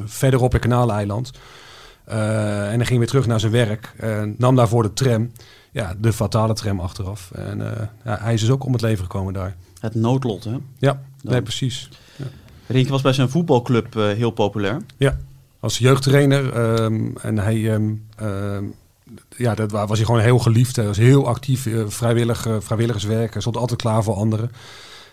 verderop 0.05 0.55
in 0.55 0.61
Kanaaleiland. 0.61 1.31
En 2.09 2.77
hij 2.77 2.85
ging 2.85 2.99
weer 2.99 3.09
terug 3.09 3.27
naar 3.27 3.41
zijn 3.41 3.53
werk. 3.53 3.95
nam 4.37 4.57
daarvoor 4.57 4.83
de 4.83 4.93
tram 4.93 5.31
ja, 5.79 5.95
de 5.99 6.13
fatale 6.13 6.55
tram 6.55 6.81
achteraf. 6.81 7.31
En 7.31 7.61
uh, 7.61 7.71
ja, 8.05 8.19
hij 8.21 8.35
is 8.35 8.41
dus 8.41 8.51
ook 8.51 8.65
om 8.65 8.73
het 8.73 8.83
leven 8.83 9.05
gekomen 9.05 9.33
daar. 9.33 9.57
Het 9.81 9.95
noodlot, 9.95 10.45
hè? 10.45 10.57
Ja, 10.79 11.03
nee, 11.23 11.43
precies. 11.43 11.89
Ja. 12.67 12.85
Was 12.89 13.03
bij 13.03 13.13
zijn 13.13 13.29
voetbalclub 13.29 13.97
uh, 13.97 14.07
heel 14.07 14.31
populair. 14.31 14.81
Ja, 14.97 15.19
als 15.61 15.79
jeugdtrainer. 15.79 16.57
Um, 16.83 17.17
en 17.17 17.39
hij, 17.39 17.75
um, 17.75 18.07
um, 18.23 18.75
ja, 19.37 19.55
dat 19.55 19.71
was 19.71 19.97
hij 19.97 20.05
gewoon 20.05 20.21
heel 20.21 20.39
geliefd. 20.39 20.77
Hij 20.77 20.87
was 20.87 20.97
heel 20.97 21.27
actief, 21.27 21.67
uh, 21.67 21.85
vrijwillig, 21.87 22.47
vrijwilligerswerk. 22.59 23.33
Hij 23.33 23.41
stond 23.41 23.57
altijd 23.57 23.81
klaar 23.81 24.03
voor 24.03 24.15
anderen. 24.15 24.51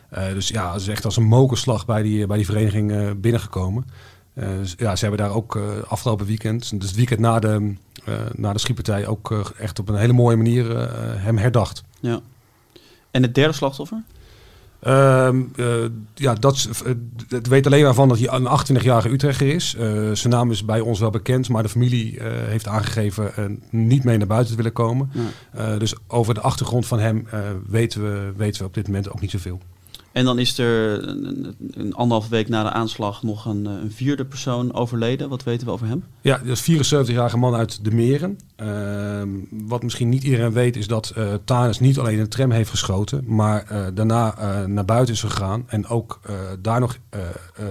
dus 0.09 0.47
ja, 0.47 0.71
het 0.71 0.81
is 0.81 0.87
echt 0.87 1.05
als 1.05 1.17
een 1.17 1.23
mokerslag 1.23 1.85
bij 1.85 2.01
die, 2.01 2.27
bij 2.27 2.37
die 2.37 2.45
vereniging 2.45 3.19
binnengekomen. 3.21 3.85
Dus, 4.35 4.75
ja, 4.77 4.95
ze 4.95 5.05
hebben 5.05 5.25
daar 5.25 5.35
ook 5.35 5.59
afgelopen 5.87 6.25
weekend, 6.25 6.79
dus 6.79 6.89
het 6.89 6.95
weekend 6.95 7.19
na 7.19 7.39
de, 7.39 7.73
uh, 8.09 8.15
na 8.35 8.53
de 8.53 8.59
schietpartij 8.59 9.07
ook 9.07 9.53
echt 9.57 9.79
op 9.79 9.89
een 9.89 9.95
hele 9.95 10.13
mooie 10.13 10.37
manier 10.37 10.89
hem 11.19 11.37
herdacht. 11.37 11.83
Ja. 11.99 12.21
En 13.11 13.21
het 13.21 13.35
derde 13.35 13.53
slachtoffer? 13.53 14.03
Um, 14.87 15.51
ja, 16.13 16.33
dat, 16.33 16.69
het 17.29 17.47
weet 17.47 17.65
alleen 17.65 17.83
maar 17.83 17.93
van 17.93 18.09
dat 18.09 18.19
hij 18.19 18.27
een 18.31 18.77
28-jarige 18.77 19.09
Utrechter 19.09 19.47
is. 19.47 19.69
zijn 20.13 20.33
naam 20.33 20.51
is 20.51 20.65
bij 20.65 20.79
ons 20.79 20.99
wel 20.99 21.09
bekend, 21.09 21.49
maar 21.49 21.63
de 21.63 21.69
familie 21.69 22.17
heeft 22.21 22.67
aangegeven 22.67 23.61
niet 23.69 24.03
mee 24.03 24.17
naar 24.17 24.27
buiten 24.27 24.51
te 24.51 24.57
willen 24.57 24.73
komen. 24.73 25.11
Ja. 25.53 25.77
dus 25.77 25.95
over 26.07 26.33
de 26.33 26.41
achtergrond 26.41 26.85
van 26.85 26.99
hem 26.99 27.27
weten, 27.67 28.01
we, 28.01 28.33
weten 28.35 28.61
we 28.61 28.67
op 28.67 28.73
dit 28.73 28.87
moment 28.87 29.11
ook 29.11 29.21
niet 29.21 29.31
zoveel. 29.31 29.61
En 30.15 30.25
dan 30.25 30.39
is 30.39 30.57
er 30.57 31.07
een, 31.07 31.55
een 31.71 31.93
anderhalf 31.93 32.29
week 32.29 32.49
na 32.49 32.63
de 32.63 32.69
aanslag 32.69 33.23
nog 33.23 33.45
een, 33.45 33.65
een, 33.65 33.91
vierde 33.91 34.25
persoon 34.25 34.73
overleden. 34.73 35.29
Wat 35.29 35.43
weten 35.43 35.67
we 35.67 35.73
over 35.73 35.87
hem? 35.87 36.03
Ja, 36.21 36.37
dat 36.37 36.57
is 36.57 36.71
74-jarige 36.71 37.37
man 37.37 37.55
uit 37.55 37.83
de 37.83 37.91
Meren. 37.91 38.39
Uh, 38.61 39.21
wat 39.49 39.83
misschien 39.83 40.09
niet 40.09 40.23
iedereen 40.23 40.51
weet 40.51 40.75
is 40.75 40.87
dat 40.87 41.13
uh, 41.17 41.33
Tanis 41.45 41.79
niet 41.79 41.99
alleen 41.99 42.19
een 42.19 42.29
tram 42.29 42.51
heeft 42.51 42.69
geschoten, 42.69 43.23
maar 43.27 43.67
uh, 43.71 43.85
daarna 43.93 44.65
naar 44.67 44.85
buiten 44.85 45.13
is 45.13 45.21
gegaan 45.21 45.63
en 45.67 45.87
ook 45.87 46.19
daar 46.61 46.79
nog 46.79 46.97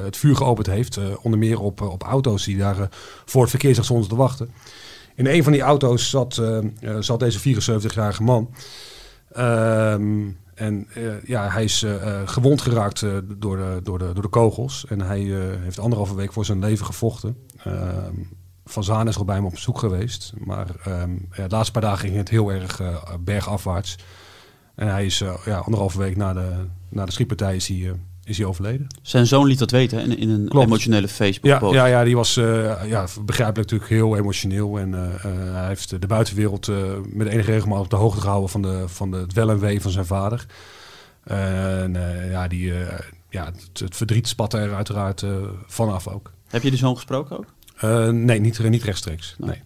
het 0.04 0.16
vuur 0.16 0.36
geopend 0.36 0.66
heeft. 0.66 0.98
onder 1.22 1.38
meer 1.38 1.60
op, 1.60 1.80
op 1.80 2.02
auto's 2.02 2.44
die 2.44 2.56
daar 2.56 2.88
voor 3.24 3.40
het 3.40 3.50
verkeer 3.50 3.84
stonden 3.84 4.08
te 4.08 4.16
wachten. 4.16 4.50
In 5.14 5.26
een 5.26 5.42
van 5.42 5.52
die 5.52 5.62
auto's 5.62 6.10
zat, 6.10 6.42
zat 7.00 7.20
deze 7.20 7.62
74-jarige 7.62 8.22
man. 8.22 8.50
Ehm, 9.32 10.26
en 10.54 10.88
uh, 10.96 11.22
ja, 11.24 11.48
hij 11.50 11.64
is 11.64 11.82
uh, 11.82 12.20
gewond 12.24 12.60
geraakt 12.60 13.00
door, 13.00 13.56
de, 13.56 13.80
door, 13.82 13.98
de, 13.98 14.10
door 14.12 14.22
de 14.22 14.28
kogels. 14.28 14.86
En 14.88 15.00
hij 15.00 15.20
heeft 15.62 15.78
anderhalve 15.78 16.14
week 16.14 16.32
voor 16.32 16.44
zijn 16.44 16.58
leven 16.58 16.86
gevochten. 16.86 17.36
Ehm, 17.64 18.14
van 18.64 18.84
Zaan 18.84 19.08
is 19.08 19.16
al 19.16 19.24
bij 19.24 19.34
hem 19.34 19.44
op 19.44 19.50
bezoek 19.50 19.78
geweest. 19.78 20.32
Maar 20.38 20.66
um, 20.88 21.28
ja, 21.32 21.48
de 21.48 21.54
laatste 21.54 21.72
paar 21.72 21.82
dagen 21.82 21.98
ging 21.98 22.16
het 22.16 22.28
heel 22.28 22.52
erg 22.52 22.80
bergafwaarts. 23.20 23.98
En 24.74 24.88
hij 24.88 25.04
is 25.04 25.18
ja, 25.44 25.56
anderhalve 25.56 25.98
week 25.98 26.16
na 26.16 26.32
de, 26.32 26.66
na 26.88 27.04
de 27.04 27.12
schietpartij 27.12 27.56
is 27.56 27.68
hij, 27.68 27.94
is 28.24 28.38
hij 28.38 28.46
overleden. 28.46 28.86
Zijn 29.02 29.26
zoon 29.26 29.46
liet 29.46 29.58
dat 29.58 29.70
weten 29.70 30.00
in, 30.00 30.18
in 30.18 30.30
een 30.30 30.48
Klopt. 30.48 30.66
emotionele 30.66 31.08
Facebook 31.08 31.58
post. 31.58 31.74
Ja, 31.74 31.86
ja, 31.86 31.98
ja, 31.98 32.04
die 32.04 32.16
was 32.16 32.34
ja, 32.34 33.06
begrijpelijk 33.24 33.70
natuurlijk 33.70 33.90
heel 33.90 34.16
emotioneel. 34.16 34.78
En 34.78 34.92
hij 35.52 35.66
heeft 35.66 36.00
de 36.00 36.06
buitenwereld 36.06 36.70
met 37.12 37.26
enige 37.26 37.50
regelmaat 37.50 37.80
op 37.80 37.90
de 37.90 37.96
hoogte 37.96 38.20
gehouden 38.20 38.50
van, 38.50 38.62
de, 38.62 38.84
van 38.86 39.10
de, 39.10 39.16
het 39.16 39.32
wel 39.32 39.50
en 39.50 39.58
wee 39.58 39.80
van 39.80 39.90
zijn 39.90 40.06
vader. 40.06 40.46
En 41.24 41.92
ja, 42.30 42.48
die, 42.48 42.72
ja 43.30 43.44
het, 43.44 43.80
het, 43.80 43.96
verdriet 43.96 44.28
spatte 44.28 44.58
er 44.58 44.74
uiteraard 44.74 45.24
vanaf 45.66 46.08
ook. 46.08 46.32
Heb 46.48 46.62
je 46.62 46.70
de 46.70 46.76
zoon 46.76 46.94
gesproken 46.94 47.38
ook? 47.38 47.46
nee, 48.12 48.40
niet, 48.40 48.68
niet 48.68 48.82
rechtstreeks. 48.82 49.34
Nee. 49.38 49.48
nee. 49.48 49.62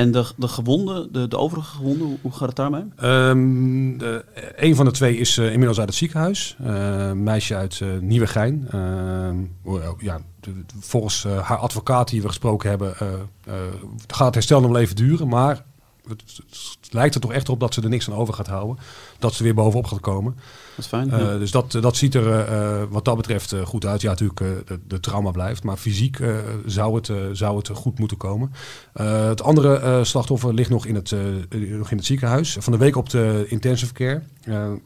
En 0.00 0.10
de, 0.10 0.24
de 0.36 0.48
gewonden, 0.48 1.12
de, 1.12 1.28
de 1.28 1.36
overige 1.36 1.76
gewonden, 1.76 2.18
hoe, 2.22 2.32
gaat 2.32 2.48
het 2.48 2.56
daarmee? 2.56 2.84
Um, 3.02 3.98
de, 3.98 4.24
een 4.56 4.74
van 4.74 4.84
de 4.84 4.90
twee 4.90 5.16
is 5.16 5.36
uh, 5.36 5.44
inmiddels 5.44 5.78
uit 5.78 5.88
het 5.88 5.96
ziekenhuis. 5.96 6.56
Uh, 6.60 7.12
meisje 7.12 7.54
uit 7.54 7.80
uh, 7.80 7.98
Nieuwegein. 8.00 8.68
ja, 9.98 10.20
de, 10.40 10.52
volgens 10.78 11.24
haar 11.24 11.56
advocaat 11.56 12.08
die 12.08 12.22
we 12.22 12.28
gesproken 12.28 12.68
hebben, 12.68 12.94
gaat 14.06 14.26
het 14.26 14.34
herstel 14.34 14.60
nog 14.60 14.70
wel 14.70 14.80
even 14.80 14.96
duren. 14.96 15.28
Maar 15.28 15.64
het, 16.08 16.22
het, 16.80 16.92
lijkt 16.92 17.14
er 17.14 17.20
toch 17.20 17.32
echt 17.32 17.48
op 17.48 17.60
dat 17.60 17.74
ze 17.74 17.82
er 17.82 17.88
niks 17.88 18.10
aan 18.10 18.16
over 18.16 18.34
gaat 18.34 18.46
houden. 18.46 18.78
Dat 19.18 19.34
ze 19.34 19.42
weer 19.42 19.54
bovenop 19.54 19.86
gaat 19.86 20.00
komen. 20.00 20.36
Fijn. 20.86 21.08
Ja. 21.08 21.38
Dus 21.38 21.50
dat, 21.50 21.72
dat 21.72 21.96
ziet 21.96 22.14
er 22.14 22.48
uh, 22.50 22.82
wat 22.90 23.04
dat 23.04 23.16
betreft 23.16 23.54
goed 23.64 23.86
uit. 23.86 24.00
Ja, 24.00 24.10
natuurlijk, 24.10 24.38
de, 24.38 24.80
de, 24.86 25.00
trauma 25.00 25.30
blijft. 25.30 25.62
Maar 25.62 25.76
fysiek 25.76 26.18
zou, 26.66 26.94
het, 26.94 27.10
zou 27.32 27.56
het 27.56 27.68
goed 27.68 27.98
moeten 27.98 28.16
komen. 28.16 28.52
het 28.92 29.42
andere 29.42 30.04
slachtoffer 30.04 30.54
ligt 30.54 30.70
nog 30.70 30.86
in, 30.86 30.94
het, 30.94 31.14
nog 31.50 31.90
in 31.90 31.96
het 31.96 32.06
ziekenhuis. 32.06 32.56
Van 32.60 32.72
de 32.72 32.78
week 32.78 32.96
op 32.96 33.10
de 33.10 33.44
intensive 33.48 33.92
care. 33.92 34.22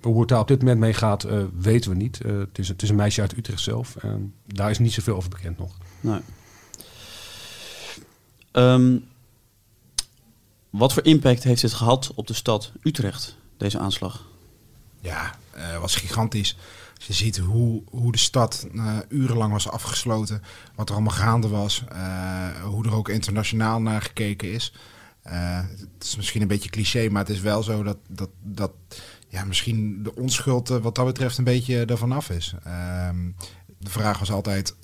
hoe 0.02 0.20
het 0.20 0.28
daar 0.28 0.40
op 0.40 0.48
dit 0.48 0.59
moment 0.59 0.80
mee 0.80 0.94
gaat, 0.94 1.26
weten 1.59 1.90
we 1.90 1.96
niet. 1.96 2.18
het, 2.26 2.59
is, 2.59 2.68
het 2.68 2.83
is 2.83 2.88
een 2.88 2.96
meisje 2.96 3.20
uit 3.20 3.37
Utrecht 3.37 3.61
zelf. 3.61 3.96
daar 4.46 4.70
is 4.70 4.78
niet 4.78 4.92
zoveel 4.92 5.16
over 5.16 5.30
bekend 5.30 5.59
nog. 5.59 5.76
Nee. 6.00 6.20
Um, 8.52 9.04
wat 10.70 10.92
voor 10.92 11.04
impact 11.04 11.42
heeft 11.42 11.61
dit 11.61 11.72
gehad 11.72 12.12
op 12.14 12.26
de 12.26 12.35
stad 12.35 12.72
Utrecht, 12.83 13.37
deze 13.57 13.78
aanslag? 13.78 14.26
Ja, 15.00 15.35
uh, 15.56 15.78
was 15.78 15.96
gigantisch. 15.96 16.56
Als 16.96 17.06
je 17.06 17.12
ziet 17.12 17.36
hoe, 17.36 17.82
hoe 17.90 18.12
de 18.12 18.18
stad 18.18 18.66
uh, 18.74 18.96
urenlang 19.08 19.52
was 19.52 19.68
afgesloten, 19.68 20.42
wat 20.74 20.88
er 20.88 20.94
allemaal 20.94 21.14
gaande 21.14 21.48
was, 21.48 21.84
uh, 21.92 22.62
hoe 22.62 22.84
er 22.84 22.94
ook 22.94 23.08
internationaal 23.08 23.80
naar 23.80 24.02
gekeken 24.02 24.52
is. 24.52 24.72
het 25.22 26.04
is 26.04 26.16
misschien 26.16 26.42
een 26.42 26.48
beetje 26.48 26.70
cliché, 26.70 27.08
maar 27.08 27.22
het 27.22 27.34
is 27.34 27.40
wel 27.40 27.62
zo 27.62 27.82
dat, 27.82 27.98
dat, 28.08 28.30
dat 28.42 28.72
ja, 29.28 29.44
misschien 29.44 30.02
de 30.02 30.14
onschuld 30.14 30.68
wat 30.68 30.94
dat 30.94 31.06
betreft 31.06 31.38
een 31.38 31.44
beetje 31.44 31.84
ervan 31.84 32.12
af 32.12 32.30
is. 32.30 32.54
Ehm, 32.64 33.30
de 33.78 33.90
vraag 33.90 34.18
was 34.18 34.30
altijd 34.30 34.74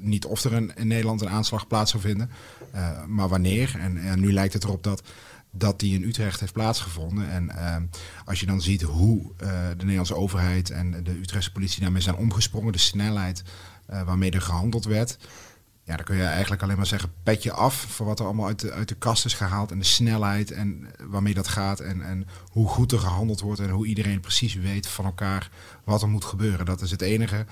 niet 0.00 0.26
of 0.26 0.44
er 0.44 0.52
een, 0.52 0.76
in 0.76 0.86
Nederland 0.86 1.20
een 1.20 1.28
aanslag 1.28 1.66
plaats 1.66 1.90
zou 1.90 2.02
vinden, 2.02 2.30
maar 3.06 3.28
wanneer. 3.28 3.76
En, 3.78 3.98
en 3.98 4.20
nu 4.20 4.32
lijkt 4.32 4.52
het 4.52 4.64
erop 4.64 4.82
dat 4.82 5.02
dat 5.52 5.80
die 5.80 5.94
in 5.94 6.08
Utrecht 6.08 6.40
heeft 6.40 6.52
plaatsgevonden. 6.52 7.30
En 7.30 7.44
uh, 7.44 7.76
als 8.24 8.40
je 8.40 8.46
dan 8.46 8.62
ziet 8.62 8.82
hoe 8.82 9.18
uh, 9.18 9.28
de 9.68 9.76
Nederlandse 9.76 10.16
overheid 10.16 10.70
en 10.70 11.04
de 11.04 11.18
Utrechtse 11.18 11.52
politie 11.52 11.80
daarmee 11.80 12.02
zijn 12.02 12.16
omgesprongen, 12.16 12.72
de 12.72 12.78
snelheid 12.78 13.42
uh, 13.90 14.02
waarmee 14.02 14.30
er 14.30 14.42
gehandeld 14.42 14.84
werd, 14.84 15.18
ja, 15.84 15.96
dan 15.96 16.04
kun 16.04 16.16
je 16.16 16.24
eigenlijk 16.24 16.62
alleen 16.62 16.76
maar 16.76 16.86
zeggen 16.86 17.12
petje 17.22 17.52
af 17.52 17.74
voor 17.74 18.06
wat 18.06 18.18
er 18.18 18.24
allemaal 18.24 18.46
uit 18.46 18.60
de, 18.60 18.72
uit 18.72 18.88
de 18.88 18.94
kast 18.94 19.24
is 19.24 19.34
gehaald. 19.34 19.70
En 19.70 19.78
de 19.78 19.84
snelheid 19.84 20.50
en 20.50 20.86
waarmee 21.06 21.34
dat 21.34 21.48
gaat. 21.48 21.80
En, 21.80 22.02
en 22.02 22.26
hoe 22.50 22.68
goed 22.68 22.92
er 22.92 22.98
gehandeld 22.98 23.40
wordt 23.40 23.60
en 23.60 23.70
hoe 23.70 23.86
iedereen 23.86 24.20
precies 24.20 24.54
weet 24.54 24.86
van 24.86 25.04
elkaar 25.04 25.50
wat 25.84 26.02
er 26.02 26.08
moet 26.08 26.24
gebeuren. 26.24 26.66
Dat 26.66 26.80
is 26.80 26.90
het 26.90 27.02
enige 27.02 27.46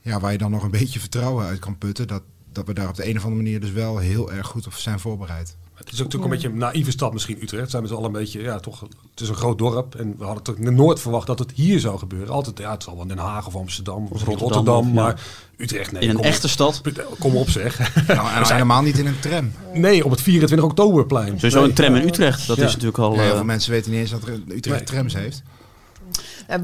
ja, 0.00 0.20
waar 0.20 0.32
je 0.32 0.38
dan 0.38 0.50
nog 0.50 0.62
een 0.62 0.70
beetje 0.80 1.00
vertrouwen 1.00 1.46
uit 1.46 1.58
kan 1.58 1.78
putten. 1.78 2.08
Dat, 2.08 2.22
dat 2.52 2.66
we 2.66 2.74
daar 2.74 2.88
op 2.88 2.96
de 2.96 3.08
een 3.08 3.16
of 3.16 3.24
andere 3.24 3.42
manier 3.42 3.60
dus 3.60 3.70
wel 3.70 3.98
heel 3.98 4.32
erg 4.32 4.46
goed 4.46 4.66
op 4.66 4.72
zijn 4.72 5.00
voorbereid. 5.00 5.56
Het 5.84 5.92
is 5.92 5.98
ook 6.00 6.04
natuurlijk 6.12 6.24
een 6.24 6.30
beetje 6.40 6.48
een 6.48 6.72
naïeve 6.72 6.90
stad 6.90 7.12
misschien, 7.12 7.38
Utrecht. 7.42 7.70
Zijn 7.70 7.86
we 7.86 7.94
al 7.94 8.04
een 8.04 8.12
beetje, 8.12 8.42
ja 8.42 8.58
toch, 8.60 8.80
het 8.80 9.20
is 9.20 9.28
een 9.28 9.34
groot 9.34 9.58
dorp. 9.58 9.94
En 9.94 10.14
we 10.18 10.24
hadden 10.24 10.42
toch 10.42 10.58
nooit 10.58 11.00
verwacht 11.00 11.26
dat 11.26 11.38
het 11.38 11.52
hier 11.54 11.80
zou 11.80 11.98
gebeuren. 11.98 12.34
Altijd, 12.34 12.58
ja, 12.58 12.70
het 12.70 12.82
zal 12.82 12.96
wel 12.96 13.06
Den 13.06 13.18
Haag 13.18 13.46
of 13.46 13.54
Amsterdam 13.56 14.02
of 14.10 14.22
Rotterdam, 14.24 14.38
Rotterdam. 14.38 14.86
ja. 14.86 14.92
maar 14.92 15.20
Utrecht, 15.56 15.92
nee. 15.92 16.02
In 16.02 16.08
een 16.08 16.14
kom 16.16 16.24
echte 16.24 16.46
op, 16.46 16.52
stad. 16.52 16.82
Kom 17.18 17.36
op 17.36 17.50
zeg. 17.50 18.06
Nou, 18.06 18.28
en 18.28 18.46
helemaal 18.52 18.82
niet 18.82 18.98
in 18.98 19.06
een 19.06 19.20
tram. 19.20 19.52
Nee, 19.74 20.04
op 20.04 20.10
het 20.10 20.20
24 20.22 20.68
oktoberplein. 20.68 21.34
Sowieso 21.34 21.64
een 21.64 21.74
tram 21.74 21.94
in 21.94 22.06
Utrecht. 22.08 22.46
Dat 22.46 22.56
Ja. 22.56 22.64
is 22.64 22.70
natuurlijk 22.72 22.98
al... 22.98 23.12
Ja, 23.14 23.20
heel 23.20 23.28
eh, 23.30 23.36
veel 23.36 23.44
mensen 23.44 23.70
weten 23.72 23.90
niet 23.90 24.00
eens 24.00 24.10
dat 24.10 24.22
er 24.22 24.32
Utrecht 24.48 24.66
Nee. 24.66 24.82
trams 24.84 25.14
heeft. 25.14 25.42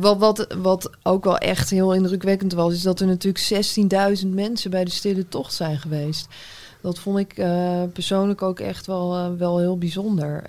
Wat, 0.01 0.19
wat, 0.19 0.55
wat 0.63 0.91
ook 1.03 1.25
wel 1.25 1.39
echt 1.39 1.71
heel 1.71 1.95
indrukwekkend 1.95 2.53
was, 2.53 2.73
is 2.73 2.83
dat 2.83 3.01
er 3.01 3.07
natuurlijk 3.07 3.67
16.000 4.23 4.29
mensen 4.29 4.71
bij 4.71 4.85
de 4.85 4.91
Stille 4.91 5.29
Tocht 5.29 5.53
zijn 5.55 5.79
geweest. 5.79 6.29
Dat 6.87 6.99
vond 6.99 7.18
ik 7.18 7.38
eh, 7.38 7.83
persoonlijk 7.92 8.42
ook 8.42 8.61
echt 8.61 8.87
wel, 8.87 9.14
eh, 9.14 9.33
wel 9.38 9.59
heel 9.59 9.79
bijzonder. 9.79 10.42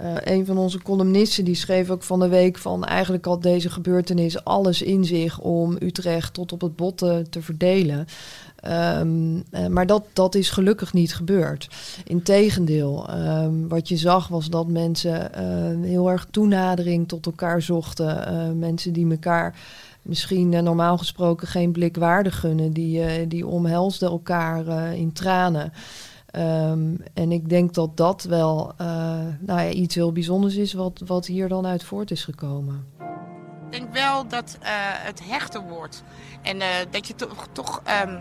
Eh, 0.00 0.14
een 0.20 0.46
van 0.46 0.58
onze 0.58 0.82
columnisten 0.82 1.44
die 1.44 1.54
schreef 1.54 1.90
ook 1.90 2.02
van 2.02 2.20
de 2.20 2.28
week 2.28 2.58
van 2.58 2.84
eigenlijk 2.84 3.24
had 3.24 3.42
deze 3.42 3.70
gebeurtenis 3.70 4.44
alles 4.44 4.82
in 4.82 5.04
zich 5.04 5.40
om 5.40 5.76
Utrecht 5.80 6.34
tot 6.34 6.52
op 6.52 6.60
het 6.60 6.76
bot 6.76 6.98
te, 6.98 7.24
verdelen. 7.40 8.06
Ehm, 8.56 9.40
eh, 9.50 9.66
maar 9.66 9.86
dat, 9.86 10.04
dat 10.12 10.34
is 10.34 10.50
gelukkig 10.50 10.92
niet 10.92 11.14
gebeurd. 11.14 11.68
Integendeel, 12.04 13.08
ehm 13.08 13.68
wat 13.68 13.88
je 13.88 13.96
zag 13.96 14.28
was 14.28 14.50
dat 14.50 14.68
mensen 14.68 15.30
heel 15.84 16.10
erg 16.10 16.26
toenadering 16.30 17.08
tot 17.08 17.26
elkaar 17.26 17.62
zochten. 17.62 18.58
Mensen 18.58 18.92
die 18.92 19.10
elkaar 19.10 19.54
misschien 20.02 20.54
eh, 20.54 20.62
normaal 20.62 20.98
gesproken 20.98 21.48
geen 21.48 21.72
blik 21.72 21.96
waardig 21.96 22.40
gunnen, 22.40 22.72
die, 22.72 23.04
eh, 23.04 23.28
die 23.28 23.46
omhelsden 23.46 24.10
elkaar 24.10 24.66
eh, 24.66 24.92
in 24.92 25.12
tranen. 25.12 25.72
Ehm, 26.26 26.94
en 27.14 27.32
ik 27.32 27.48
denk 27.48 27.74
dat 27.74 27.96
dat 27.96 28.22
wel 28.22 28.74
nou 29.40 29.60
ja, 29.60 29.68
iets 29.68 29.94
heel 29.94 30.12
bijzonders 30.12 30.56
is 30.56 30.72
wat, 30.72 31.02
wat 31.06 31.26
hier 31.26 31.48
dan 31.48 31.66
uit 31.66 31.84
voort 31.84 32.10
is 32.10 32.24
gekomen. 32.24 32.86
Ik 33.70 33.78
denk 33.78 33.92
wel 33.92 34.28
dat 34.28 34.58
het 34.60 35.20
hechter 35.24 35.62
wordt. 35.62 36.02
En 36.42 36.58
dat 36.90 37.06
je 37.06 37.14
toch, 37.14 37.46
toch 37.52 37.80
ehm, 37.84 38.18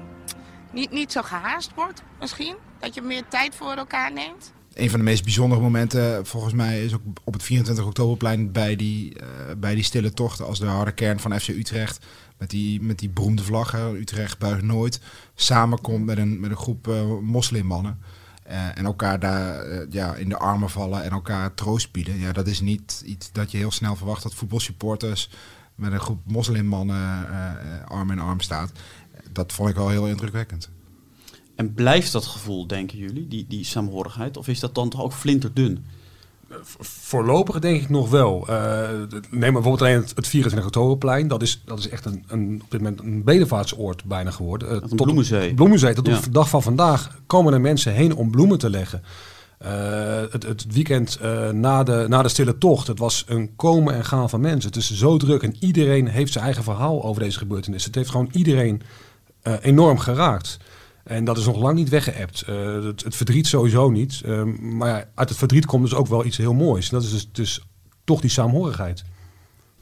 niet, 0.71 0.91
niet 0.91 1.11
zo 1.11 1.21
gehaast 1.21 1.73
wordt, 1.75 2.03
misschien. 2.19 2.55
Dat 2.79 2.93
je 2.93 3.01
meer 3.01 3.27
tijd 3.27 3.55
voor 3.55 3.73
elkaar 3.73 4.13
neemt. 4.13 4.53
Een 4.79 4.89
van 4.89 4.99
de 4.99 5.05
meest 5.05 5.23
bijzondere 5.23 5.61
momenten 5.61 6.25
volgens 6.25 6.53
mij 6.53 6.83
is 6.83 6.93
ook 6.93 7.01
op 7.23 7.33
het 7.33 7.43
24 7.43 7.85
oktoberplein 7.85 8.51
bij 8.51 8.75
die, 8.75 9.19
eh, 9.19 9.27
bij 9.57 9.75
die 9.75 9.83
stille 9.83 10.13
tochten 10.13 10.45
als 10.45 10.59
de 10.59 10.65
harde 10.65 10.91
kern 10.91 11.19
van 11.19 11.39
FC 11.39 11.47
Utrecht 11.47 12.05
met 12.37 12.49
die, 12.49 12.81
met 12.81 12.99
die 12.99 13.09
beroemde 13.09 13.43
vlag, 13.43 13.71
hè, 13.71 13.91
Utrecht 13.91 14.37
buigt 14.37 14.61
nooit, 14.61 14.99
samenkomt 15.35 16.05
met 16.05 16.17
een, 16.17 16.39
met 16.39 16.49
een 16.49 16.57
groep 16.57 16.87
eh, 16.87 17.19
moslimmannen. 17.21 17.99
eh, 18.43 18.77
en 18.77 18.85
elkaar 18.85 19.19
daar 19.19 19.65
ja, 19.89 20.15
in 20.15 20.29
de 20.29 20.37
armen 20.37 20.69
vallen 20.69 21.03
en 21.03 21.11
elkaar 21.11 21.53
troost 21.53 21.91
bieden. 21.91 22.19
Ja, 22.19 22.31
dat 22.31 22.47
is 22.47 22.61
niet 22.61 23.03
iets 23.05 23.31
dat 23.31 23.51
je 23.51 23.57
heel 23.57 23.71
snel 23.71 23.95
verwacht 23.95 24.23
dat 24.23 24.33
voetbalsupporters 24.33 25.29
met 25.75 25.91
een 25.91 25.99
groep 25.99 26.19
moslimmannen 26.25 27.27
arm 27.87 28.11
in 28.11 28.19
arm 28.19 28.39
staat. 28.39 28.71
Dat 29.31 29.53
vond 29.53 29.69
ik 29.69 29.75
wel 29.75 29.89
heel 29.89 30.07
indrukwekkend. 30.07 30.69
En 31.59 31.73
blijft 31.73 32.11
dat 32.11 32.25
gevoel, 32.25 32.67
denken 32.67 32.97
jullie, 32.97 33.27
die, 33.27 33.45
die 33.47 33.63
saamhorigheid? 33.63 34.37
Of 34.37 34.47
is 34.47 34.59
dat 34.59 34.75
dan 34.75 34.89
toch 34.89 35.01
ook 35.01 35.13
flinterdun? 35.13 35.85
Voorlopig 36.79 37.59
denk 37.59 37.81
ik 37.81 37.89
nog 37.89 38.09
wel. 38.09 38.47
Eh, 38.47 38.89
neem 39.29 39.53
bijvoorbeeld 39.53 39.81
alleen 39.81 39.95
het, 40.01 40.11
het 40.15 40.27
24 40.27 40.65
oktoberplein. 40.69 41.27
Dat 41.27 41.41
is, 41.41 41.61
dat 41.65 41.79
is 41.79 41.89
echt 41.89 42.05
een, 42.05 42.23
een, 42.27 42.61
op 42.63 42.71
dit 42.71 42.81
moment 42.81 43.01
een 43.01 43.23
bedevaartsoord 43.23 44.03
bijna 44.03 44.31
geworden. 44.31 44.69
Eh, 44.69 44.89
een 44.89 44.95
bloemenzee. 44.95 45.53
bloemenzee. 45.53 45.93
Tot 45.93 46.07
Ja. 46.07 46.17
op 46.17 46.23
de 46.23 46.29
dag 46.29 46.49
van 46.49 46.63
vandaag 46.63 47.17
komen 47.27 47.53
er 47.53 47.61
mensen 47.61 47.93
heen 47.93 48.15
om 48.15 48.31
bloemen 48.31 48.57
te 48.57 48.69
leggen. 48.69 49.03
Eh, 49.57 49.71
het, 50.29 50.43
het 50.43 50.65
weekend 50.73 51.19
na, 51.53 51.83
de, 51.83 52.05
na 52.07 52.21
de 52.21 52.29
stille 52.29 52.57
tocht, 52.57 52.87
het 52.87 52.99
was 52.99 53.23
een 53.27 53.55
komen 53.55 53.93
en 53.93 54.05
gaan 54.05 54.29
van 54.29 54.41
mensen. 54.41 54.69
Het 54.69 54.79
is 54.79 54.93
zo 54.93 55.17
druk 55.17 55.43
en 55.43 55.55
iedereen 55.59 56.07
heeft 56.07 56.31
zijn 56.31 56.45
eigen 56.45 56.63
verhaal 56.63 57.03
over 57.03 57.21
deze 57.21 57.37
gebeurtenis. 57.37 57.85
Het 57.85 57.95
heeft 57.95 58.09
gewoon 58.09 58.29
iedereen 58.31 58.81
enorm 59.61 59.97
geraakt. 59.99 60.59
En 61.03 61.25
dat 61.25 61.37
is 61.37 61.45
nog 61.45 61.57
lang 61.57 61.75
niet 61.75 61.89
weggeëpt. 61.89 62.41
Eh, 62.41 62.83
het, 62.83 63.15
verdriet 63.15 63.47
sowieso 63.47 63.89
niet. 63.89 64.21
Ehm, 64.25 64.77
maar 64.77 65.09
uit 65.15 65.29
het 65.29 65.37
verdriet 65.37 65.65
komt 65.65 65.83
dus 65.83 65.93
ook 65.93 66.07
wel 66.07 66.25
iets 66.25 66.37
heel 66.37 66.53
moois. 66.53 66.89
Dat 66.89 67.03
is 67.03 67.11
dus, 67.11 67.29
dus 67.31 67.61
toch 68.03 68.21
die 68.21 68.29
saamhorigheid. 68.29 69.03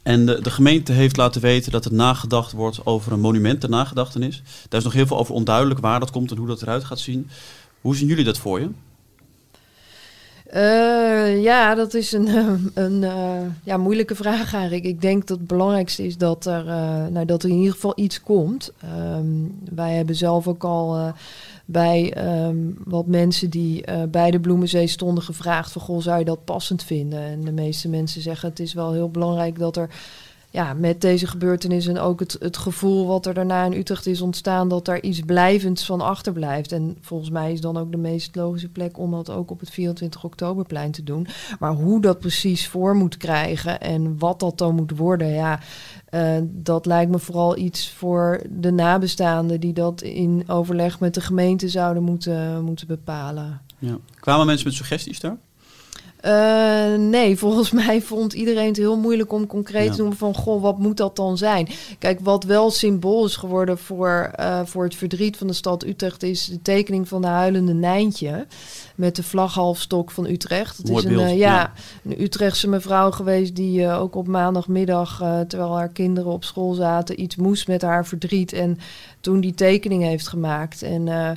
En 0.02 0.26
de, 0.26 0.42
de 0.42 0.50
gemeente 0.50 0.92
heeft 0.92 1.16
laten 1.16 1.40
weten 1.40 1.72
dat 1.72 1.84
er 1.84 1.92
nagedacht 1.92 2.52
wordt 2.52 2.86
over 2.86 3.12
een 3.12 3.20
monument 3.20 3.60
ter 3.60 3.68
nagedachtenis. 3.68 4.42
Daar 4.68 4.78
is 4.78 4.84
nog 4.84 4.94
heel 4.94 5.06
veel 5.06 5.18
over 5.18 5.34
onduidelijk 5.34 5.80
waar 5.80 6.00
dat 6.00 6.10
komt 6.10 6.30
en 6.30 6.36
hoe 6.36 6.46
dat 6.46 6.62
eruit 6.62 6.84
gaat 6.84 6.98
zien. 6.98 7.28
Hoe 7.80 7.96
zien 7.96 8.08
jullie 8.08 8.24
dat 8.24 8.38
voor 8.38 8.60
je? 8.60 8.68
Eh, 10.48 11.42
ja, 11.42 11.74
dat 11.74 11.94
is 11.94 12.12
een, 12.12 12.28
eh, 12.36 12.52
een 12.74 13.04
eh, 13.04 13.40
ja, 13.64 13.76
moeilijke 13.76 14.14
vraag 14.14 14.54
eigenlijk. 14.54 14.84
Ik 14.84 15.00
denk 15.00 15.26
dat 15.26 15.38
het 15.38 15.46
belangrijkste 15.46 16.06
is 16.06 16.16
dat 16.16 16.46
er, 16.46 16.64
nou, 17.10 17.24
dat 17.24 17.42
er 17.42 17.48
in 17.48 17.56
ieder 17.56 17.72
geval 17.72 17.92
iets 17.96 18.22
komt. 18.22 18.72
Ehm, 18.80 19.26
wij 19.74 19.94
hebben 19.94 20.14
zelf 20.14 20.48
ook 20.48 20.64
al 20.64 21.12
bij 21.64 22.12
ehm, 22.12 22.56
wat 22.84 23.06
mensen 23.06 23.50
die 23.50 23.84
bij 24.08 24.30
de 24.30 24.40
Bloemenzee 24.40 24.86
stonden 24.86 25.24
gevraagd 25.24 25.72
van... 25.72 25.82
Goh, 25.82 26.00
zou 26.00 26.18
je 26.18 26.24
dat 26.24 26.44
passend 26.44 26.82
vinden? 26.82 27.20
En 27.20 27.40
de 27.40 27.52
meeste 27.52 27.88
mensen 27.88 28.22
zeggen 28.22 28.48
het 28.48 28.60
is 28.60 28.72
wel 28.72 28.92
heel 28.92 29.10
belangrijk 29.10 29.58
dat 29.58 29.76
er 29.76 29.90
ja, 30.50 30.72
met 30.72 31.00
deze 31.00 31.26
gebeurtenis 31.26 31.86
en 31.86 31.98
ook 31.98 32.20
het, 32.20 32.36
het 32.40 32.56
gevoel 32.56 33.06
wat 33.06 33.26
er 33.26 33.34
daarna 33.34 33.64
in 33.64 33.72
Utrecht 33.72 34.06
is 34.06 34.20
ontstaan, 34.20 34.68
dat 34.68 34.84
daar 34.84 35.00
iets 35.00 35.20
blijvends 35.20 35.84
van 35.84 36.00
achterblijft. 36.00 36.72
En 36.72 36.96
volgens 37.00 37.30
mij 37.30 37.52
is 37.52 37.60
dan 37.60 37.76
ook 37.76 37.90
de 37.90 37.98
meest 37.98 38.36
logische 38.36 38.68
plek 38.68 38.98
om 38.98 39.10
dat 39.10 39.30
ook 39.30 39.50
op 39.50 39.60
het 39.60 39.70
24 39.70 40.24
oktoberplein 40.24 40.90
te 40.90 41.02
doen. 41.02 41.26
Maar 41.58 41.72
hoe 41.72 42.00
dat 42.00 42.18
precies 42.18 42.68
voor 42.68 42.94
moet 42.94 43.16
krijgen 43.16 43.80
en 43.80 44.18
wat 44.18 44.40
dat 44.40 44.58
dan 44.58 44.74
moet 44.74 44.96
worden, 44.96 45.28
ja, 45.28 45.60
eh, 46.04 46.36
dat 46.44 46.86
lijkt 46.86 47.10
me 47.10 47.18
vooral 47.18 47.56
iets 47.56 47.90
voor 47.90 48.42
de 48.50 48.70
nabestaanden 48.70 49.60
die 49.60 49.72
dat 49.72 50.02
in 50.02 50.44
overleg 50.46 51.00
met 51.00 51.14
de 51.14 51.20
gemeente 51.20 51.68
zouden 51.68 52.02
moeten, 52.02 52.64
moeten 52.64 52.86
bepalen. 52.86 53.60
Ja. 53.78 53.98
Kwamen 54.20 54.46
mensen 54.46 54.66
met 54.66 54.76
suggesties 54.76 55.20
daar? 55.20 55.36
Eh, 56.20 56.94
nee, 56.94 57.38
volgens 57.44 57.70
mij 57.70 58.02
vond 58.02 58.32
iedereen 58.32 58.66
het 58.66 58.76
heel 58.76 58.96
moeilijk 58.98 59.32
om 59.32 59.46
concreet 59.46 59.84
Ja. 59.84 59.90
te 59.90 59.98
noemen 59.98 60.16
van... 60.16 60.34
goh, 60.34 60.62
wat 60.62 60.78
moet 60.78 60.96
dat 60.96 61.16
dan 61.16 61.36
zijn? 61.36 61.68
Kijk, 61.98 62.20
wat 62.22 62.44
wel 62.44 62.70
symbool 62.70 63.24
is 63.24 63.36
geworden 63.36 63.78
voor, 63.78 64.30
eh, 64.34 64.60
voor 64.64 64.84
het 64.84 64.94
verdriet 64.94 65.36
van 65.36 65.46
de 65.46 65.52
stad 65.52 65.84
Utrecht... 65.84 66.22
is 66.22 66.46
de 66.46 66.62
tekening 66.62 67.08
van 67.08 67.20
de 67.20 67.26
huilende 67.28 67.74
Nijntje 67.74 68.46
met 68.94 69.16
de 69.16 69.22
vlaghalfstok 69.22 70.10
van 70.10 70.26
Utrecht. 70.26 70.76
Het 70.76 70.88
Mooi 70.88 70.98
is 70.98 71.04
een, 71.10 71.16
beeld, 71.16 71.28
eh, 71.28 71.38
ja, 71.38 71.54
ja. 71.54 71.72
een 72.04 72.22
Utrechtse 72.22 72.68
mevrouw 72.68 73.10
geweest 73.10 73.56
die 73.56 73.88
ook 73.88 74.14
op 74.14 74.26
maandagmiddag... 74.26 75.16
terwijl 75.48 75.76
haar 75.76 75.92
kinderen 75.92 76.32
op 76.32 76.44
school 76.44 76.74
zaten, 76.74 77.20
iets 77.20 77.36
moest 77.36 77.68
met 77.68 77.82
haar 77.82 78.06
verdriet... 78.06 78.52
en 78.52 78.78
toen 79.20 79.40
die 79.40 79.54
tekening 79.54 80.02
heeft 80.02 80.28
gemaakt. 80.28 80.82
En... 80.82 81.36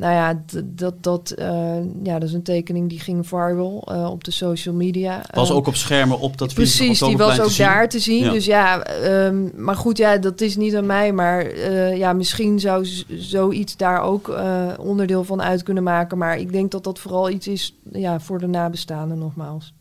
nou 0.00 0.12
ja, 0.12 0.42
dat, 0.64 1.02
dat, 1.02 1.30
eh, 1.30 1.76
ja, 2.02 2.18
dat 2.18 2.28
is 2.28 2.32
een 2.32 2.42
tekening 2.42 2.88
die 2.88 3.00
ging 3.00 3.26
viral 3.26 3.84
eh, 3.86 4.10
op 4.10 4.24
de 4.24 4.30
social 4.30 4.74
media. 4.74 5.22
Was 5.30 5.50
Eh, 5.50 5.56
ook 5.56 5.66
op 5.66 5.76
schermen 5.76 6.18
op 6.18 6.36
dat 6.38 6.52
24 6.52 6.98
Precies, 6.98 7.08
die 7.08 7.16
was 7.16 7.40
ook 7.40 7.50
zien. 7.50 7.66
daar 7.66 7.88
te 7.88 7.98
zien. 7.98 8.24
Ja. 8.24 8.30
Dus 8.30 8.44
ja, 8.44 8.82
ehm, 8.82 9.62
maar 9.64 9.76
goed, 9.76 9.96
ja, 9.96 10.16
dat 10.16 10.40
is 10.40 10.56
niet 10.56 10.76
aan 10.76 10.86
mij. 10.86 11.12
Maar 11.12 11.40
eh, 11.46 11.96
ja, 11.96 12.12
misschien 12.12 12.60
zou 12.60 12.86
zoiets 13.08 13.76
daar 13.76 14.02
ook 14.02 14.28
eh, 14.28 14.66
onderdeel 14.78 15.24
van 15.24 15.42
uit 15.42 15.62
kunnen 15.62 15.82
maken. 15.82 16.18
Maar 16.18 16.38
ik 16.38 16.52
denk 16.52 16.70
dat 16.70 16.84
dat 16.84 16.98
vooral 16.98 17.30
iets 17.30 17.48
is 17.48 17.74
ja, 17.92 18.20
voor 18.20 18.38
de 18.38 18.46
nabestaanden 18.46 19.18
nogmaals. 19.18 19.72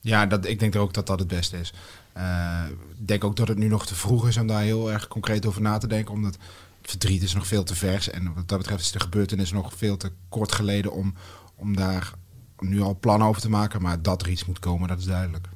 Ja, 0.00 0.26
dat, 0.26 0.46
ik 0.46 0.58
denk 0.58 0.76
ook 0.76 0.94
dat 0.94 1.06
dat 1.06 1.18
het 1.18 1.28
beste 1.28 1.56
is. 1.58 1.72
Eh, 2.12 2.62
ik 2.98 3.08
denk 3.08 3.24
ook 3.24 3.36
dat 3.36 3.48
het 3.48 3.58
nu 3.58 3.68
nog 3.68 3.86
te 3.86 3.94
vroeg 3.94 4.28
is 4.28 4.36
om 4.36 4.46
daar 4.46 4.62
heel 4.62 4.92
erg 4.92 5.08
concreet 5.08 5.46
over 5.46 5.62
na 5.62 5.78
te 5.78 5.86
denken. 5.86 6.14
Omdat 6.14 6.36
verdriet 6.82 7.22
is 7.22 7.34
nog 7.34 7.46
veel 7.46 7.64
te 7.64 7.74
vers. 7.74 8.10
En 8.10 8.34
wat 8.34 8.48
dat 8.48 8.58
betreft 8.58 8.80
is 8.80 8.92
de 8.92 9.00
gebeurtenis 9.00 9.52
nog 9.52 9.72
veel 9.76 9.96
te 9.96 10.10
kort 10.28 10.52
geleden 10.52 10.92
om, 10.92 11.14
om 11.56 11.76
daar 11.76 12.12
nu 12.58 12.80
al 12.80 12.96
plannen 13.00 13.28
over 13.28 13.40
te 13.42 13.50
maken. 13.50 13.82
Maar 13.82 14.02
dat 14.02 14.22
er 14.22 14.28
iets 14.28 14.44
moet 14.44 14.58
komen, 14.58 14.88
dat 14.88 14.98
is 14.98 15.04
duidelijk. 15.04 15.48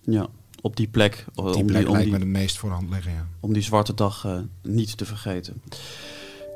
Ja, 0.00 0.28
op 0.60 0.76
die 0.76 0.88
plek. 0.88 1.24
eh, 1.34 1.44
Die 1.44 1.54
om, 1.54 1.66
plek 1.66 1.78
die, 1.78 1.86
om, 1.86 1.92
lijkt 1.92 2.10
die, 2.10 2.18
me 2.18 2.24
het 2.24 2.28
meest 2.38 2.58
voor 2.58 2.68
de 2.68 2.74
hand 2.74 2.90
liggen, 2.90 3.12
ja. 3.12 3.26
om 3.40 3.52
die 3.52 3.62
zwarte 3.62 3.94
dag 3.94 4.24
eh, 4.24 4.38
niet 4.62 4.96
te 4.96 5.04
vergeten. 5.04 5.62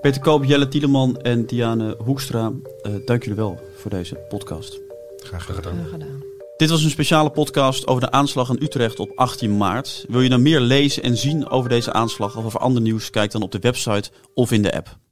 Peter 0.02 0.20
Koop, 0.20 0.44
Jelle 0.44 0.68
Tieleman 0.68 1.16
en 1.20 1.46
Diane 1.46 1.96
Hoekstra, 1.98 2.52
eh, 2.82 2.92
dank 3.04 3.22
jullie 3.22 3.38
wel 3.38 3.60
voor 3.76 3.90
deze 3.90 4.14
podcast. 4.28 4.78
Graag 5.16 5.44
gedaan. 5.44 5.62
Graag 5.62 5.88
gedaan. 5.90 6.33
Dit 6.56 6.70
was 6.70 6.84
een 6.84 6.90
speciale 6.90 7.30
podcast 7.30 7.86
over 7.86 8.02
de 8.02 8.10
aanslag 8.10 8.48
in 8.48 8.62
Utrecht 8.62 9.00
op 9.00 9.12
18 9.14 9.56
maart. 9.56 10.04
Wil 10.08 10.20
je 10.20 10.28
nou 10.28 10.40
meer 10.40 10.60
lezen 10.60 11.02
en 11.02 11.16
zien 11.16 11.48
over 11.48 11.68
deze 11.68 11.92
aanslag 11.92 12.36
of 12.36 12.44
over 12.44 12.60
ander 12.60 12.82
nieuws? 12.82 13.10
Kijk 13.10 13.30
dan 13.30 13.42
op 13.42 13.52
de 13.52 13.58
website 13.58 14.10
of 14.34 14.52
in 14.52 14.62
de 14.62 14.74
app. 14.74 15.03